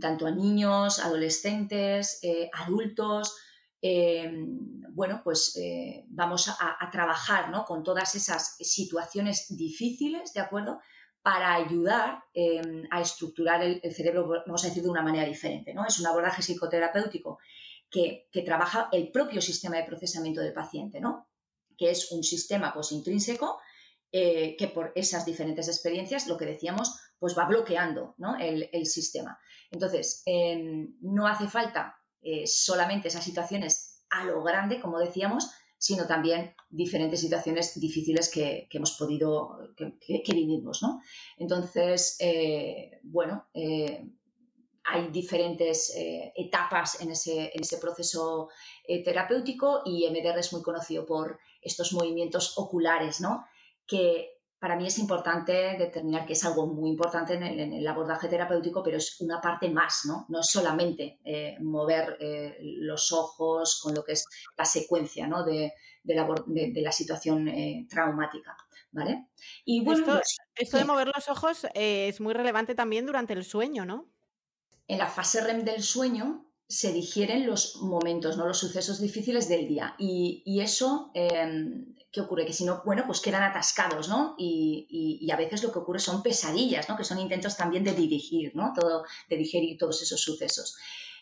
tanto 0.00 0.26
a 0.26 0.30
niños, 0.30 0.98
adolescentes, 1.00 2.20
adultos, 2.52 3.36
bueno, 4.90 5.22
pues 5.24 5.58
vamos 6.08 6.48
a, 6.48 6.76
a, 6.78 6.90
trabajar 6.90 7.48
¿no? 7.48 7.64
con 7.64 7.82
todas 7.82 8.14
esas 8.14 8.56
situaciones 8.58 9.46
difíciles, 9.56 10.34
¿de 10.34 10.40
acuerdo? 10.40 10.80
Para 11.22 11.54
ayudar 11.54 12.22
em, 12.32 12.86
a 12.90 13.00
estructurar 13.00 13.62
el, 13.62 13.80
cerebro, 13.94 14.28
vamos 14.46 14.64
a 14.64 14.68
decir, 14.68 14.82
de 14.82 14.88
una 14.88 15.02
manera 15.02 15.26
diferente. 15.26 15.74
¿no? 15.74 15.86
Es 15.86 15.98
un 15.98 16.06
abordaje 16.06 16.42
psicoterapéutico 16.42 17.38
que, 17.90 18.28
trabaja 18.44 18.88
el 18.92 19.10
propio 19.10 19.40
sistema 19.40 19.76
de 19.76 19.84
procesamiento 19.84 20.40
del 20.40 20.52
paciente, 20.52 21.00
¿no? 21.00 21.28
que 21.76 21.90
es 21.90 22.12
un 22.12 22.22
sistema 22.22 22.72
pues, 22.72 22.92
intrínseco 22.92 23.60
eh, 24.10 24.56
que 24.56 24.68
por 24.68 24.92
esas 24.94 25.26
diferentes 25.26 25.68
experiencias, 25.68 26.26
lo 26.26 26.38
que 26.38 26.46
decíamos, 26.46 26.98
pues 27.18 27.36
va 27.36 27.46
bloqueando 27.46 28.14
el, 28.38 28.86
sistema. 28.86 29.38
Entonces, 29.70 30.22
em, 30.24 30.96
no 31.02 31.26
hace 31.26 31.48
falta 31.48 31.96
eh, 32.22 32.46
solamente 32.46 33.08
esas 33.08 33.24
situaciones 33.24 34.04
a 34.10 34.24
lo 34.24 34.42
grande, 34.42 34.80
como 34.80 34.98
decíamos, 34.98 35.50
sino 35.78 36.06
también 36.06 36.54
diferentes 36.68 37.20
situaciones 37.20 37.78
difíciles 37.78 38.30
que, 38.30 38.68
hemos 38.70 38.92
podido, 38.98 39.58
que, 39.76 40.32
vivimos, 40.34 40.82
¿no? 40.82 41.00
Entonces, 41.38 42.16
eh, 42.20 43.00
bueno, 43.04 43.46
eh, 43.54 44.04
hay 44.84 45.08
diferentes 45.10 45.94
eh, 45.96 46.32
etapas 46.34 47.00
en 47.00 47.12
ese, 47.12 47.52
en 47.54 47.60
ese 47.60 47.78
proceso 47.78 48.48
terapéutico 49.04 49.82
y 49.84 50.08
MDR 50.08 50.38
es 50.38 50.52
muy 50.52 50.62
conocido 50.62 51.06
por 51.06 51.38
estos 51.62 51.92
movimientos 51.92 52.56
oculares, 52.56 53.20
¿no? 53.20 53.44
Que 53.86 54.37
para 54.58 54.76
mí 54.76 54.86
es 54.86 54.98
importante 54.98 55.76
determinar 55.78 56.26
que 56.26 56.32
es 56.32 56.44
algo 56.44 56.66
muy 56.66 56.90
importante 56.90 57.34
en 57.34 57.42
el, 57.72 57.86
abordaje 57.86 58.28
terapéutico, 58.28 58.82
pero 58.82 58.96
es 58.96 59.20
una 59.20 59.40
parte 59.40 59.68
más, 59.68 60.02
¿no? 60.06 60.26
No 60.28 60.40
es 60.40 60.50
solamente 60.50 61.20
eh, 61.24 61.56
mover 61.60 62.16
eh, 62.20 62.58
los 62.60 63.12
ojos 63.12 63.80
con 63.82 63.94
lo 63.94 64.04
que 64.04 64.12
es 64.12 64.26
la 64.56 64.64
secuencia, 64.64 65.26
¿no? 65.26 65.44
de, 65.44 65.72
la, 66.04 66.92
situación 66.92 67.48
eh, 67.48 67.86
traumática, 67.88 68.56
¿vale? 68.90 69.28
Y 69.64 69.84
bueno, 69.84 70.00
esto, 70.00 70.12
pues, 70.14 70.36
esto 70.56 70.78
de 70.78 70.84
mover 70.84 71.10
los 71.14 71.28
ojos 71.28 71.66
es 71.74 72.20
muy 72.20 72.34
relevante 72.34 72.74
también 72.74 73.06
durante 73.06 73.34
el 73.34 73.44
sueño, 73.44 73.84
¿no? 73.84 74.08
En 74.88 74.98
la 74.98 75.06
fase 75.06 75.42
REM 75.42 75.64
del 75.64 75.82
sueño, 75.82 76.48
se 76.68 76.92
digieren 76.92 77.46
los 77.46 77.76
momentos, 77.76 78.36
¿no? 78.36 78.46
los 78.46 78.58
sucesos 78.58 79.00
difíciles 79.00 79.48
del 79.48 79.66
día. 79.66 79.94
Y, 79.98 80.60
eso, 80.60 81.10
em, 81.14 81.94
¿qué 82.10 82.20
ocurre? 82.20 82.46
Que 82.46 82.52
si 82.52 82.64
no, 82.64 82.82
bueno, 82.84 83.04
pues 83.06 83.20
quedan 83.20 83.42
atascados, 83.42 84.08
¿no? 84.08 84.34
Y, 84.38 85.28
a 85.30 85.36
veces 85.36 85.62
lo 85.62 85.72
que 85.72 85.78
ocurre 85.78 86.00
son 86.00 86.22
pesadillas, 86.22 86.88
¿no? 86.88 86.96
Que 86.96 87.04
son 87.04 87.18
intentos 87.18 87.56
también 87.56 87.84
de 87.84 87.92
dirigir, 87.92 88.54
¿no? 88.54 88.72
Todo, 88.74 89.04
de 89.28 89.36
digerir 89.36 89.78
todos 89.78 90.02
esos 90.02 90.20
sucesos. 90.20 90.76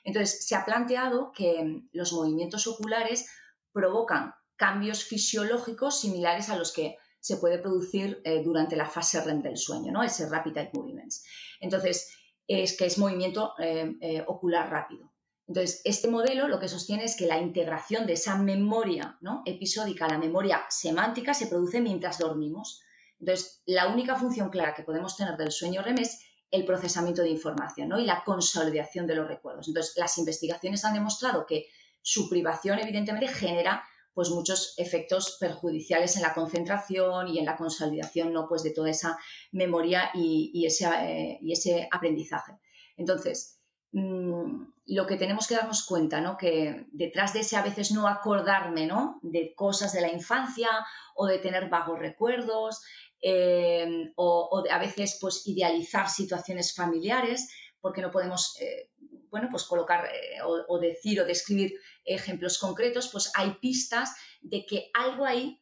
Entonces, 0.05 0.47
se 0.47 0.55
ha 0.55 0.65
planteado 0.65 1.33
que 1.33 1.83
los 1.93 2.13
movimientos 2.13 2.67
oculares 2.67 3.29
provocan 3.73 4.35
cambios 4.55 5.05
fisiológicos 5.05 6.01
similares 6.01 6.49
a 6.49 6.57
los 6.57 6.73
que 6.73 6.97
se 7.21 7.39
puede 7.39 7.59
producir 7.59 8.21
eh, 8.25 8.43
durante 8.43 8.77
la 8.77 8.87
fase 8.87 9.21
REM 9.21 9.43
del 9.43 9.57
sueño, 9.57 9.91
¿no? 9.91 10.03
Ese 10.03 10.29
Rapid 10.29 10.57
Eye 10.57 10.71
Movements. 10.73 11.25
Entonces, 11.61 12.09
es 12.47 12.77
que 12.77 12.87
es 12.87 12.99
movimiento 12.99 13.55
eh, 13.59 13.97
eh, 14.01 14.25
ocular 14.27 14.71
rápido. 14.71 15.13
Entonces, 15.49 15.81
este 15.85 16.09
modelo 16.09 16.49
lo 16.49 16.59
que 16.59 16.69
sostiene 16.69 17.05
es 17.05 17.17
que 17.17 17.27
la 17.27 17.39
integración 17.39 18.07
de 18.07 18.15
esa 18.15 18.37
memoria 18.37 19.19
episódica 19.45 20.07
a 20.07 20.11
la 20.11 20.19
memoria 20.19 20.67
semántica 20.69 21.35
se 21.35 21.47
produce 21.47 21.81
mientras 21.81 22.19
dormimos. 22.19 22.83
Entonces, 23.21 23.63
la 23.65 23.87
única 23.87 24.17
función 24.17 24.51
clara 24.51 24.75
que 24.75 24.83
podemos 24.83 25.17
tener 25.17 25.37
del 25.37 25.53
sueño 25.53 25.83
REM 25.83 25.99
es 25.99 26.21
el 26.51 26.65
procesamiento 26.65 27.23
de 27.23 27.31
información 27.31 27.99
y 27.99 28.05
la 28.05 28.25
consolidación 28.25 29.07
de 29.07 29.15
los 29.15 29.29
recuerdos. 29.29 29.69
Entonces, 29.69 29.95
las 29.97 30.19
investigaciones 30.19 30.85
han 30.85 30.95
demostrado 30.95 31.47
que 31.47 31.67
su 32.03 32.29
privación, 32.29 32.79
evidentemente, 32.79 33.29
genera 33.29 33.85
pues 34.15 34.31
muchos 34.31 34.75
efectos 34.79 35.37
perjudiciales 35.39 36.17
en 36.17 36.23
la 36.23 36.33
concentración 36.33 37.29
y 37.29 37.39
en 37.39 37.45
la 37.45 37.57
consolidación 37.57 38.33
pues 38.49 38.63
de 38.63 38.71
toda 38.71 38.91
esa 38.91 39.19
memoria 39.53 40.11
y, 40.15 40.65
ese, 40.65 40.87
eh, 40.87 41.39
y 41.43 41.53
ese 41.53 41.87
aprendizaje. 41.93 42.53
Entonces, 42.97 43.56
Mm, 43.97 44.75
lo 44.89 45.07
que 45.07 45.17
tenemos 45.17 45.47
que 45.47 45.55
darnos 45.55 45.87
cuenta, 45.87 46.21
¿no? 46.21 46.37
Que 46.37 46.85
detrás 46.93 47.33
de 47.33 47.41
ese 47.41 47.57
a 47.57 47.63
veces 47.63 47.93
no 47.93 48.07
acordarme, 48.07 48.87
¿no? 48.87 49.19
De 49.23 49.55
cosas 49.55 49.95
de 49.95 50.03
la 50.03 50.13
infancia 50.13 50.69
o 51.15 51.27
de 51.27 51.39
tener 51.39 51.71
vagos 51.71 51.99
recuerdos 51.99 52.83
eh, 53.23 54.13
o, 54.17 54.63
de 54.63 54.71
a 54.71 54.79
veces 54.79 55.17
pues 55.19 55.47
idealizar 55.47 56.11
situaciones 56.11 56.75
familiares 56.75 57.49
porque 57.81 58.03
no 58.03 58.11
podemos, 58.11 58.61
eh, 58.61 58.91
bueno, 59.31 59.49
pues 59.51 59.65
colocar 59.65 60.05
eh, 60.13 60.43
o, 60.45 60.79
decir 60.79 61.23
o 61.23 61.25
describir 61.25 61.81
ejemplos 62.05 62.59
concretos, 62.59 63.09
pues 63.11 63.33
hay 63.35 63.53
pistas 63.53 64.15
de 64.43 64.67
que 64.67 64.91
algo 64.93 65.25
ahí 65.25 65.59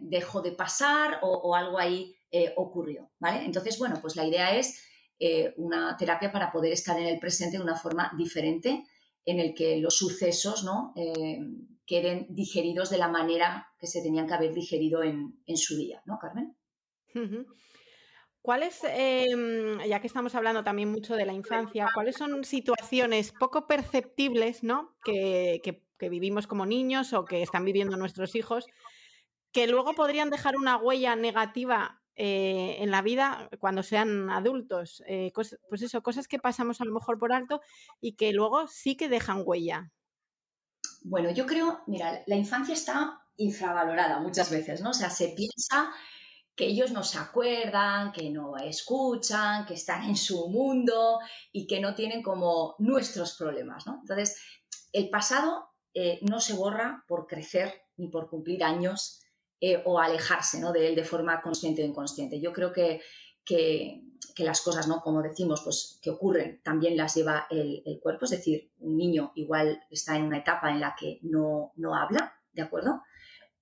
dejó 0.00 0.42
de 0.42 0.52
pasar 0.52 1.18
o, 1.22 1.32
o 1.32 1.54
algo 1.56 1.78
ahí 1.78 2.14
ocurrió, 2.56 3.10
¿vale? 3.18 3.44
Entonces, 3.46 3.78
bueno, 3.78 3.98
pues 4.00 4.14
la 4.14 4.26
idea 4.26 4.54
es 4.54 4.87
eh, 5.18 5.52
una 5.56 5.96
terapia 5.96 6.30
para 6.30 6.52
poder 6.52 6.72
estar 6.72 6.98
en 6.98 7.06
el 7.06 7.18
presente 7.18 7.56
de 7.56 7.62
una 7.62 7.76
forma 7.76 8.12
diferente, 8.16 8.84
en 9.24 9.40
el 9.40 9.54
que 9.54 9.78
los 9.78 9.96
sucesos 9.96 10.64
¿no? 10.64 10.92
Eh, 10.96 11.38
queden 11.86 12.26
digeridos 12.30 12.90
de 12.90 12.98
la 12.98 13.08
manera 13.08 13.68
que 13.78 13.86
se 13.86 14.02
tenían 14.02 14.26
que 14.26 14.34
haber 14.34 14.54
digerido 14.54 15.02
en, 15.02 15.56
su 15.56 15.76
día, 15.76 16.02
¿no, 16.04 16.18
Carmen? 16.18 16.56
¿Cuáles, 18.42 18.80
em, 18.84 19.80
ya 19.80 20.00
que 20.00 20.06
estamos 20.06 20.34
hablando 20.34 20.62
también 20.62 20.90
mucho 20.90 21.16
de 21.16 21.26
la 21.26 21.32
infancia, 21.32 21.88
cuáles 21.94 22.16
son 22.16 22.44
situaciones 22.44 23.32
poco 23.32 23.66
perceptibles 23.66 24.62
¿no? 24.62 24.96
que, 25.04 25.60
que 25.98 26.08
vivimos 26.08 26.46
como 26.46 26.64
niños 26.64 27.12
o 27.12 27.24
que 27.24 27.42
están 27.42 27.64
viviendo 27.64 27.96
nuestros 27.96 28.34
hijos, 28.34 28.66
que 29.52 29.66
luego 29.66 29.94
podrían 29.94 30.30
dejar 30.30 30.56
una 30.56 30.76
huella 30.76 31.16
negativa 31.16 31.97
eh, 32.20 32.82
en 32.82 32.90
la 32.90 33.00
vida 33.00 33.48
cuando 33.60 33.84
sean 33.84 34.28
adultos. 34.28 35.04
Eh, 35.06 35.30
pues 35.32 35.82
eso, 35.82 36.02
cosas 36.02 36.26
que 36.26 36.40
pasamos 36.40 36.80
a 36.80 36.84
lo 36.84 36.92
mejor 36.92 37.16
por 37.16 37.32
alto 37.32 37.60
y 38.00 38.16
que 38.16 38.32
luego 38.32 38.66
sí 38.66 38.96
que 38.96 39.08
dejan 39.08 39.42
huella. 39.44 39.92
Bueno, 41.02 41.30
yo 41.30 41.46
creo, 41.46 41.82
mira, 41.86 42.24
la 42.26 42.34
infancia 42.34 42.74
está 42.74 43.22
infravalorada 43.36 44.18
muchas 44.18 44.50
veces, 44.50 44.80
¿no? 44.80 44.90
O 44.90 44.94
sea, 44.94 45.10
se 45.10 45.28
piensa 45.28 45.92
que 46.56 46.66
ellos 46.66 46.90
no 46.90 47.04
se 47.04 47.18
acuerdan, 47.18 48.10
que 48.10 48.30
no 48.30 48.56
escuchan, 48.56 49.64
que 49.64 49.74
están 49.74 50.02
en 50.02 50.16
su 50.16 50.48
mundo 50.48 51.20
y 51.52 51.68
que 51.68 51.80
no 51.80 51.94
tienen 51.94 52.20
como 52.20 52.74
nuestros 52.80 53.36
problemas, 53.36 53.86
¿no? 53.86 54.00
Entonces, 54.00 54.42
el 54.92 55.08
pasado 55.08 55.68
eh, 55.94 56.18
no 56.22 56.40
se 56.40 56.54
borra 56.54 57.04
por 57.06 57.28
crecer 57.28 57.72
ni 57.96 58.08
por 58.08 58.28
cumplir 58.28 58.64
años, 58.64 59.20
eh, 59.60 59.82
o 59.84 59.98
alejarse 59.98 60.60
¿no? 60.60 60.72
de 60.72 60.86
él 60.86 60.94
de 60.94 61.04
forma 61.04 61.42
consciente 61.42 61.82
o 61.82 61.86
inconsciente. 61.86 62.40
Yo 62.40 62.52
creo 62.52 62.72
que, 62.72 63.00
que, 63.44 64.04
las 64.38 64.60
cosas, 64.60 64.86
¿no? 64.86 65.00
como 65.00 65.20
decimos, 65.20 65.62
pues, 65.64 65.98
que 66.00 66.10
ocurren, 66.10 66.62
también 66.62 66.96
las 66.96 67.16
lleva 67.16 67.48
el, 67.50 67.98
cuerpo, 68.00 68.26
es 68.26 68.30
decir, 68.30 68.70
un 68.78 68.96
niño 68.96 69.32
igual 69.34 69.82
está 69.90 70.16
en 70.16 70.26
una 70.26 70.38
etapa 70.38 70.70
en 70.70 70.78
la 70.78 70.94
que 70.96 71.18
no, 71.22 71.72
no 71.74 71.96
habla, 71.96 72.34
¿de 72.52 72.62
acuerdo? 72.62 73.02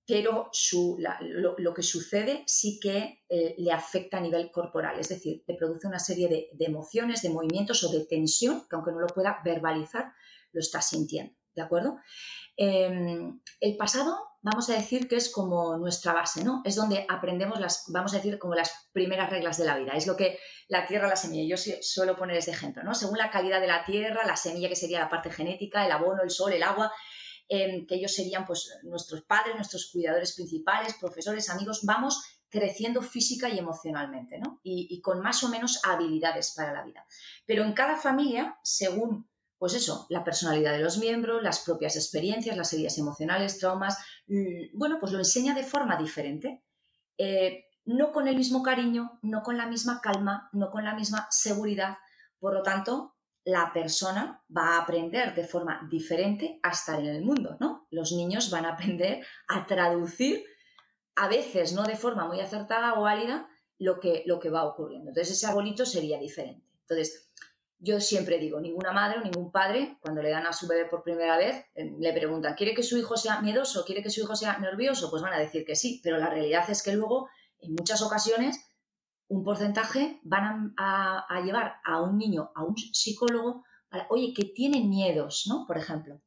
Pero 0.05 0.49
su, 0.51 0.99
lo, 1.19 1.73
que 1.73 1.81
sucede 1.81 2.43
sí 2.45 2.79
que 2.79 3.23
eh, 3.27 3.55
le 3.57 3.71
afecta 3.71 4.17
a 4.17 4.21
nivel 4.21 4.51
corporal, 4.51 4.99
es 4.99 5.09
decir, 5.09 5.43
le 5.47 5.55
produce 5.55 5.87
una 5.87 5.97
serie 5.97 6.29
de, 6.29 6.49
de 6.53 6.65
emociones, 6.65 7.23
de 7.23 7.29
movimientos 7.29 7.83
o 7.83 7.91
de 7.91 8.05
tensión 8.05 8.67
que 8.69 8.75
aunque 8.75 8.91
no 8.91 8.99
lo 8.99 9.07
pueda 9.07 9.41
verbalizar, 9.43 10.13
lo 10.53 10.59
está 10.59 10.79
sintiendo, 10.79 11.33
¿de 11.55 11.63
acuerdo? 11.63 11.97
Em, 12.57 13.39
el 13.59 13.77
pasado, 13.77 14.17
vamos 14.41 14.67
a 14.69 14.73
decir 14.73 15.07
que 15.07 15.15
es 15.15 15.29
como 15.29 15.77
nuestra 15.77 16.11
base, 16.11 16.43
¿no? 16.43 16.63
Es 16.65 16.75
donde 16.75 17.05
aprendemos 17.07 17.59
las, 17.59 17.85
vamos 17.89 18.13
a 18.13 18.17
decir, 18.17 18.39
como 18.39 18.55
las 18.55 18.89
primeras 18.91 19.29
reglas 19.29 19.57
de 19.57 19.65
la 19.65 19.77
vida. 19.77 19.93
Es 19.93 20.07
lo 20.07 20.17
que 20.17 20.39
la 20.67 20.87
tierra, 20.87 21.07
la 21.07 21.15
semilla. 21.15 21.55
Yo 21.55 21.73
suelo 21.81 22.17
poner 22.17 22.37
ese 22.37 22.51
ejemplo, 22.51 22.83
¿no? 22.83 22.95
Según 22.95 23.19
la 23.19 23.29
calidad 23.29 23.61
de 23.61 23.67
la 23.67 23.85
tierra, 23.85 24.25
la 24.25 24.35
semilla 24.35 24.69
que 24.69 24.75
sería 24.75 24.99
la 24.99 25.09
parte 25.09 25.29
genética, 25.29 25.85
el 25.85 25.91
abono, 25.91 26.23
el 26.23 26.31
sol, 26.31 26.51
el 26.51 26.63
agua, 26.63 26.91
em, 27.47 27.85
que 27.85 27.95
ellos 27.95 28.13
serían 28.13 28.45
pues 28.45 28.79
nuestros 28.83 29.21
padres, 29.21 29.55
nuestros 29.55 29.91
cuidadores 29.91 30.33
principales, 30.33 30.95
profesores, 30.95 31.49
amigos, 31.49 31.81
vamos 31.83 32.41
creciendo 32.49 33.01
física 33.01 33.49
y 33.49 33.59
emocionalmente, 33.59 34.39
¿no? 34.39 34.61
y 34.63 35.01
con 35.01 35.19
más 35.21 35.43
o 35.43 35.49
menos 35.49 35.81
habilidades 35.83 36.53
para 36.55 36.73
la 36.73 36.83
vida. 36.83 37.05
Pero 37.45 37.63
en 37.63 37.73
cada 37.73 37.97
familia, 37.97 38.57
según 38.63 39.27
pues 39.57 39.73
eso, 39.73 40.05
la 40.09 40.23
personalidad 40.23 40.73
de 40.73 40.83
los 40.83 40.97
miembros, 40.97 41.41
las 41.41 41.59
propias 41.61 41.95
experiencias, 41.95 42.57
las 42.57 42.71
heridas 42.73 42.97
emocionales, 42.97 43.59
traumas, 43.59 43.97
mm, 44.27 44.77
bueno, 44.77 44.97
pues 44.99 45.11
lo 45.11 45.19
enseña 45.19 45.55
de 45.55 45.63
forma 45.63 45.97
diferente. 45.97 46.63
Eh, 47.17 47.65
no 47.85 48.11
con 48.11 48.27
el 48.27 48.35
mismo 48.35 48.61
cariño, 48.61 49.19
no 49.21 49.41
con 49.43 49.57
la 49.57 49.65
misma 49.65 50.01
calma, 50.01 50.49
no 50.51 50.69
con 50.69 50.83
la 50.83 50.93
misma 50.93 51.27
seguridad. 51.31 51.97
Por 52.39 52.53
lo 52.53 52.61
tanto, 52.61 53.15
la 53.45 53.71
persona 53.71 54.43
va 54.55 54.75
a 54.75 54.81
aprender 54.81 55.33
de 55.33 55.47
forma 55.47 55.87
diferente 55.89 56.59
a 56.63 56.71
estar 56.71 56.99
en 56.99 57.07
el 57.07 57.23
mundo, 57.23 57.55
¿no? 57.61 57.87
Los 57.91 58.11
niños 58.11 58.51
van 58.51 58.65
a 58.65 58.73
aprender 58.73 59.25
a 59.47 59.65
traducir, 59.65 60.43
a 61.15 61.29
veces 61.29 61.71
no 61.71 61.83
de 61.83 61.95
forma 61.95 62.27
muy 62.27 62.41
acertada 62.41 62.99
o 62.99 63.03
válida, 63.03 63.47
lo 63.79 63.99
que, 63.99 64.23
lo 64.25 64.39
que 64.39 64.49
va 64.49 64.65
ocurriendo. 64.65 65.09
Entonces, 65.09 65.37
ese 65.37 65.47
arbolito 65.47 65.85
sería 65.85 66.19
diferente. 66.19 66.67
Entonces, 66.81 67.31
yo 67.79 67.99
siempre 67.99 68.39
digo, 68.39 68.59
ninguna 68.59 68.91
madre 68.91 69.19
o 69.19 69.23
ningún 69.23 69.51
padre, 69.51 69.97
cuando 70.01 70.21
le 70.21 70.31
dan 70.31 70.47
a 70.47 70.53
su 70.53 70.67
bebé 70.67 70.85
por 70.85 71.03
primera 71.03 71.37
vez, 71.37 71.65
eh, 71.75 71.91
le 71.99 72.13
preguntan, 72.13 72.55
¿quiere 72.55 72.73
que 72.73 72.83
su 72.83 72.97
hijo 72.97 73.17
sea 73.17 73.41
miedoso? 73.41 73.85
¿Quiere 73.85 74.01
que 74.01 74.09
su 74.09 74.21
hijo 74.21 74.35
sea 74.35 74.57
nervioso? 74.57 75.09
Pues 75.11 75.21
van 75.21 75.33
a 75.33 75.39
decir 75.39 75.63
que 75.65 75.75
sí, 75.75 76.01
pero 76.03 76.17
la 76.17 76.29
realidad 76.29 76.67
es 76.69 76.81
que 76.81 76.93
luego, 76.93 77.29
en 77.59 77.73
muchas 77.73 78.01
ocasiones, 78.01 78.59
un 79.27 79.43
porcentaje 79.43 80.19
van 80.23 80.73
a, 80.77 81.25
llevar 81.43 81.75
a 81.83 82.01
un 82.01 82.17
niño 82.17 82.51
a 82.55 82.63
un 82.63 82.75
psicólogo, 82.77 83.63
oye, 84.09 84.33
que 84.33 84.45
tiene 84.45 84.83
miedos, 84.83 85.45
¿no? 85.47 85.65
Por 85.67 85.77
ejemplo. 85.77 86.21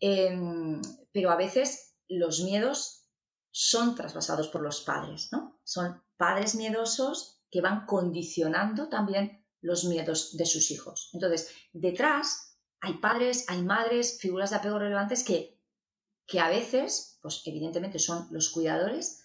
Em, 0.00 0.80
pero 1.12 1.30
a 1.30 1.36
veces 1.36 1.96
los 2.08 2.40
miedos 2.40 3.08
son 3.50 3.94
traspasados 3.94 4.48
por 4.48 4.62
los 4.62 4.82
padres, 4.82 5.28
¿no? 5.32 5.58
Son 5.64 6.02
padres 6.16 6.54
miedosos 6.54 7.42
que 7.50 7.60
van 7.60 7.86
condicionando 7.86 8.88
también 8.88 9.37
los 9.60 9.84
miedos 9.84 10.36
de 10.36 10.46
sus 10.46 10.70
hijos. 10.70 11.10
Entonces, 11.12 11.50
detrás 11.72 12.56
hay 12.80 12.94
padres, 12.94 13.44
hay 13.48 13.62
madres, 13.62 14.18
figuras 14.20 14.50
de 14.50 14.56
apego 14.56 14.78
relevantes 14.78 15.24
que, 15.24 15.58
que 16.26 16.40
a 16.40 16.48
veces, 16.48 17.18
pues 17.22 17.42
evidentemente 17.44 17.98
son 17.98 18.28
los 18.30 18.50
cuidadores, 18.50 19.24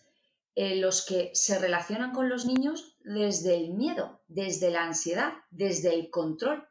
eh, 0.55 0.75
los 0.75 1.05
que 1.05 1.31
se 1.33 1.59
relacionan 1.59 2.13
con 2.13 2.29
los 2.29 2.45
niños 2.45 2.97
desde 3.03 3.55
el 3.55 3.73
miedo, 3.73 4.21
desde 4.27 4.69
la 4.69 4.83
ansiedad, 4.83 5.33
desde 5.49 5.93
el 5.93 6.09
control. 6.09 6.67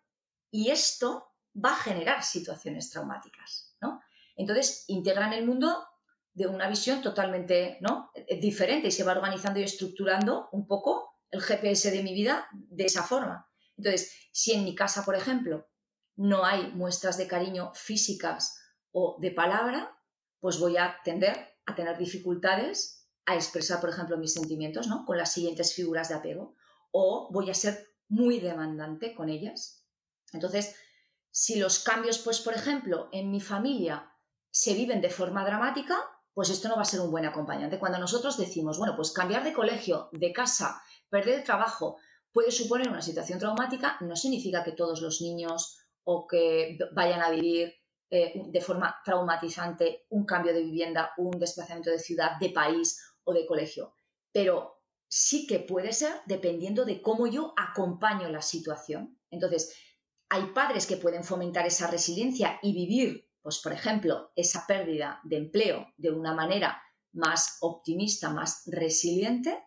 Y 0.50 0.70
esto 0.70 1.28
va 1.54 1.72
a 1.72 1.82
generar 1.82 2.22
situaciones 2.22 2.90
traumáticas, 2.90 3.76
¿no? 3.80 4.00
Entonces, 4.36 4.84
integran 4.88 5.32
el 5.32 5.46
mundo 5.46 5.86
de 6.34 6.46
una 6.46 6.68
visión 6.68 7.02
totalmente 7.02 7.78
¿no? 7.80 8.10
diferente 8.40 8.88
y 8.88 8.90
se 8.90 9.04
va 9.04 9.12
organizando 9.12 9.60
y 9.60 9.64
estructurando 9.64 10.48
un 10.52 10.66
poco 10.66 11.18
el 11.30 11.42
GPS 11.42 11.90
de 11.90 12.02
mi 12.02 12.14
vida 12.14 12.46
de 12.52 12.84
esa 12.84 13.02
forma. 13.02 13.48
Entonces, 13.76 14.12
si 14.32 14.52
en 14.52 14.64
mi 14.64 14.74
casa, 14.74 15.04
por 15.04 15.14
ejemplo, 15.14 15.68
no 16.16 16.44
hay 16.44 16.70
muestras 16.72 17.16
de 17.16 17.26
cariño 17.26 17.72
físicas 17.74 18.58
o 18.92 19.16
de 19.20 19.30
palabra, 19.30 19.98
pues 20.40 20.58
voy 20.58 20.76
a 20.76 20.96
tender 21.04 21.48
a 21.66 21.74
tener 21.74 21.96
dificultades 21.96 23.08
a 23.24 23.34
expresar, 23.36 23.80
por 23.80 23.90
ejemplo, 23.90 24.18
mis 24.18 24.34
sentimientos, 24.34 24.88
¿no? 24.88 25.04
Con 25.06 25.16
las 25.16 25.32
siguientes 25.32 25.74
figuras 25.74 26.08
de 26.08 26.16
apego. 26.16 26.56
O 26.90 27.28
voy 27.32 27.50
a 27.50 27.54
ser 27.54 27.88
muy 28.08 28.40
demandante 28.40 29.14
con 29.14 29.28
ellas. 29.28 29.86
Entonces, 30.32 30.74
Si 31.34 31.56
los 31.56 31.78
cambios, 31.80 32.18
pues 32.18 32.40
por 32.40 32.52
ejemplo, 32.54 33.08
en 33.10 33.30
mi 33.30 33.40
familia 33.40 34.12
se 34.50 34.74
viven 34.74 35.00
de 35.00 35.08
forma 35.08 35.44
dramática, 35.44 35.96
pues 36.34 36.50
esto 36.50 36.68
no 36.68 36.76
va 36.76 36.82
a 36.82 36.84
ser 36.84 37.00
un 37.00 37.10
buen 37.10 37.24
acompañante. 37.24 37.78
Cuando 37.78 37.98
nosotros 37.98 38.36
decimos, 38.36 38.78
bueno, 38.78 38.94
pues 38.96 39.12
cambiar 39.12 39.42
de 39.42 39.54
colegio, 39.54 40.10
de 40.12 40.32
casa, 40.32 40.82
perder 41.08 41.38
el 41.38 41.44
trabajo, 41.44 41.96
puede 42.32 42.50
suponer 42.50 42.88
una 42.88 43.02
situación 43.02 43.38
traumática, 43.38 43.96
no 44.00 44.16
significa 44.16 44.64
que 44.64 44.72
todos 44.72 45.00
los 45.02 45.20
niños 45.20 45.78
o 46.04 46.26
que 46.26 46.78
vayan 46.92 47.20
a 47.22 47.30
vivir 47.30 47.74
eh, 48.10 48.42
de 48.46 48.60
forma 48.60 48.96
traumatizante 49.04 50.06
un 50.10 50.24
cambio 50.24 50.52
de 50.52 50.62
vivienda, 50.62 51.12
un 51.18 51.30
desplazamiento 51.38 51.90
de 51.90 51.98
ciudad, 51.98 52.38
de 52.40 52.50
país 52.50 53.00
o 53.24 53.32
de 53.32 53.46
colegio. 53.46 53.94
Pero 54.32 54.82
sí 55.08 55.46
que 55.46 55.60
puede 55.60 55.92
ser 55.92 56.20
dependiendo 56.26 56.84
de 56.84 57.02
cómo 57.02 57.26
yo 57.26 57.52
acompaño 57.56 58.28
la 58.28 58.42
situación. 58.42 59.18
Entonces, 59.30 59.74
hay 60.30 60.46
padres 60.54 60.86
que 60.86 60.96
pueden 60.96 61.24
fomentar 61.24 61.66
esa 61.66 61.86
resiliencia 61.86 62.58
y 62.62 62.72
vivir, 62.72 63.28
pues 63.42 63.58
por 63.58 63.72
ejemplo, 63.72 64.32
esa 64.34 64.66
pérdida 64.66 65.20
de 65.24 65.36
empleo 65.36 65.86
de 65.98 66.10
una 66.10 66.34
manera 66.34 66.82
más 67.12 67.58
optimista, 67.60 68.30
más 68.30 68.62
resiliente, 68.66 69.62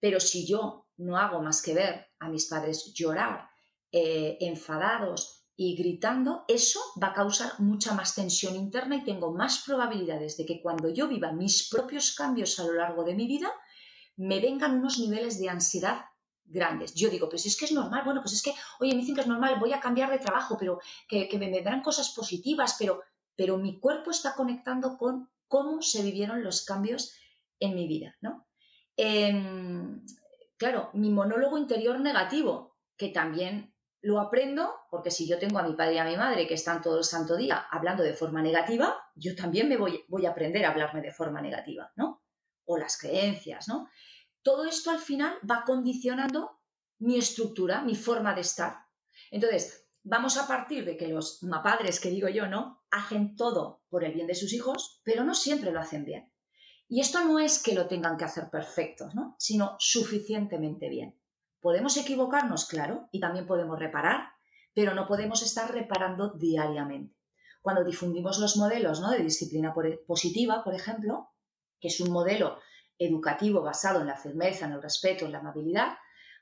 pero 0.00 0.18
si 0.18 0.46
yo 0.46 0.87
no 0.98 1.16
hago 1.16 1.42
más 1.42 1.62
que 1.62 1.74
ver 1.74 2.08
a 2.18 2.28
mis 2.28 2.46
padres 2.46 2.92
llorar, 2.94 3.48
eh, 3.90 4.36
enfadados 4.40 5.46
y 5.56 5.74
gritando, 5.74 6.44
eso 6.46 6.80
va 7.02 7.08
a 7.08 7.14
causar 7.14 7.58
mucha 7.58 7.94
más 7.94 8.14
tensión 8.14 8.54
interna 8.54 8.96
y 8.96 9.04
tengo 9.04 9.32
más 9.32 9.64
probabilidades 9.66 10.36
de 10.36 10.46
que 10.46 10.60
cuando 10.60 10.88
yo 10.88 11.08
viva 11.08 11.32
mis 11.32 11.68
propios 11.68 12.14
cambios 12.14 12.58
a 12.60 12.64
lo 12.64 12.74
largo 12.74 13.02
de 13.02 13.14
mi 13.14 13.26
vida, 13.26 13.50
me 14.16 14.40
vengan 14.40 14.78
unos 14.78 14.98
niveles 14.98 15.40
de 15.40 15.48
ansiedad 15.48 16.04
grandes. 16.44 16.94
Yo 16.94 17.10
digo, 17.10 17.28
pues 17.28 17.46
es 17.46 17.56
que 17.56 17.64
es 17.64 17.72
normal, 17.72 18.02
bueno, 18.04 18.20
pues 18.22 18.34
es 18.34 18.42
que, 18.42 18.54
oye, 18.80 18.92
me 18.92 19.00
dicen 19.00 19.14
que 19.14 19.22
es 19.22 19.26
normal, 19.26 19.58
voy 19.58 19.72
a 19.72 19.80
cambiar 19.80 20.10
de 20.10 20.18
trabajo, 20.18 20.56
pero 20.58 20.80
que, 21.08 21.28
me 21.38 21.50
vendrán 21.50 21.82
cosas 21.82 22.10
positivas, 22.10 22.76
pero, 22.78 23.02
pero 23.36 23.58
mi 23.58 23.78
cuerpo 23.78 24.10
está 24.10 24.34
conectando 24.34 24.96
con 24.96 25.28
cómo 25.46 25.82
se 25.82 26.02
vivieron 26.02 26.42
los 26.42 26.64
cambios 26.64 27.14
en 27.58 27.74
mi 27.74 27.86
vida, 27.86 28.16
¿no? 28.20 28.46
Em, 28.96 30.04
claro, 30.58 30.90
mi 30.92 31.10
monólogo 31.10 31.56
interior 31.56 31.98
negativo, 32.00 32.76
que 32.96 33.08
también 33.08 33.74
lo 34.00 34.20
aprendo, 34.20 34.74
porque 34.90 35.10
si 35.10 35.26
yo 35.26 35.38
tengo 35.38 35.58
a 35.58 35.62
mi 35.62 35.74
padre 35.74 35.94
y 35.94 35.98
a 35.98 36.04
mi 36.04 36.16
madre 36.16 36.46
que 36.46 36.54
están 36.54 36.82
todo 36.82 36.98
el 36.98 37.04
santo 37.04 37.36
día 37.36 37.66
hablando 37.70 38.02
de 38.02 38.14
forma 38.14 38.42
negativa, 38.42 38.96
yo 39.14 39.34
también 39.34 39.68
me 39.68 39.76
voy, 39.76 40.26
a 40.26 40.30
aprender 40.30 40.64
a 40.64 40.70
hablarme 40.70 41.00
de 41.00 41.12
forma 41.12 41.40
negativa, 41.40 41.90
¿no? 41.96 42.22
O 42.64 42.76
las 42.76 42.98
creencias, 42.98 43.66
¿no? 43.66 43.88
todo 44.48 44.64
esto 44.64 44.90
al 44.90 44.98
final 44.98 45.36
va 45.48 45.64
condicionando 45.66 46.60
mi 47.00 47.18
estructura, 47.18 47.82
mi 47.82 47.94
forma 47.94 48.34
de 48.34 48.40
estar. 48.40 48.78
Entonces, 49.30 49.86
vamos 50.02 50.38
a 50.38 50.46
partir 50.48 50.86
de 50.86 50.96
que 50.96 51.08
los 51.08 51.40
padres, 51.62 52.00
que 52.00 52.08
digo 52.08 52.28
yo, 52.28 52.46
¿no? 52.46 52.82
Hacen 52.90 53.36
todo 53.36 53.82
por 53.90 54.04
el 54.04 54.14
bien 54.14 54.26
de 54.26 54.34
sus 54.34 54.54
hijos, 54.54 55.02
pero 55.04 55.22
no 55.22 55.34
siempre 55.34 55.70
lo 55.70 55.80
hacen 55.80 56.06
bien. 56.06 56.32
Y 56.88 57.00
esto 57.00 57.22
no 57.24 57.38
es 57.38 57.62
que 57.62 57.74
lo 57.74 57.86
tengan 57.86 58.16
que 58.16 58.24
hacer 58.24 58.48
perfectos, 58.48 59.14
¿no? 59.14 59.36
Sino 59.38 59.76
suficientemente 59.78 60.88
bien. 60.88 61.20
Podemos 61.60 61.96
equivocarnos, 61.96 62.66
claro, 62.66 63.08
y 63.12 63.20
también 63.20 63.46
podemos 63.46 63.78
reparar, 63.78 64.30
pero 64.74 64.94
no 64.94 65.06
podemos 65.06 65.42
estar 65.42 65.72
reparando 65.72 66.30
diariamente. 66.30 67.14
Cuando 67.60 67.84
difundimos 67.84 68.38
los 68.38 68.56
modelos 68.56 69.00
¿no? 69.00 69.10
de 69.10 69.18
disciplina 69.18 69.74
positiva, 70.06 70.64
por 70.64 70.74
ejemplo, 70.74 71.30
que 71.80 71.88
es 71.88 72.00
un 72.00 72.10
modelo 72.10 72.58
educativo 72.98 73.60
basado 73.62 74.00
en 74.00 74.06
la 74.06 74.16
firmeza, 74.16 74.66
en 74.66 74.72
el 74.72 74.82
respeto, 74.82 75.26
en 75.26 75.32
la 75.32 75.40
amabilidad, 75.40 75.98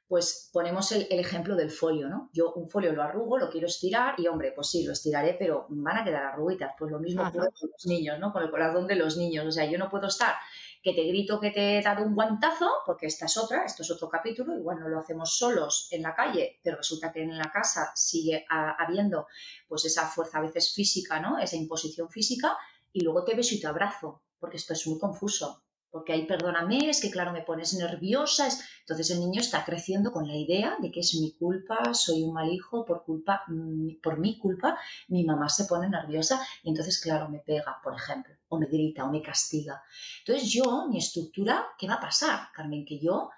pues 0.08 0.50
ponemos 0.52 0.92
el, 0.92 1.06
ejemplo 1.10 1.56
del 1.56 1.70
folio, 1.70 2.08
¿no? 2.08 2.30
Yo 2.32 2.52
un 2.52 2.70
folio 2.70 2.92
lo 2.92 3.02
arrugo, 3.02 3.38
lo 3.38 3.50
quiero 3.50 3.66
estirar 3.66 4.14
y, 4.18 4.28
hombre, 4.28 4.52
pues 4.52 4.70
sí, 4.70 4.84
lo 4.84 4.92
estiraré, 4.92 5.34
pero 5.38 5.66
van 5.68 5.98
a 5.98 6.04
quedar 6.04 6.24
arruguitas. 6.24 6.72
Pues 6.78 6.92
lo 6.92 7.00
mismo 7.00 7.30
con 7.32 7.42
los 7.42 7.86
niños, 7.86 8.18
¿no? 8.20 8.32
Con 8.32 8.42
el 8.44 8.50
corazón 8.50 8.86
de 8.86 8.94
los 8.94 9.16
niños. 9.16 9.46
O 9.46 9.50
sea, 9.50 9.64
yo 9.64 9.78
no 9.78 9.90
puedo 9.90 10.06
estar 10.06 10.34
que 10.82 10.92
te 10.92 11.02
grito 11.02 11.40
que 11.40 11.50
te 11.50 11.78
he 11.78 11.82
dado 11.82 12.04
un 12.04 12.14
guantazo, 12.14 12.70
porque 12.86 13.06
esta 13.06 13.26
es 13.26 13.36
otra, 13.36 13.64
esto 13.64 13.82
es 13.82 13.90
otro 13.90 14.08
capítulo, 14.08 14.56
igual 14.56 14.78
no 14.78 14.88
lo 14.88 15.00
hacemos 15.00 15.36
solos 15.36 15.88
en 15.90 16.02
la 16.02 16.14
calle, 16.14 16.60
pero 16.62 16.76
resulta 16.76 17.10
que 17.12 17.22
en 17.22 17.36
la 17.36 17.50
casa 17.50 17.90
sigue 17.96 18.46
habiendo 18.48 19.26
pues 19.66 19.84
esa 19.84 20.06
fuerza 20.06 20.38
a 20.38 20.42
veces 20.42 20.72
física, 20.72 21.18
¿no? 21.18 21.40
Esa 21.40 21.56
imposición 21.56 22.08
física, 22.08 22.56
y 22.92 23.00
luego 23.00 23.24
te 23.24 23.34
beso 23.34 23.56
y 23.56 23.60
te 23.60 23.66
abrazo, 23.66 24.22
porque 24.38 24.58
esto 24.58 24.74
es 24.74 24.86
muy 24.86 25.00
confuso 25.00 25.65
porque 25.96 26.12
ahí 26.12 26.26
perdóname, 26.26 26.90
es 26.90 27.00
que 27.00 27.10
claro, 27.10 27.32
me 27.32 27.40
pones 27.40 27.72
nerviosa. 27.72 28.46
Entonces 28.80 29.10
el 29.12 29.20
niño 29.20 29.40
está 29.40 29.64
creciendo 29.64 30.12
con 30.12 30.28
la 30.28 30.36
idea 30.36 30.76
de 30.78 30.90
que 30.90 31.00
es 31.00 31.14
mi 31.14 31.32
culpa, 31.32 31.94
soy 31.94 32.22
un 32.22 32.34
mal 32.34 32.52
hijo, 32.52 32.84
por 32.84 33.02
culpa, 33.02 33.44
mm, 33.46 34.02
por 34.02 34.18
mi 34.18 34.38
culpa, 34.38 34.78
mi 35.08 35.24
mamá 35.24 35.48
se 35.48 35.64
pone 35.64 35.88
nerviosa 35.88 36.46
y 36.62 36.68
entonces, 36.68 37.00
claro, 37.00 37.30
me 37.30 37.38
pega, 37.38 37.80
por 37.82 37.94
ejemplo, 37.94 38.34
o 38.48 38.58
me 38.58 38.66
grita, 38.66 39.06
o 39.06 39.10
me 39.10 39.22
castiga. 39.22 39.82
Entonces 40.18 40.52
yo, 40.52 40.86
mi 40.90 40.98
estructura, 40.98 41.66
¿qué 41.78 41.88
va 41.88 41.94
a 41.94 42.00
pasar, 42.00 42.48
Carmen? 42.52 42.84
Que 42.84 43.00
yo 43.00 43.30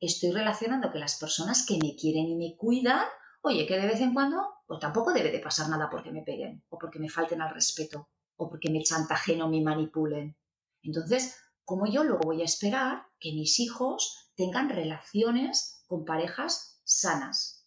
estoy 0.00 0.30
relacionando 0.30 0.90
que 0.90 0.98
las 0.98 1.18
personas 1.18 1.66
que 1.66 1.76
me 1.76 1.96
quieren 1.96 2.28
y 2.28 2.34
me 2.34 2.56
cuidan, 2.56 3.04
oye, 3.42 3.66
que 3.66 3.78
de 3.78 3.88
vez 3.88 4.00
en 4.00 4.14
cuando, 4.14 4.54
pues 4.66 4.80
tampoco 4.80 5.12
debe 5.12 5.30
de 5.30 5.40
pasar 5.40 5.68
nada 5.68 5.90
porque 5.90 6.10
me 6.12 6.22
peguen, 6.22 6.64
o 6.70 6.78
porque 6.78 6.98
me 6.98 7.10
falten 7.10 7.42
al 7.42 7.52
respeto, 7.52 8.08
o 8.36 8.48
porque 8.48 8.70
me 8.70 8.82
chantajen 8.82 9.42
o 9.42 9.50
me 9.50 9.60
manipulen. 9.60 10.34
Entonces, 10.82 11.36
¿Cómo 11.66 11.86
yo 11.86 12.04
luego 12.04 12.22
voy 12.24 12.42
a 12.42 12.44
esperar 12.44 13.08
que 13.18 13.32
mis 13.32 13.58
hijos 13.58 14.30
tengan 14.36 14.68
relaciones 14.68 15.82
con 15.88 16.04
parejas 16.04 16.80
sanas, 16.84 17.66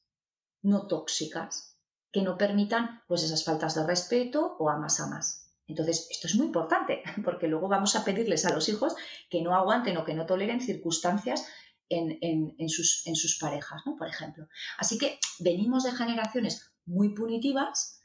no 0.62 0.88
tóxicas, 0.88 1.78
que 2.10 2.22
no 2.22 2.38
permitan 2.38 3.04
pues 3.10 3.24
esas 3.24 3.44
faltas 3.44 3.76
de 3.76 3.86
respeto 3.86 4.56
o 4.58 4.70
amas 4.70 5.02
amas? 5.02 5.52
Entonces, 5.68 6.08
esto 6.10 6.28
es 6.28 6.36
muy 6.36 6.46
importante, 6.46 7.04
porque 7.26 7.50
luego 7.50 7.68
vamos 7.68 7.98
a 7.98 8.06
pedirles 8.06 8.46
a 8.46 8.54
los 8.54 8.70
hijos 8.70 8.96
que 9.30 9.42
no 9.42 9.54
aguanten 9.54 9.98
o 9.98 10.06
que 10.06 10.14
no 10.14 10.26
toleren 10.26 10.62
circunstancias 10.62 11.46
en, 11.90 12.70
sus, 12.70 13.06
en 13.06 13.16
sus 13.18 13.38
parejas, 13.38 13.82
¿no? 13.86 13.98
Por 13.98 14.08
ejemplo. 14.08 14.48
Así 14.78 14.98
que 14.98 15.20
venimos 15.40 15.84
de 15.84 15.92
generaciones 15.92 16.72
muy 16.86 17.14
punitivas 17.14 17.99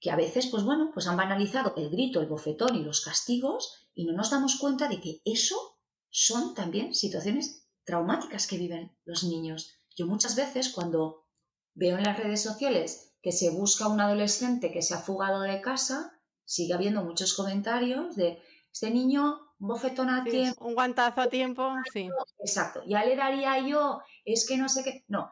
que 0.00 0.10
a 0.10 0.16
veces, 0.16 0.46
pues 0.46 0.62
bueno, 0.62 0.90
pues 0.92 1.06
han 1.06 1.16
banalizado 1.16 1.74
el 1.76 1.90
grito, 1.90 2.20
el 2.20 2.28
bofetón 2.28 2.76
y 2.76 2.84
los 2.84 3.00
castigos 3.00 3.88
y 3.94 4.04
no 4.04 4.12
nos 4.12 4.30
damos 4.30 4.56
cuenta 4.56 4.88
de 4.88 5.00
que 5.00 5.20
eso 5.24 5.78
son 6.10 6.54
también 6.54 6.94
situaciones 6.94 7.68
traumáticas 7.84 8.46
que 8.46 8.58
viven 8.58 8.96
los 9.04 9.24
niños. 9.24 9.74
Yo 9.96 10.06
muchas 10.06 10.36
veces 10.36 10.70
cuando 10.70 11.26
veo 11.74 11.96
en 11.96 12.04
las 12.04 12.18
redes 12.18 12.42
sociales 12.42 13.14
que 13.22 13.32
se 13.32 13.50
busca 13.50 13.88
un 13.88 14.00
adolescente 14.00 14.70
que 14.70 14.82
se 14.82 14.94
ha 14.94 14.98
fugado 14.98 15.40
de 15.40 15.60
casa, 15.60 16.12
sigue 16.44 16.74
habiendo 16.74 17.02
muchos 17.02 17.34
comentarios 17.34 18.14
de 18.14 18.40
este 18.72 18.90
niño, 18.90 19.40
un 19.58 19.68
bofetón 19.68 20.10
a 20.10 20.22
tiempo. 20.22 20.64
Un 20.64 20.74
guantazo 20.74 21.22
a 21.22 21.28
tiempo, 21.28 21.74
sí. 21.92 22.08
Exacto. 22.38 22.82
Ya 22.86 23.04
le 23.04 23.16
daría 23.16 23.58
yo, 23.66 24.00
es 24.24 24.46
que 24.46 24.56
no 24.56 24.68
sé 24.68 24.84
qué. 24.84 25.04
No, 25.08 25.30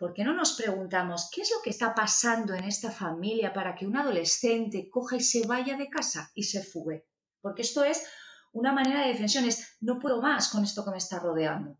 ¿por 0.00 0.14
qué 0.14 0.24
no 0.24 0.32
nos 0.32 0.54
preguntamos 0.54 1.28
qué 1.30 1.42
es 1.42 1.50
lo 1.50 1.60
que 1.62 1.68
está 1.68 1.94
pasando 1.94 2.54
en 2.54 2.64
esta 2.64 2.90
familia 2.90 3.52
para 3.52 3.74
que 3.74 3.86
un 3.86 3.98
adolescente 3.98 4.88
coja 4.88 5.16
y 5.16 5.20
se 5.20 5.46
vaya 5.46 5.76
de 5.76 5.90
casa 5.90 6.32
y 6.34 6.44
se 6.44 6.62
fugue? 6.62 7.06
Porque 7.42 7.60
esto 7.60 7.84
es 7.84 8.06
una 8.52 8.72
manera 8.72 9.02
de 9.02 9.08
defensión, 9.08 9.44
es 9.44 9.76
no 9.82 9.98
puedo 9.98 10.22
más 10.22 10.48
con 10.48 10.64
esto 10.64 10.86
que 10.86 10.90
me 10.90 10.96
está 10.96 11.18
rodeando. 11.18 11.76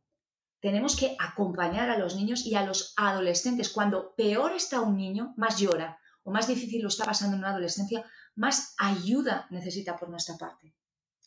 Tenemos 0.60 0.96
que 0.96 1.16
acompañar 1.18 1.88
a 1.88 1.96
los 1.96 2.14
niños 2.14 2.44
y 2.44 2.54
a 2.56 2.66
los 2.66 2.92
adolescentes. 2.98 3.70
Cuando 3.70 4.14
peor 4.14 4.52
está 4.52 4.82
un 4.82 4.98
niño, 4.98 5.32
más 5.38 5.58
llora 5.58 5.98
o 6.22 6.30
más 6.30 6.46
difícil 6.46 6.82
lo 6.82 6.88
está 6.88 7.06
pasando 7.06 7.36
en 7.36 7.40
una 7.40 7.52
adolescencia, 7.52 8.04
más 8.36 8.74
ayuda 8.76 9.46
necesita 9.48 9.96
por 9.96 10.10
nuestra 10.10 10.36
parte. 10.36 10.74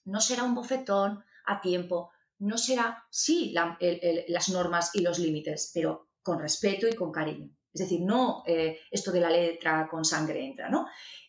No 0.05 0.21
será 0.21 0.43
un 0.43 0.53
bofetón 0.53 1.23
a 1.47 1.59
tiempo, 1.59 2.11
no 2.37 2.59
será, 2.59 3.03
sí, 3.09 3.51
las 4.27 4.49
normas 4.49 4.91
y 4.93 5.01
los 5.01 5.17
límites, 5.17 5.71
pero 5.73 6.12
con 6.23 6.39
respeto 6.39 6.87
y 6.87 6.95
con 6.95 7.11
cariño. 7.11 7.49
Es 7.73 7.81
decir, 7.81 8.01
no 8.01 8.43
eh, 8.45 8.79
esto 8.89 9.11
de 9.11 9.19
la 9.19 9.29
letra 9.29 9.87
con 9.89 10.05
sangre 10.05 10.45
entra, 10.45 10.69
¿no? 10.69 10.87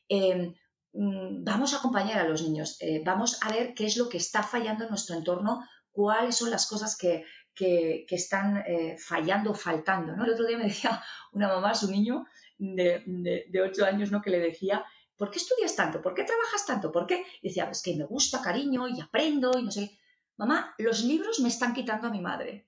Em, 0.08 0.54
mm, 0.92 1.42
vamos 1.42 1.74
a 1.74 1.78
acompañar 1.78 2.18
a 2.20 2.28
los 2.28 2.42
niños, 2.42 2.76
eh, 2.80 3.02
vamos 3.04 3.38
a 3.42 3.52
ver 3.52 3.74
qué 3.74 3.86
es 3.86 3.96
lo 3.96 4.08
que 4.08 4.18
está 4.18 4.42
fallando 4.42 4.84
en 4.84 4.90
nuestro 4.90 5.16
entorno, 5.16 5.64
cuáles 5.90 6.36
son 6.36 6.50
las 6.50 6.66
cosas 6.66 6.96
que, 6.96 7.24
están 7.56 8.64
eh, 8.66 8.96
fallando, 8.98 9.54
faltando. 9.54 10.16
¿no? 10.16 10.24
El 10.24 10.32
otro 10.32 10.46
día 10.46 10.58
me 10.58 10.64
decía 10.64 11.02
una 11.32 11.48
mamá, 11.48 11.74
su 11.74 11.90
niño 11.90 12.26
de, 12.58 13.02
de, 13.48 13.62
8 13.62 13.84
años, 13.86 14.10
¿no? 14.10 14.20
que 14.20 14.30
le 14.30 14.40
decía, 14.40 14.84
¿por 15.16 15.30
qué 15.30 15.38
estudias 15.38 15.74
tanto? 15.76 16.02
¿Por 16.02 16.14
qué 16.14 16.24
trabajas 16.24 16.66
tanto? 16.66 16.90
¿Por 16.90 17.06
qué? 17.06 17.24
Y 17.40 17.48
decía, 17.48 17.68
es 17.70 17.82
que 17.82 17.96
me 17.96 18.04
gusta, 18.04 18.42
cariño, 18.42 18.88
y 18.88 19.00
aprendo, 19.00 19.52
y 19.58 19.62
no 19.62 19.70
sé. 19.70 19.98
Mamá, 20.36 20.74
los 20.78 21.04
libros 21.04 21.38
me 21.40 21.48
están 21.48 21.72
quitando 21.72 22.08
a 22.08 22.10
mi 22.10 22.20
madre. 22.20 22.66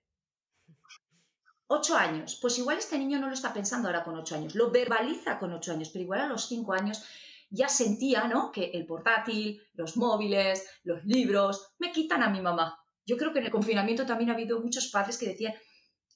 Ocho 1.69 1.97
años. 1.97 2.39
Pues 2.41 2.59
igual 2.59 2.79
este 2.79 2.99
niño 2.99 3.19
no 3.19 3.27
lo 3.27 3.35
está 3.35 3.53
pensando 3.53 3.89
ahora 3.89 4.05
con 4.05 4.17
ocho 4.17 4.37
años, 4.37 4.55
lo 4.55 4.71
verbaliza 4.71 5.39
con 5.39 5.53
ocho 5.53 5.73
años, 5.73 5.91
pero 5.91 6.05
igual 6.05 6.21
a 6.21 6.27
los 6.27 6.47
cinco 6.47 6.73
años 6.73 7.05
ya 7.51 7.69
sentía, 7.69 8.29
¿no? 8.29 8.53
Que 8.53 8.71
el 8.73 8.87
portátil, 8.87 9.61
los 9.75 9.97
móviles, 9.97 10.64
los 10.85 11.05
libros, 11.05 11.75
me 11.79 11.91
quitan 11.91 12.23
a 12.23 12.31
mi 12.31 12.41
mamá. 12.41 12.79
Yo 13.05 13.17
creo 13.17 13.33
que 13.33 13.41
en 13.41 13.47
el 13.47 13.51
confinamiento 13.51 14.07
también 14.07 14.31
ha 14.31 14.35
habido 14.35 14.61
muchos 14.61 14.89
padres 14.89 15.19
que 15.19 15.29
decían, 15.29 15.55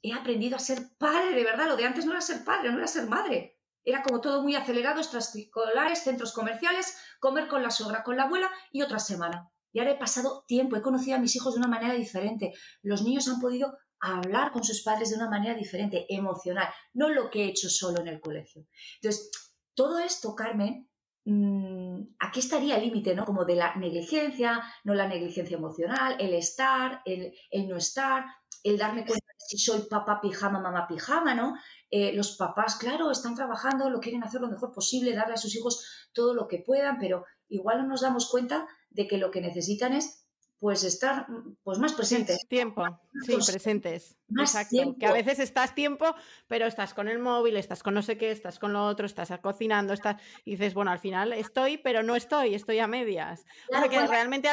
he 0.02 0.12
aprendido 0.12 0.56
a 0.56 0.60
ser 0.60 0.96
padre, 0.98 1.34
de 1.34 1.44
verdad, 1.44 1.68
lo 1.68 1.76
de 1.76 1.84
antes 1.84 2.06
no 2.06 2.12
era 2.12 2.20
ser 2.20 2.44
padre, 2.44 2.70
no 2.70 2.78
era 2.78 2.86
ser 2.86 3.06
madre. 3.06 3.58
Era 3.84 4.02
como 4.02 4.20
todo 4.20 4.42
muy 4.42 4.54
acelerado, 4.54 5.00
extraescolares, 5.00 6.02
centros 6.02 6.32
comerciales, 6.32 6.96
comer 7.18 7.48
con 7.48 7.62
la 7.62 7.70
sogra, 7.70 8.02
con 8.02 8.16
la 8.16 8.24
abuela 8.24 8.50
y 8.72 8.82
otra 8.82 8.98
semana. 8.98 9.50
Y 9.72 9.78
ahora 9.78 9.92
he 9.92 9.98
pasado 9.98 10.44
tiempo, 10.46 10.76
he 10.76 10.82
conocido 10.82 11.16
a 11.16 11.20
mis 11.20 11.34
hijos 11.36 11.54
de 11.54 11.60
una 11.60 11.68
manera 11.68 11.94
diferente. 11.94 12.52
Los 12.82 13.02
niños 13.02 13.28
han 13.28 13.40
podido 13.40 13.78
hablar 14.00 14.52
con 14.52 14.64
sus 14.64 14.82
padres 14.82 15.10
de 15.10 15.16
una 15.16 15.28
manera 15.28 15.54
diferente, 15.54 16.06
emocional, 16.08 16.68
no 16.94 17.08
lo 17.08 17.30
que 17.30 17.44
he 17.44 17.48
hecho 17.48 17.68
solo 17.68 18.00
en 18.00 18.08
el 18.08 18.20
colegio. 18.20 18.66
Entonces, 18.96 19.30
todo 19.74 19.98
esto, 19.98 20.34
Carmen, 20.34 20.88
mm, 21.24 22.16
aquí 22.18 22.40
estaría 22.40 22.76
el 22.76 22.84
límite, 22.84 23.14
¿no? 23.14 23.24
Como 23.24 23.44
de 23.44 23.56
la 23.56 23.74
negligencia, 23.76 24.62
no 24.84 24.94
la 24.94 25.06
negligencia 25.06 25.56
emocional, 25.56 26.16
el 26.18 26.34
estar, 26.34 27.02
el, 27.04 27.32
no 27.68 27.76
estar, 27.76 28.24
el 28.64 28.78
darme 28.78 29.04
cuenta 29.04 29.26
de 29.26 29.44
si 29.46 29.58
soy 29.58 29.82
papá 29.88 30.20
pijama, 30.20 30.60
mamá 30.60 30.86
pijama, 30.88 31.34
¿no? 31.34 31.56
Eh, 31.90 32.12
los 32.12 32.36
papás, 32.36 32.76
claro, 32.76 33.10
están 33.10 33.34
trabajando, 33.34 33.90
lo 33.90 34.00
quieren 34.00 34.24
hacer 34.24 34.40
lo 34.40 34.48
mejor 34.48 34.72
posible, 34.72 35.14
darle 35.14 35.34
a 35.34 35.38
sus 35.38 35.54
hijos 35.56 36.08
todo 36.12 36.34
lo 36.34 36.48
que 36.48 36.58
puedan, 36.58 36.98
pero 36.98 37.24
igual 37.48 37.82
no 37.82 37.88
nos 37.88 38.00
damos 38.00 38.30
cuenta 38.30 38.66
de 38.88 39.06
que 39.06 39.18
lo 39.18 39.30
que 39.30 39.40
necesitan 39.40 39.92
es 39.92 40.26
pues 40.60 40.84
estar 40.84 41.26
pues 41.64 41.78
más 41.78 41.94
presentes. 41.94 42.46
tiempo, 42.46 42.84
sí, 43.24 43.34
presentes. 43.34 44.16
Exacto. 44.38 44.94
Que 44.98 45.06
a 45.06 45.12
veces 45.12 45.38
estás 45.38 45.74
tiempo, 45.74 46.14
pero 46.48 46.66
estás 46.66 46.92
con 46.92 47.08
el 47.08 47.18
móvil, 47.18 47.56
estás 47.56 47.82
con 47.82 47.94
no 47.94 48.02
sé 48.02 48.18
qué, 48.18 48.30
estás 48.30 48.58
con 48.58 48.74
lo 48.74 48.84
otro, 48.84 49.06
estás 49.06 49.32
cocinando, 49.40 49.94
estás 49.94 50.20
y 50.44 50.52
dices, 50.52 50.74
bueno, 50.74 50.90
al 50.90 50.98
final 50.98 51.32
estoy, 51.32 51.78
pero 51.78 52.02
no 52.02 52.14
estoy, 52.14 52.54
estoy 52.54 52.78
a 52.78 52.86
medias. 52.86 53.46
o 53.74 53.78
sea 53.78 53.88
que 53.88 54.06
realmente 54.06 54.48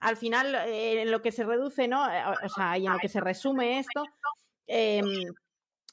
al, 0.00 0.16
final 0.18 0.54
eh, 0.54 1.00
en 1.00 1.10
lo 1.10 1.22
que 1.22 1.32
se 1.32 1.42
reduce, 1.42 1.88
¿no? 1.88 2.06
Eh, 2.06 2.22
o 2.44 2.48
sea, 2.50 2.76
y 2.76 2.86
en 2.86 2.92
lo 2.92 2.98
que 2.98 3.08
se 3.08 3.20
resume 3.20 3.78
esto, 3.78 4.04
eh, 4.66 5.00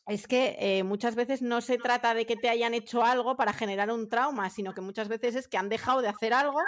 es 0.05 0.27
que 0.27 0.57
eh, 0.59 0.83
muchas 0.83 1.15
veces 1.15 1.41
no 1.41 1.61
se 1.61 1.77
trata 1.77 2.13
de 2.13 2.25
que 2.25 2.35
te 2.35 2.49
hayan 2.49 2.73
hecho 2.73 3.03
algo 3.03 3.37
para 3.37 3.53
generar 3.53 3.89
un 3.89 4.09
trauma, 4.09 4.49
sino 4.49 4.73
que 4.73 4.81
muchas 4.81 5.07
veces 5.07 5.35
es 5.35 5.47
que 5.47 5.57
han 5.57 5.69
dejado 5.69 6.01
de 6.01 6.09
hacer 6.09 6.33
algo 6.33 6.59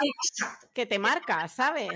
que 0.72 0.86
te 0.86 0.98
marca, 0.98 1.46
¿sabes? 1.48 1.90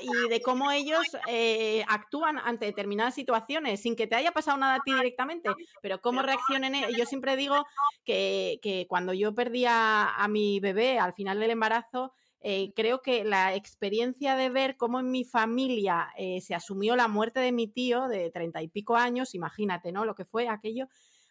y 0.00 0.28
de 0.28 0.40
cómo 0.40 0.70
ellos 0.70 1.04
eh, 1.28 1.84
actúan 1.88 2.38
ante 2.38 2.66
determinadas 2.66 3.14
situaciones 3.14 3.80
sin 3.82 3.96
que 3.96 4.06
te 4.06 4.16
haya 4.16 4.32
pasado 4.32 4.56
nada 4.56 4.76
a 4.76 4.80
ti 4.80 4.94
directamente, 4.94 5.50
pero 5.82 6.00
cómo 6.00 6.22
reaccionen. 6.22 6.74
E-, 6.74 6.92
yo 6.96 7.04
siempre 7.04 7.36
digo 7.36 7.66
que, 8.04 8.58
que 8.62 8.86
cuando 8.88 9.12
yo 9.12 9.34
perdí 9.34 9.66
a 9.66 10.26
mi 10.30 10.58
bebé 10.60 10.98
al 10.98 11.12
final 11.12 11.38
del 11.38 11.50
embarazo, 11.50 12.12
eh, 12.48 12.72
creo 12.76 13.02
que 13.02 13.24
la 13.24 13.56
experiencia 13.56 14.36
de 14.36 14.50
ver 14.50 14.76
cómo 14.76 15.00
en 15.00 15.10
mi 15.10 15.24
familia 15.24 16.10
eh, 16.16 16.40
se 16.40 16.54
asumió 16.54 16.94
la 16.94 17.08
muerte 17.08 17.40
de 17.40 17.50
mi 17.50 17.66
tío 17.66 18.06
de 18.06 18.30
treinta 18.30 18.62
y 18.62 18.68
pico 18.68 18.94
años, 18.94 19.34
imagínate, 19.34 19.90
¿no? 19.90 20.04
Lo 20.04 20.14
que 20.14 20.24
fue 20.24 20.48
aquello. 20.48 20.86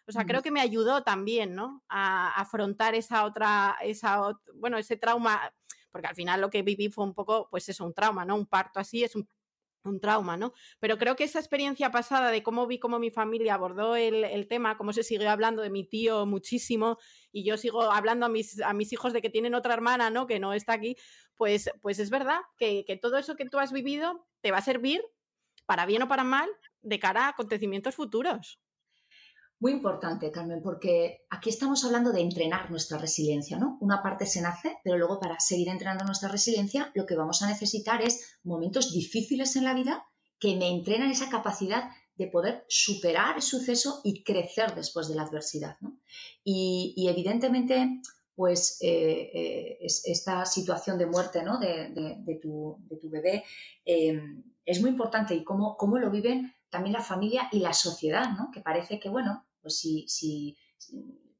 O 0.06 0.12
sea, 0.12 0.26
creo 0.26 0.42
que 0.42 0.50
me 0.50 0.60
ayudó 0.60 1.04
también, 1.04 1.54
¿no? 1.54 1.82
A, 1.88 2.38
afrontar 2.38 2.94
esa 2.94 3.24
otra, 3.24 3.78
esa, 3.82 4.38
bueno, 4.56 4.76
ese 4.76 4.98
trauma, 4.98 5.54
porque 5.90 6.06
al 6.06 6.14
final 6.14 6.42
lo 6.42 6.50
que 6.50 6.60
viví 6.60 6.90
fue 6.90 7.04
un 7.04 7.14
poco, 7.14 7.48
pues 7.50 7.66
eso, 7.70 7.86
un 7.86 7.94
trauma, 7.94 8.26
¿no? 8.26 8.34
Un 8.34 8.44
parto 8.44 8.78
así 8.78 9.02
es 9.02 9.16
un 9.16 9.26
un 9.88 10.00
trauma, 10.00 10.36
¿no? 10.36 10.52
Pero 10.80 10.98
creo 10.98 11.16
que 11.16 11.24
esa 11.24 11.38
experiencia 11.38 11.90
pasada 11.90 12.30
de 12.30 12.42
cómo 12.42 12.66
vi 12.66 12.78
cómo 12.78 12.98
mi 12.98 13.10
familia 13.10 13.54
abordó 13.54 13.96
el, 13.96 14.46
tema, 14.48 14.76
cómo 14.76 14.92
se 14.92 15.02
siguió 15.02 15.30
hablando 15.30 15.62
de 15.62 15.70
mi 15.70 15.84
tío 15.84 16.26
muchísimo 16.26 16.98
y 17.32 17.44
yo 17.44 17.56
sigo 17.56 17.82
hablando 17.82 18.26
a 18.26 18.28
mis, 18.28 18.60
a 18.60 18.72
mis 18.72 18.92
hijos 18.92 19.12
de 19.12 19.22
que 19.22 19.30
tienen 19.30 19.54
otra 19.54 19.74
hermana, 19.74 20.10
¿no? 20.10 20.26
Que 20.26 20.38
no 20.38 20.52
está 20.52 20.74
aquí, 20.74 20.96
pues, 21.36 21.70
pues 21.80 21.98
es 21.98 22.10
verdad 22.10 22.40
que, 22.58 22.84
que 22.86 22.96
todo 22.96 23.18
eso 23.18 23.36
que 23.36 23.48
tú 23.48 23.58
has 23.58 23.72
vivido 23.72 24.26
te 24.40 24.50
va 24.50 24.58
a 24.58 24.62
servir, 24.62 25.02
para 25.66 25.86
bien 25.86 26.02
o 26.02 26.08
para 26.08 26.24
mal, 26.24 26.48
de 26.82 26.98
cara 26.98 27.26
a 27.26 27.28
acontecimientos 27.28 27.94
futuros. 27.94 28.60
Muy 29.58 29.72
importante, 29.72 30.30
Carmen, 30.30 30.60
porque 30.62 31.24
aquí 31.30 31.48
estamos 31.48 31.82
hablando 31.84 32.12
de 32.12 32.20
entrenar 32.20 32.70
nuestra 32.70 32.98
resiliencia, 32.98 33.58
¿no? 33.58 33.78
Una 33.80 34.02
parte 34.02 34.26
se 34.26 34.42
nace, 34.42 34.76
pero 34.84 34.98
luego 34.98 35.18
para 35.18 35.40
seguir 35.40 35.68
entrenando 35.68 36.04
nuestra 36.04 36.28
resiliencia, 36.28 36.92
lo 36.94 37.06
que 37.06 37.16
vamos 37.16 37.40
a 37.40 37.48
necesitar 37.48 38.02
es 38.02 38.38
momentos 38.44 38.92
difíciles 38.92 39.56
en 39.56 39.64
la 39.64 39.72
vida 39.72 40.06
que 40.38 40.56
me 40.56 40.68
entrenan 40.68 41.10
esa 41.10 41.30
capacidad 41.30 41.90
de 42.16 42.26
poder 42.26 42.66
superar 42.68 43.36
el 43.36 43.42
suceso 43.42 44.02
y 44.04 44.22
crecer 44.24 44.74
después 44.74 45.08
de 45.08 45.14
la 45.14 45.22
adversidad, 45.22 45.76
¿no? 45.80 45.98
Y, 46.44 47.06
evidentemente, 47.08 48.02
pues 48.34 48.78
eh, 48.82 49.30
eh, 49.32 49.78
esta 49.80 50.44
situación 50.44 50.98
de 50.98 51.06
muerte 51.06 51.42
¿no? 51.42 51.58
de, 51.58 52.38
tu, 52.42 52.78
bebé 53.04 53.44
eh, 53.86 54.20
es 54.66 54.80
muy 54.82 54.90
importante 54.90 55.34
y 55.34 55.42
cómo, 55.42 55.78
cómo 55.78 55.98
lo 55.98 56.10
viven 56.10 56.54
también 56.68 56.92
la 56.92 57.00
familia 57.00 57.48
y 57.52 57.60
la 57.60 57.72
sociedad, 57.72 58.32
¿no? 58.36 58.50
Que 58.52 58.60
parece 58.60 59.00
que, 59.00 59.08
bueno, 59.08 59.45
pues 59.66 59.80
si, 59.80 60.56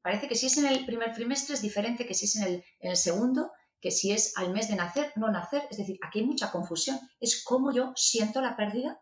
parece 0.01 0.27
que 0.27 0.35
si 0.35 0.47
es 0.47 0.57
en 0.57 0.65
el 0.65 0.85
primer 0.85 1.13
trimestre 1.13 1.55
es 1.55 1.61
diferente 1.61 2.05
que 2.05 2.13
si 2.13 2.25
es 2.25 2.35
en 2.35 2.43
el, 2.43 2.63
en 2.81 2.91
el 2.91 2.97
segundo, 2.97 3.51
que 3.79 3.89
si 3.89 4.11
es 4.11 4.37
al 4.37 4.51
mes 4.51 4.67
de 4.67 4.75
nacer, 4.75 5.13
no 5.15 5.31
nacer. 5.31 5.63
Es 5.71 5.77
decir, 5.77 5.97
aquí 6.05 6.19
hay 6.19 6.25
mucha 6.25 6.51
confusión. 6.51 6.99
Es 7.21 7.41
cómo 7.45 7.71
yo 7.71 7.93
siento 7.95 8.41
la 8.41 8.57
pérdida, 8.57 8.99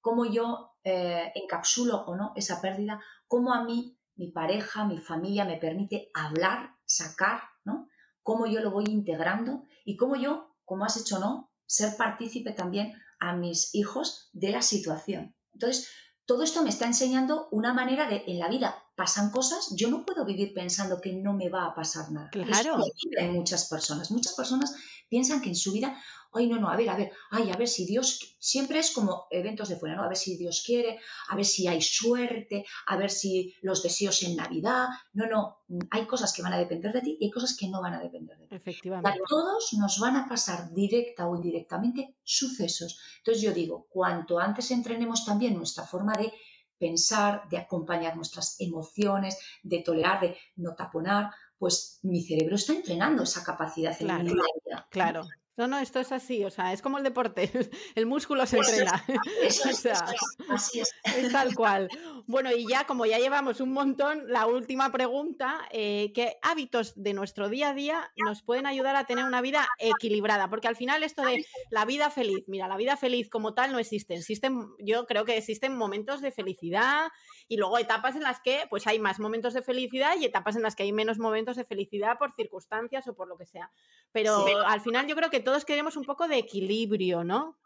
cómo 0.00 0.24
yo 0.24 0.76
eh, 0.84 1.32
encapsulo 1.34 2.04
o 2.04 2.14
no 2.14 2.32
esa 2.36 2.60
pérdida, 2.60 3.00
cómo 3.26 3.52
a 3.52 3.64
mí, 3.64 3.98
mi 4.14 4.30
pareja, 4.30 4.84
mi 4.84 4.98
familia 4.98 5.44
me 5.44 5.56
permite 5.56 6.10
hablar, 6.14 6.76
sacar, 6.84 7.40
¿no? 7.64 7.88
Cómo 8.22 8.46
yo 8.46 8.60
lo 8.60 8.70
voy 8.70 8.84
integrando 8.86 9.64
y 9.84 9.96
cómo 9.96 10.14
yo, 10.14 10.54
como 10.64 10.84
has 10.84 10.96
hecho 10.96 11.18
no, 11.18 11.50
ser 11.66 11.96
partícipe 11.96 12.52
también 12.52 12.92
a 13.18 13.34
mis 13.34 13.74
hijos 13.74 14.30
de 14.32 14.52
la 14.52 14.62
situación. 14.62 15.34
Entonces, 15.54 15.90
todo 16.30 16.44
esto 16.44 16.62
me 16.62 16.68
está 16.68 16.86
enseñando 16.86 17.48
una 17.50 17.74
manera 17.74 18.08
de, 18.08 18.22
en 18.28 18.38
la 18.38 18.46
vida 18.46 18.84
pasan 19.00 19.30
cosas, 19.30 19.72
yo 19.74 19.88
no 19.88 20.04
puedo 20.04 20.26
vivir 20.26 20.52
pensando 20.52 21.00
que 21.00 21.14
no 21.14 21.32
me 21.32 21.48
va 21.48 21.64
a 21.64 21.74
pasar 21.74 22.12
nada. 22.12 22.28
Claro. 22.28 22.76
Eso 22.84 23.32
muchas 23.32 23.66
personas. 23.66 24.10
Muchas 24.10 24.34
personas 24.34 24.74
piensan 25.08 25.40
que 25.40 25.48
en 25.48 25.56
su 25.56 25.72
vida 25.72 25.96
ay, 26.32 26.46
no, 26.46 26.58
no, 26.58 26.68
a 26.68 26.76
ver, 26.76 26.88
a 26.88 26.96
ver, 26.96 27.12
ay, 27.30 27.50
a 27.50 27.56
ver 27.56 27.68
si 27.68 27.84
Dios, 27.84 28.36
siempre 28.38 28.78
es 28.78 28.92
como 28.92 29.26
eventos 29.30 29.68
de 29.68 29.76
fuera, 29.76 29.96
¿no? 29.96 30.04
A 30.04 30.08
ver 30.08 30.16
si 30.16 30.36
Dios 30.36 30.62
quiere, 30.64 31.00
a 31.28 31.36
ver 31.36 31.44
si 31.44 31.66
hay 31.66 31.82
suerte, 31.82 32.64
a 32.86 32.96
ver 32.96 33.10
si 33.10 33.54
los 33.62 33.82
deseos 33.82 34.22
en 34.22 34.36
Navidad, 34.36 34.88
no, 35.12 35.26
no, 35.26 35.64
hay 35.90 36.06
cosas 36.06 36.32
que 36.32 36.42
van 36.42 36.52
a 36.52 36.58
depender 36.58 36.92
de 36.92 37.00
ti 37.00 37.16
y 37.20 37.26
hay 37.26 37.30
cosas 37.30 37.56
que 37.56 37.68
no 37.68 37.82
van 37.82 37.94
a 37.94 38.00
depender 38.00 38.38
de 38.38 38.46
ti. 38.46 38.54
Efectivamente. 38.54 39.08
A 39.10 39.28
todos 39.28 39.72
nos 39.78 39.98
van 39.98 40.16
a 40.16 40.28
pasar 40.28 40.72
directa 40.72 41.26
o 41.26 41.34
indirectamente 41.34 42.16
sucesos. 42.22 43.00
Entonces 43.18 43.42
yo 43.42 43.52
digo, 43.52 43.86
cuanto 43.90 44.38
antes 44.38 44.70
entrenemos 44.70 45.24
también 45.24 45.56
nuestra 45.56 45.84
forma 45.84 46.12
de 46.14 46.32
pensar, 46.80 47.46
de 47.50 47.58
acompañar 47.58 48.16
nuestras 48.16 48.60
emociones, 48.60 49.38
de 49.62 49.82
tolerar, 49.82 50.20
de 50.20 50.36
no 50.56 50.74
taponar, 50.74 51.30
pues 51.58 52.00
mi 52.02 52.22
cerebro 52.22 52.56
está 52.56 52.72
entrenando 52.72 53.22
esa 53.22 53.44
capacidad 53.44 53.96
claro, 53.96 54.20
en 54.20 54.26
vida. 54.26 54.88
Claro, 54.90 55.28
no, 55.56 55.66
no, 55.66 55.78
esto 55.78 56.00
es 56.00 56.10
así, 56.10 56.44
o 56.44 56.50
sea, 56.50 56.72
es 56.72 56.80
como 56.80 56.98
el 56.98 57.04
deporte, 57.04 57.50
el 57.94 58.06
músculo 58.06 58.46
se 58.46 58.58
entrena. 58.58 59.04
o 59.68 59.72
sea, 59.72 60.06
así 60.48 60.80
es. 60.80 60.90
es. 61.16 61.32
tal 61.32 61.54
cual. 61.54 61.88
Bueno, 62.26 62.50
y 62.50 62.66
ya 62.66 62.86
como 62.86 63.04
ya 63.04 63.18
llevamos 63.18 63.60
un 63.60 63.72
montón, 63.72 64.24
la 64.28 64.46
última 64.46 64.90
pregunta, 64.90 65.60
eh, 65.70 66.12
¿qué 66.14 66.38
hábitos 66.42 66.94
de 66.96 67.12
nuestro 67.12 67.48
día 67.48 67.70
a 67.70 67.74
día 67.74 68.10
nos 68.16 68.42
pueden 68.42 68.66
ayudar 68.66 68.96
a 68.96 69.04
tener 69.04 69.24
una 69.24 69.42
vida 69.42 69.68
equilibrada? 69.78 70.48
Porque 70.48 70.68
al 70.68 70.76
final 70.76 71.02
esto 71.02 71.22
de 71.22 71.44
la 71.70 71.84
vida 71.84 72.10
feliz, 72.10 72.44
mira, 72.46 72.68
la 72.68 72.76
vida 72.76 72.96
feliz 72.96 73.28
como 73.28 73.52
tal 73.52 73.72
no 73.72 73.78
existe. 73.78 74.14
Existen, 74.14 74.70
yo 74.78 75.06
creo 75.06 75.24
que 75.24 75.36
existen 75.36 75.76
momentos 75.76 76.20
de 76.22 76.30
felicidad 76.30 77.08
y 77.48 77.56
luego 77.56 77.78
etapas 77.78 78.14
en 78.14 78.22
las 78.22 78.40
que 78.40 78.66
pues 78.70 78.86
hay 78.86 78.98
más 78.98 79.18
momentos 79.18 79.54
de 79.54 79.62
felicidad 79.62 80.14
y 80.18 80.24
etapas 80.24 80.56
en 80.56 80.62
las 80.62 80.76
que 80.76 80.84
hay 80.84 80.92
menos 80.92 81.18
momentos 81.18 81.56
de 81.56 81.64
felicidad 81.64 82.16
por 82.16 82.32
circunstancias 82.34 83.08
o 83.08 83.14
por 83.14 83.28
lo 83.28 83.36
que 83.36 83.44
sea. 83.44 83.70
Pero 84.12 84.46
al 84.66 84.80
final 84.80 85.06
yo 85.08 85.16
creo 85.16 85.30
que 85.30 85.40
todos 85.50 85.64
queremos 85.64 85.96
un 85.96 86.04
poco 86.04 86.28
de 86.28 86.38
equilibrio, 86.38 87.24
¿no? 87.24 87.58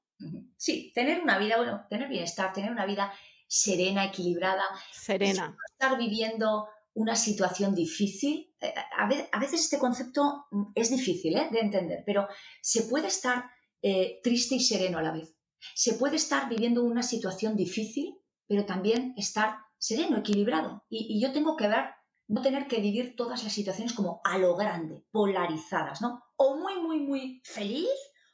Sí, 0.56 0.90
tener 0.94 1.20
una 1.20 1.36
vida, 1.36 1.58
bueno, 1.58 1.84
tener 1.90 2.08
bienestar, 2.08 2.50
tener 2.50 2.72
una 2.72 2.86
vida 2.86 3.12
serena, 3.46 4.06
equilibrada. 4.06 4.62
Serena. 4.90 5.54
Estar 5.70 5.98
viviendo 5.98 6.66
una 6.94 7.14
situación 7.14 7.74
difícil. 7.74 8.54
Eh, 8.58 8.72
a 8.96 9.38
veces 9.38 9.60
este 9.60 9.78
concepto 9.78 10.46
mm, 10.50 10.72
es 10.74 10.88
difícil 10.88 11.36
¿eh? 11.36 11.50
de 11.52 11.60
entender, 11.60 12.02
pero 12.06 12.26
se 12.62 12.84
puede 12.84 13.08
estar 13.08 13.50
eh, 13.82 14.18
triste 14.22 14.54
y 14.54 14.60
sereno 14.60 14.96
a 14.96 15.02
la 15.02 15.12
vez. 15.12 15.36
Se 15.74 15.92
puede 15.92 16.16
estar 16.16 16.48
viviendo 16.48 16.84
una 16.84 17.02
situación 17.02 17.54
difícil, 17.54 18.16
pero 18.48 18.64
también 18.64 19.12
estar 19.18 19.58
sereno, 19.76 20.16
equilibrado. 20.16 20.86
Y, 20.88 21.18
y 21.18 21.20
yo 21.20 21.32
tengo 21.32 21.54
que 21.54 21.68
ver 21.68 21.84
no 22.28 22.42
tener 22.42 22.66
que 22.68 22.80
vivir 22.80 23.16
todas 23.16 23.44
las 23.44 23.52
situaciones 23.52 23.92
como 23.92 24.20
a 24.24 24.38
lo 24.38 24.56
grande, 24.56 25.02
polarizadas, 25.10 26.00
¿no? 26.00 26.22
O 26.36 26.56
muy, 26.56 26.80
muy, 26.80 27.00
muy 27.00 27.42
feliz 27.44 27.88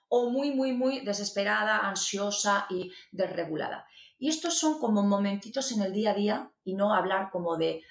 o 0.09 0.31
muy, 0.31 0.53
muy, 0.53 0.73
muy 0.73 1.01
desesperada, 1.01 1.89
ansiosa 1.89 2.67
y 2.69 2.93
desregulada. 3.13 3.87
Y 4.19 4.29
estos 4.29 4.59
son 4.59 4.79
como 4.79 5.03
momentitos 5.03 5.73
en 5.73 5.83
el 5.83 5.93
día 5.93 6.11
a 6.11 6.15
día 6.15 6.53
y 6.63 6.75
no 6.75 6.93
hablar 6.93 7.31
como 7.31 7.57
de, 7.57 7.83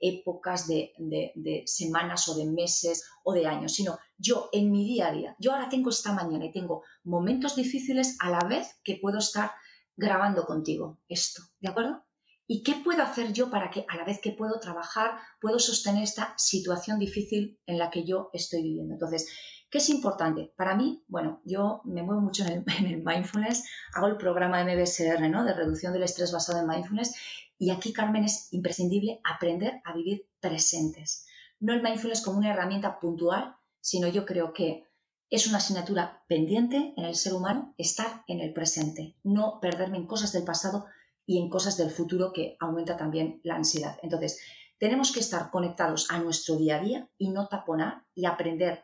épocas, 0.00 0.68
de, 0.68 0.92
de, 0.96 1.62
semanas 1.66 2.28
o 2.28 2.36
de 2.36 2.44
meses 2.44 3.04
o 3.24 3.32
de 3.32 3.46
años, 3.46 3.72
sino 3.72 3.98
yo 4.16 4.48
en 4.52 4.70
mi 4.70 4.84
día 4.84 5.08
a 5.08 5.12
día. 5.12 5.36
Yo 5.38 5.52
ahora 5.52 5.68
tengo 5.68 5.90
esta 5.90 6.12
mañana 6.12 6.44
y 6.44 6.52
tengo 6.52 6.84
momentos 7.02 7.56
difíciles 7.56 8.16
a 8.20 8.30
la 8.30 8.40
vez 8.48 8.78
que 8.84 8.98
puedo 9.02 9.18
estar 9.18 9.50
grabando 9.96 10.44
contigo 10.46 11.00
esto, 11.08 11.42
¿de 11.60 11.70
acuerdo? 11.70 12.04
¿Y 12.52 12.62
qué 12.62 12.74
puedo 12.84 13.02
hacer 13.02 13.32
yo 13.32 13.48
para 13.48 13.70
que 13.70 13.86
a 13.88 13.96
la 13.96 14.04
vez 14.04 14.20
que 14.20 14.32
puedo 14.32 14.60
trabajar, 14.60 15.12
puedo 15.40 15.58
sostener 15.58 16.02
esta 16.02 16.34
situación 16.36 16.98
difícil 16.98 17.58
en 17.64 17.78
la 17.78 17.88
que 17.88 18.04
yo 18.04 18.28
estoy 18.34 18.62
viviendo? 18.62 18.92
Entonces, 18.92 19.26
¿qué 19.70 19.78
es 19.78 19.88
importante? 19.88 20.52
Para 20.54 20.76
mí, 20.76 21.02
bueno, 21.08 21.40
yo 21.46 21.80
me 21.86 22.02
muevo 22.02 22.20
mucho 22.20 22.44
en 22.44 22.62
el, 22.84 23.02
mindfulness, 23.06 23.64
hago 23.94 24.08
el 24.08 24.18
programa 24.18 24.62
MBSR, 24.64 25.30
¿no? 25.30 25.46
De 25.46 25.54
reducción 25.54 25.94
del 25.94 26.02
estrés 26.02 26.30
basado 26.30 26.60
en 26.60 26.68
mindfulness. 26.68 27.14
Y 27.56 27.70
aquí, 27.70 27.94
Carmen, 27.94 28.24
es 28.24 28.52
imprescindible 28.52 29.22
aprender 29.24 29.80
a 29.82 29.94
vivir 29.94 30.28
presentes. 30.38 31.24
No 31.58 31.72
el 31.72 31.82
mindfulness 31.82 32.20
como 32.20 32.36
una 32.36 32.50
herramienta 32.50 33.00
puntual, 33.00 33.56
sino 33.80 34.08
yo 34.08 34.26
creo 34.26 34.52
que 34.52 34.84
es 35.30 35.46
una 35.46 35.56
asignatura 35.56 36.22
pendiente 36.28 36.92
en 36.98 37.04
el 37.06 37.14
ser 37.14 37.32
humano 37.32 37.74
estar 37.78 38.24
en 38.26 38.40
el 38.40 38.52
presente, 38.52 39.16
no 39.24 39.58
perderme 39.58 39.96
en 39.96 40.06
cosas 40.06 40.32
del 40.32 40.44
pasado 40.44 40.84
y 41.26 41.38
en 41.38 41.48
cosas 41.48 41.76
del 41.76 41.90
futuro 41.90 42.32
que 42.32 42.56
aumenta 42.60 42.96
también 42.96 43.40
la 43.44 43.56
ansiedad. 43.56 43.98
Entonces, 44.02 44.40
tenemos 44.78 45.12
que 45.12 45.20
estar 45.20 45.50
conectados 45.50 46.10
a 46.10 46.18
nuestro 46.18 46.56
día 46.56 46.76
a 46.76 46.80
día 46.80 47.10
y 47.16 47.30
no 47.30 47.48
taponar 47.48 48.04
y 48.14 48.26
aprender 48.26 48.82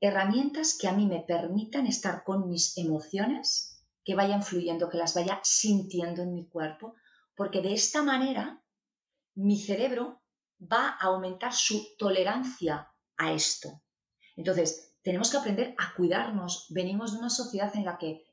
herramientas 0.00 0.76
que 0.80 0.88
a 0.88 0.92
mí 0.92 1.06
me 1.06 1.20
permitan 1.20 1.86
estar 1.86 2.24
con 2.24 2.48
mis 2.48 2.76
emociones, 2.76 3.84
que 4.04 4.14
vayan 4.14 4.42
fluyendo, 4.42 4.88
que 4.88 4.98
las 4.98 5.14
vaya 5.14 5.40
sintiendo 5.42 6.22
en 6.22 6.34
mi 6.34 6.48
cuerpo, 6.48 6.94
porque 7.36 7.60
de 7.60 7.72
esta 7.72 8.02
manera 8.02 8.62
mi 9.34 9.58
cerebro 9.58 10.20
va 10.60 10.88
a 10.88 11.06
aumentar 11.06 11.52
su 11.52 11.96
tolerancia 11.96 12.92
a 13.16 13.32
esto. 13.32 13.82
Entonces, 14.36 14.96
tenemos 15.02 15.30
que 15.30 15.36
aprender 15.36 15.74
a 15.78 15.94
cuidarnos. 15.94 16.66
Venimos 16.70 17.12
de 17.12 17.18
una 17.18 17.30
sociedad 17.30 17.74
en 17.76 17.84
la 17.84 17.98
que 17.98 18.24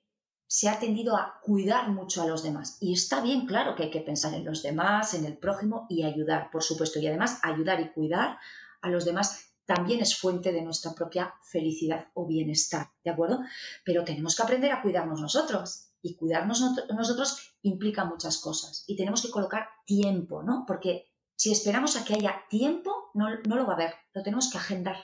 se 0.48 0.70
ha 0.70 0.80
tendido 0.80 1.16
a 1.16 1.40
cuidar 1.42 1.90
mucho 1.90 2.22
a 2.22 2.28
los 2.28 2.44
demás. 2.44 2.78
Y 2.80 2.94
está 2.94 3.22
bien, 3.22 3.46
claro, 3.46 3.76
que 3.76 3.84
hay 3.84 3.92
que 3.92 4.02
pensar 4.02 4.34
en 4.34 4.46
los 4.46 4.62
demás, 4.62 5.14
en 5.14 5.26
el 5.26 5.38
prójimo 5.38 5.88
y 5.90 6.04
ayudar, 6.04 6.50
por 6.52 6.64
supuesto. 6.64 7.00
Y 7.00 7.08
además, 7.08 7.40
ayudar 7.44 7.82
y 7.82 7.92
cuidar 7.92 8.38
a 8.82 8.90
los 8.90 9.06
demás 9.06 9.46
también 9.66 10.00
es 10.02 10.16
fuente 10.18 10.52
de 10.52 10.62
nuestra 10.62 10.94
propia 10.94 11.34
felicidad 11.44 12.08
o 12.14 12.28
bienestar, 12.28 12.92
¿de 13.04 13.12
acuerdo? 13.12 13.40
Pero 13.84 14.04
tenemos 14.04 14.36
que 14.36 14.44
aprender 14.44 14.72
a 14.72 14.82
cuidarnos 14.82 15.22
nosotros. 15.22 15.90
Y 16.02 16.16
cuidarnos 16.16 16.62
nosotros 16.96 17.56
implica 17.64 18.06
muchas 18.06 18.38
cosas. 18.38 18.84
Y 18.86 18.96
tenemos 18.96 19.24
que 19.24 19.32
colocar 19.32 19.68
tiempo, 19.86 20.44
¿no? 20.44 20.66
Porque 20.68 21.08
si 21.36 21.52
esperamos 21.52 21.98
a 21.98 22.06
que 22.06 22.14
haya 22.14 22.44
tiempo, 22.48 23.10
no, 23.16 23.28
no 23.48 23.56
lo 23.56 23.66
va 23.66 23.74
a 23.74 23.76
haber. 23.76 23.96
Lo 24.14 24.22
tenemos 24.22 24.52
que 24.52 24.60
agendar. 24.60 24.98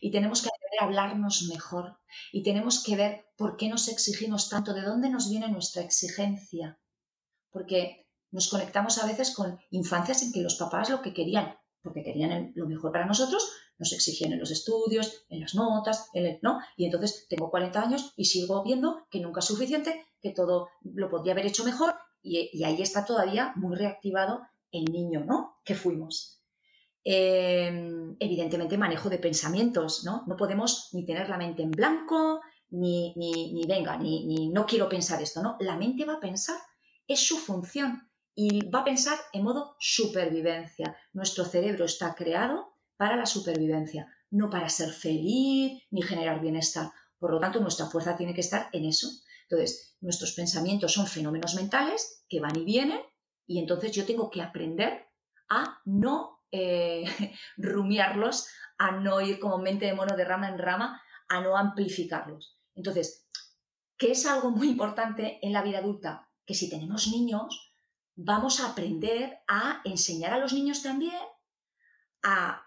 Y 0.00 0.10
tenemos 0.10 0.42
que 0.42 0.48
aprender 0.48 0.80
a 0.80 0.84
hablarnos 0.84 1.48
mejor. 1.48 1.98
Y 2.32 2.42
tenemos 2.42 2.82
que 2.82 2.96
ver 2.96 3.26
por 3.36 3.56
qué 3.56 3.68
nos 3.68 3.88
exigimos 3.88 4.48
tanto, 4.48 4.74
de 4.74 4.82
dónde 4.82 5.10
nos 5.10 5.30
viene 5.30 5.48
nuestra 5.48 5.82
exigencia. 5.82 6.78
Porque 7.50 8.06
nos 8.30 8.48
conectamos 8.48 8.98
a 8.98 9.06
veces 9.06 9.34
con 9.34 9.58
infancias 9.70 10.22
en 10.22 10.32
que 10.32 10.42
los 10.42 10.56
papás 10.56 10.90
lo 10.90 11.02
que 11.02 11.14
querían, 11.14 11.56
porque 11.82 12.02
querían 12.02 12.52
lo 12.56 12.66
mejor 12.66 12.90
para 12.90 13.06
nosotros, 13.06 13.48
nos 13.78 13.92
exigían 13.92 14.32
en 14.32 14.40
los 14.40 14.50
estudios, 14.50 15.24
en 15.28 15.40
las 15.40 15.54
notas, 15.54 16.08
en 16.14 16.26
el, 16.26 16.38
¿no? 16.42 16.60
Y 16.76 16.86
entonces 16.86 17.26
tengo 17.28 17.50
40 17.50 17.80
años 17.80 18.12
y 18.16 18.24
sigo 18.24 18.62
viendo 18.64 19.06
que 19.10 19.20
nunca 19.20 19.40
es 19.40 19.46
suficiente, 19.46 20.06
que 20.20 20.30
todo 20.30 20.68
lo 20.82 21.10
podría 21.10 21.32
haber 21.32 21.46
hecho 21.46 21.64
mejor 21.64 21.94
y, 22.22 22.50
y 22.52 22.64
ahí 22.64 22.80
está 22.80 23.04
todavía 23.04 23.52
muy 23.56 23.76
reactivado 23.76 24.42
el 24.72 24.84
niño, 24.86 25.24
¿no? 25.24 25.60
Que 25.64 25.74
fuimos. 25.74 26.43
Em, 27.06 28.16
evidentemente 28.18 28.78
manejo 28.78 29.10
de 29.10 29.18
pensamientos, 29.18 30.04
¿no? 30.04 30.24
No 30.26 30.36
podemos 30.36 30.88
ni 30.94 31.04
tener 31.04 31.28
la 31.28 31.36
mente 31.36 31.62
en 31.62 31.70
blanco, 31.70 32.40
ni, 32.70 33.12
ni, 33.16 33.52
ni 33.52 33.66
venga, 33.66 33.98
ni, 33.98 34.24
ni, 34.26 34.48
no 34.48 34.64
quiero 34.64 34.88
pensar 34.88 35.20
esto, 35.20 35.42
¿no? 35.42 35.56
La 35.60 35.76
mente 35.76 36.06
va 36.06 36.14
a 36.14 36.20
pensar, 36.20 36.56
es 37.06 37.20
su 37.20 37.36
función 37.36 38.08
y 38.34 38.66
va 38.70 38.80
a 38.80 38.84
pensar 38.84 39.18
en 39.34 39.42
modo 39.42 39.76
supervivencia. 39.78 40.96
Nuestro 41.12 41.44
cerebro 41.44 41.84
está 41.84 42.14
creado 42.14 42.72
para 42.96 43.16
la 43.16 43.26
supervivencia, 43.26 44.10
no 44.30 44.48
para 44.48 44.70
ser 44.70 44.90
feliz 44.90 45.82
ni 45.90 46.00
generar 46.00 46.40
bienestar. 46.40 46.90
Por 47.18 47.32
lo 47.32 47.38
tanto, 47.38 47.60
nuestra 47.60 47.86
fuerza 47.86 48.16
tiene 48.16 48.32
que 48.32 48.40
estar 48.40 48.70
en 48.72 48.86
eso. 48.86 49.08
Entonces, 49.42 49.96
nuestros 50.00 50.32
pensamientos 50.32 50.92
son 50.92 51.06
fenómenos 51.06 51.54
mentales 51.54 52.24
que 52.30 52.40
van 52.40 52.56
y 52.56 52.64
vienen 52.64 53.00
y 53.46 53.58
entonces 53.58 53.92
yo 53.92 54.06
tengo 54.06 54.30
que 54.30 54.40
aprender 54.40 55.06
a 55.50 55.80
no 55.84 56.33
eh, 56.56 57.04
rumiarlos, 57.56 58.46
a 58.78 58.92
no 58.92 59.20
ir 59.20 59.40
como 59.40 59.58
mente 59.58 59.86
de 59.86 59.94
mono 59.94 60.16
de 60.16 60.24
rama 60.24 60.48
en 60.48 60.58
rama, 60.58 61.02
a 61.28 61.40
no 61.40 61.56
amplificarlos. 61.56 62.58
Entonces, 62.76 63.26
¿qué 63.98 64.12
es 64.12 64.24
algo 64.26 64.50
muy 64.50 64.68
importante 64.68 65.40
en 65.42 65.52
la 65.52 65.62
vida 65.62 65.78
adulta? 65.78 66.28
Que 66.46 66.54
si 66.54 66.70
tenemos 66.70 67.08
niños, 67.08 67.74
vamos 68.14 68.60
a 68.60 68.70
aprender 68.70 69.38
a 69.48 69.80
enseñar 69.84 70.32
a 70.32 70.38
los 70.38 70.52
niños 70.52 70.82
también 70.82 71.20
a, 72.22 72.62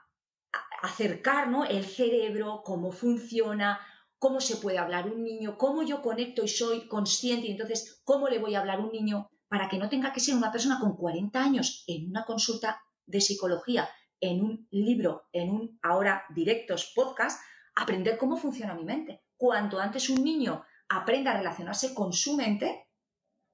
acercar 0.81 1.49
el 1.69 1.85
cerebro, 1.85 2.61
cómo 2.63 2.91
funciona, 2.91 3.79
cómo 4.19 4.39
se 4.39 4.57
puede 4.57 4.77
hablar 4.77 5.09
un 5.09 5.23
niño, 5.23 5.57
cómo 5.57 5.81
yo 5.81 6.01
conecto 6.01 6.43
y 6.43 6.47
soy 6.47 6.88
consciente 6.88 7.47
y 7.47 7.51
entonces 7.51 8.01
cómo 8.03 8.27
le 8.27 8.38
voy 8.38 8.53
a 8.53 8.59
hablar 8.59 8.79
a 8.79 8.83
un 8.83 8.91
niño 8.91 9.29
para 9.47 9.69
que 9.69 9.79
no 9.79 9.89
tenga 9.89 10.13
que 10.13 10.19
ser 10.19 10.35
una 10.35 10.51
persona 10.51 10.79
con 10.79 10.95
40 10.95 11.41
años 11.41 11.83
en 11.88 12.09
una 12.09 12.25
consulta 12.25 12.79
de 13.07 13.21
psicología 13.21 13.89
en 14.19 14.43
un 14.43 14.67
libro, 14.71 15.27
en 15.31 15.49
un 15.49 15.79
ahora 15.81 16.23
directos 16.29 16.91
podcast, 16.95 17.41
aprender 17.75 18.17
cómo 18.17 18.37
funciona 18.37 18.73
mi 18.73 18.83
mente. 18.83 19.23
Cuanto 19.35 19.79
antes 19.79 20.09
un 20.09 20.23
niño 20.23 20.63
aprenda 20.89 21.31
a 21.31 21.37
relacionarse 21.37 21.93
con 21.93 22.13
su 22.13 22.35
mente, 22.35 22.87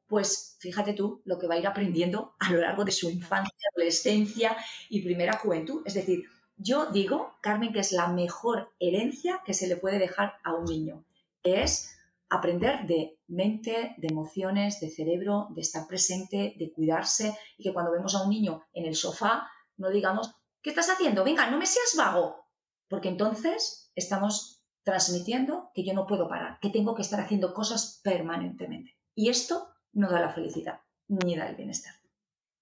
pues 0.08 0.58
fíjate 0.60 0.94
tú 0.94 1.22
lo 1.26 1.40
que 1.40 1.48
va 1.48 1.56
a 1.56 1.60
ir 1.60 1.68
aprendiendo 1.68 2.36
a 2.40 2.52
lo 2.52 2.60
largo 2.60 2.86
de 2.86 2.92
su 2.92 3.10
infancia, 3.10 3.70
adolescencia 3.76 4.56
y 4.90 5.02
primera 5.02 5.38
juventud. 5.38 5.82
Es 5.86 5.96
decir, 5.96 6.24
yo 6.58 6.86
digo, 6.88 7.38
Carmen, 7.42 7.74
que 7.74 7.80
es 7.80 7.92
la 7.92 8.08
mejor 8.08 8.74
herencia 8.80 9.42
que 9.46 9.54
se 9.54 9.68
le 9.68 9.76
puede 9.76 10.00
dejar 10.00 10.36
a 10.44 10.54
un 10.54 10.66
niño. 10.66 11.04
Es 11.42 11.98
aprender 12.30 12.86
de 12.88 13.18
mente, 13.34 13.96
de 13.98 14.08
emociones, 14.08 14.80
de 14.80 14.90
cerebro, 14.90 15.48
de 15.52 15.62
estar 15.62 15.88
presente, 15.88 16.56
de 16.58 16.72
cuidarse 16.72 17.38
y 17.58 17.64
que 17.64 17.74
cuando 17.74 17.92
vemos 17.92 18.16
a 18.16 18.24
un 18.24 18.30
niño 18.30 18.64
en 18.74 18.86
el 18.86 18.96
sofá 18.96 19.48
no 19.78 19.90
digamos, 19.90 20.36
¿qué 20.62 20.70
estás 20.70 20.90
haciendo? 20.90 21.24
Venga, 21.24 21.50
no 21.50 21.58
me 21.58 21.66
seas 21.66 21.96
vago, 21.98 22.46
porque 22.88 23.10
entonces 23.10 23.92
estamos 23.96 24.64
transmitiendo 24.84 25.72
que 25.74 25.84
yo 25.84 25.94
no 25.94 26.06
puedo 26.06 26.28
parar, 26.28 26.60
que 26.62 26.70
tengo 26.70 26.94
que 26.96 27.02
estar 27.02 27.20
haciendo 27.20 27.54
cosas 27.54 28.02
permanentemente. 28.04 28.98
Y 29.16 29.30
esto 29.30 29.68
no 29.94 30.10
da 30.10 30.20
la 30.20 30.34
felicidad 30.34 30.82
ni 31.08 31.36
da 31.36 31.48
el 31.48 31.56
bienestar. 31.56 31.94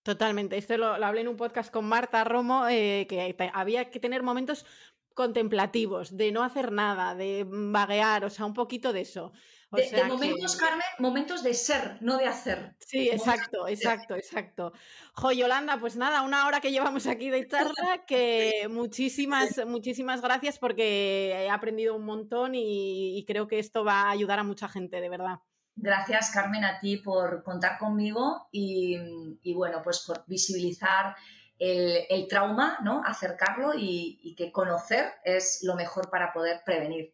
Totalmente. 0.03 0.57
Esto 0.57 0.78
lo, 0.78 0.88
hablé 0.88 1.22
en 1.22 1.28
un 1.28 1.38
podcast 1.38 1.72
con 1.72 1.86
Marta 1.86 2.24
Romo, 2.24 2.67
eh, 2.67 3.05
que 3.07 3.36
había 3.53 3.91
que 3.91 3.99
tener 3.99 4.24
momentos 4.24 4.65
contemplativos, 5.13 6.17
de 6.17 6.32
no 6.32 6.43
hacer 6.43 6.72
nada, 6.72 7.15
de 7.15 7.45
vaguear, 7.47 8.26
o 8.26 8.30
sea, 8.30 8.45
un 8.45 8.53
poquito 8.53 8.93
de 8.93 9.01
eso. 9.01 9.32
De, 9.72 10.03
momentos, 10.03 10.55
Carmen, 10.55 10.86
momentos 10.99 11.43
de 11.43 11.53
ser, 11.53 11.97
no 12.01 12.17
de 12.17 12.26
hacer. 12.26 12.76
Sí, 12.80 13.09
exacto, 13.09 13.67
exacto, 13.67 14.15
exacto. 14.15 14.74
Jo, 15.13 15.32
Yolanda, 15.32 15.80
pues 15.80 15.95
nada, 15.95 16.22
una 16.22 16.45
hora 16.47 16.59
que 16.59 16.72
llevamos 16.72 17.07
aquí 17.07 17.30
de 17.30 17.47
charla, 17.47 17.72
que 18.07 18.67
muchísimas, 18.69 19.65
muchísimas 19.65 20.22
gracias 20.22 20.59
porque 20.59 21.45
he 21.45 21.49
aprendido 21.49 21.95
un 21.95 22.05
montón 22.05 22.53
y, 22.55 23.24
creo 23.28 23.47
que 23.47 23.59
esto 23.59 23.86
va 23.86 24.03
a 24.03 24.11
ayudar 24.11 24.39
a 24.39 24.43
mucha 24.43 24.67
gente, 24.67 24.99
de 24.99 25.09
verdad. 25.09 25.39
Gracias, 25.76 26.32
Carmen, 26.32 26.65
a 26.65 26.80
ti 26.80 26.97
por 26.97 27.43
contar 27.43 27.78
conmigo 27.78 28.47
y, 28.51 28.97
y 29.41 29.53
bueno, 29.53 29.82
pues 29.84 30.03
por 30.05 30.26
visibilizar 30.28 31.15
el, 31.61 32.28
trauma, 32.28 32.80
¿no? 32.84 33.03
Acercarlo 33.05 33.74
y, 33.76 34.36
que 34.36 34.51
conocer 34.51 35.13
es 35.24 35.59
lo 35.63 35.76
mejor 35.76 36.09
para 36.09 36.34
poder 36.34 36.61
prevenir. 36.65 37.13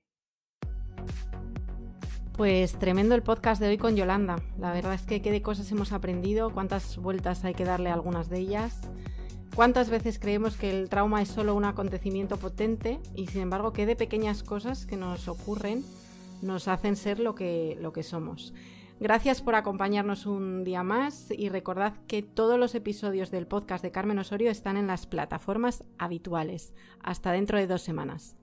Pues 2.38 2.78
tremendo 2.78 3.16
el 3.16 3.24
podcast 3.24 3.60
de 3.60 3.68
hoy 3.68 3.80
con 3.80 3.96
Yolanda. 3.96 4.36
La 4.60 4.72
verdad 4.72 4.94
es 4.94 5.02
que 5.02 5.24
qué 5.24 5.32
de 5.32 5.42
cosas 5.42 5.72
hemos 5.72 5.92
aprendido, 5.92 6.52
cuántas 6.52 6.98
vueltas 6.98 7.44
hay 7.44 7.56
que 7.56 7.66
darle 7.66 7.90
a 7.90 7.96
algunas 7.96 8.30
de 8.30 8.38
ellas, 8.38 8.92
cuántas 9.56 9.90
veces 9.90 10.20
creemos 10.20 10.56
que 10.56 10.70
el 10.70 10.88
trauma 10.88 11.24
es 11.24 11.30
solo 11.30 11.56
un 11.56 11.66
acontecimiento 11.66 12.38
potente 12.38 13.00
y 13.16 13.26
sin 13.26 13.42
embargo 13.42 13.74
qué 13.74 13.88
de 13.88 13.96
pequeñas 13.96 14.44
cosas 14.44 14.86
que 14.86 14.98
nos 14.98 15.28
ocurren 15.28 15.84
nos 16.44 16.68
hacen 16.68 16.96
ser 16.96 17.20
lo 17.20 17.34
que, 17.34 17.76
lo 17.82 17.92
que 17.92 18.04
somos. 18.04 18.54
Gracias 19.00 19.42
por 19.42 19.56
acompañarnos 19.56 20.28
un 20.28 20.64
día 20.64 20.84
más 20.84 21.32
y 21.32 21.50
recordad 21.50 21.96
que 22.06 22.22
todos 22.22 22.60
los 22.60 22.76
episodios 22.76 23.32
del 23.32 23.48
podcast 23.48 23.84
de 23.84 23.90
Carmen 23.90 24.20
Osorio 24.20 24.52
están 24.52 24.78
en 24.78 24.86
las 24.86 25.08
plataformas 25.08 25.84
habituales. 25.98 26.76
Hasta 27.02 27.32
dentro 27.32 27.58
de 27.58 27.66
dos 27.66 27.82
semanas. 27.82 28.36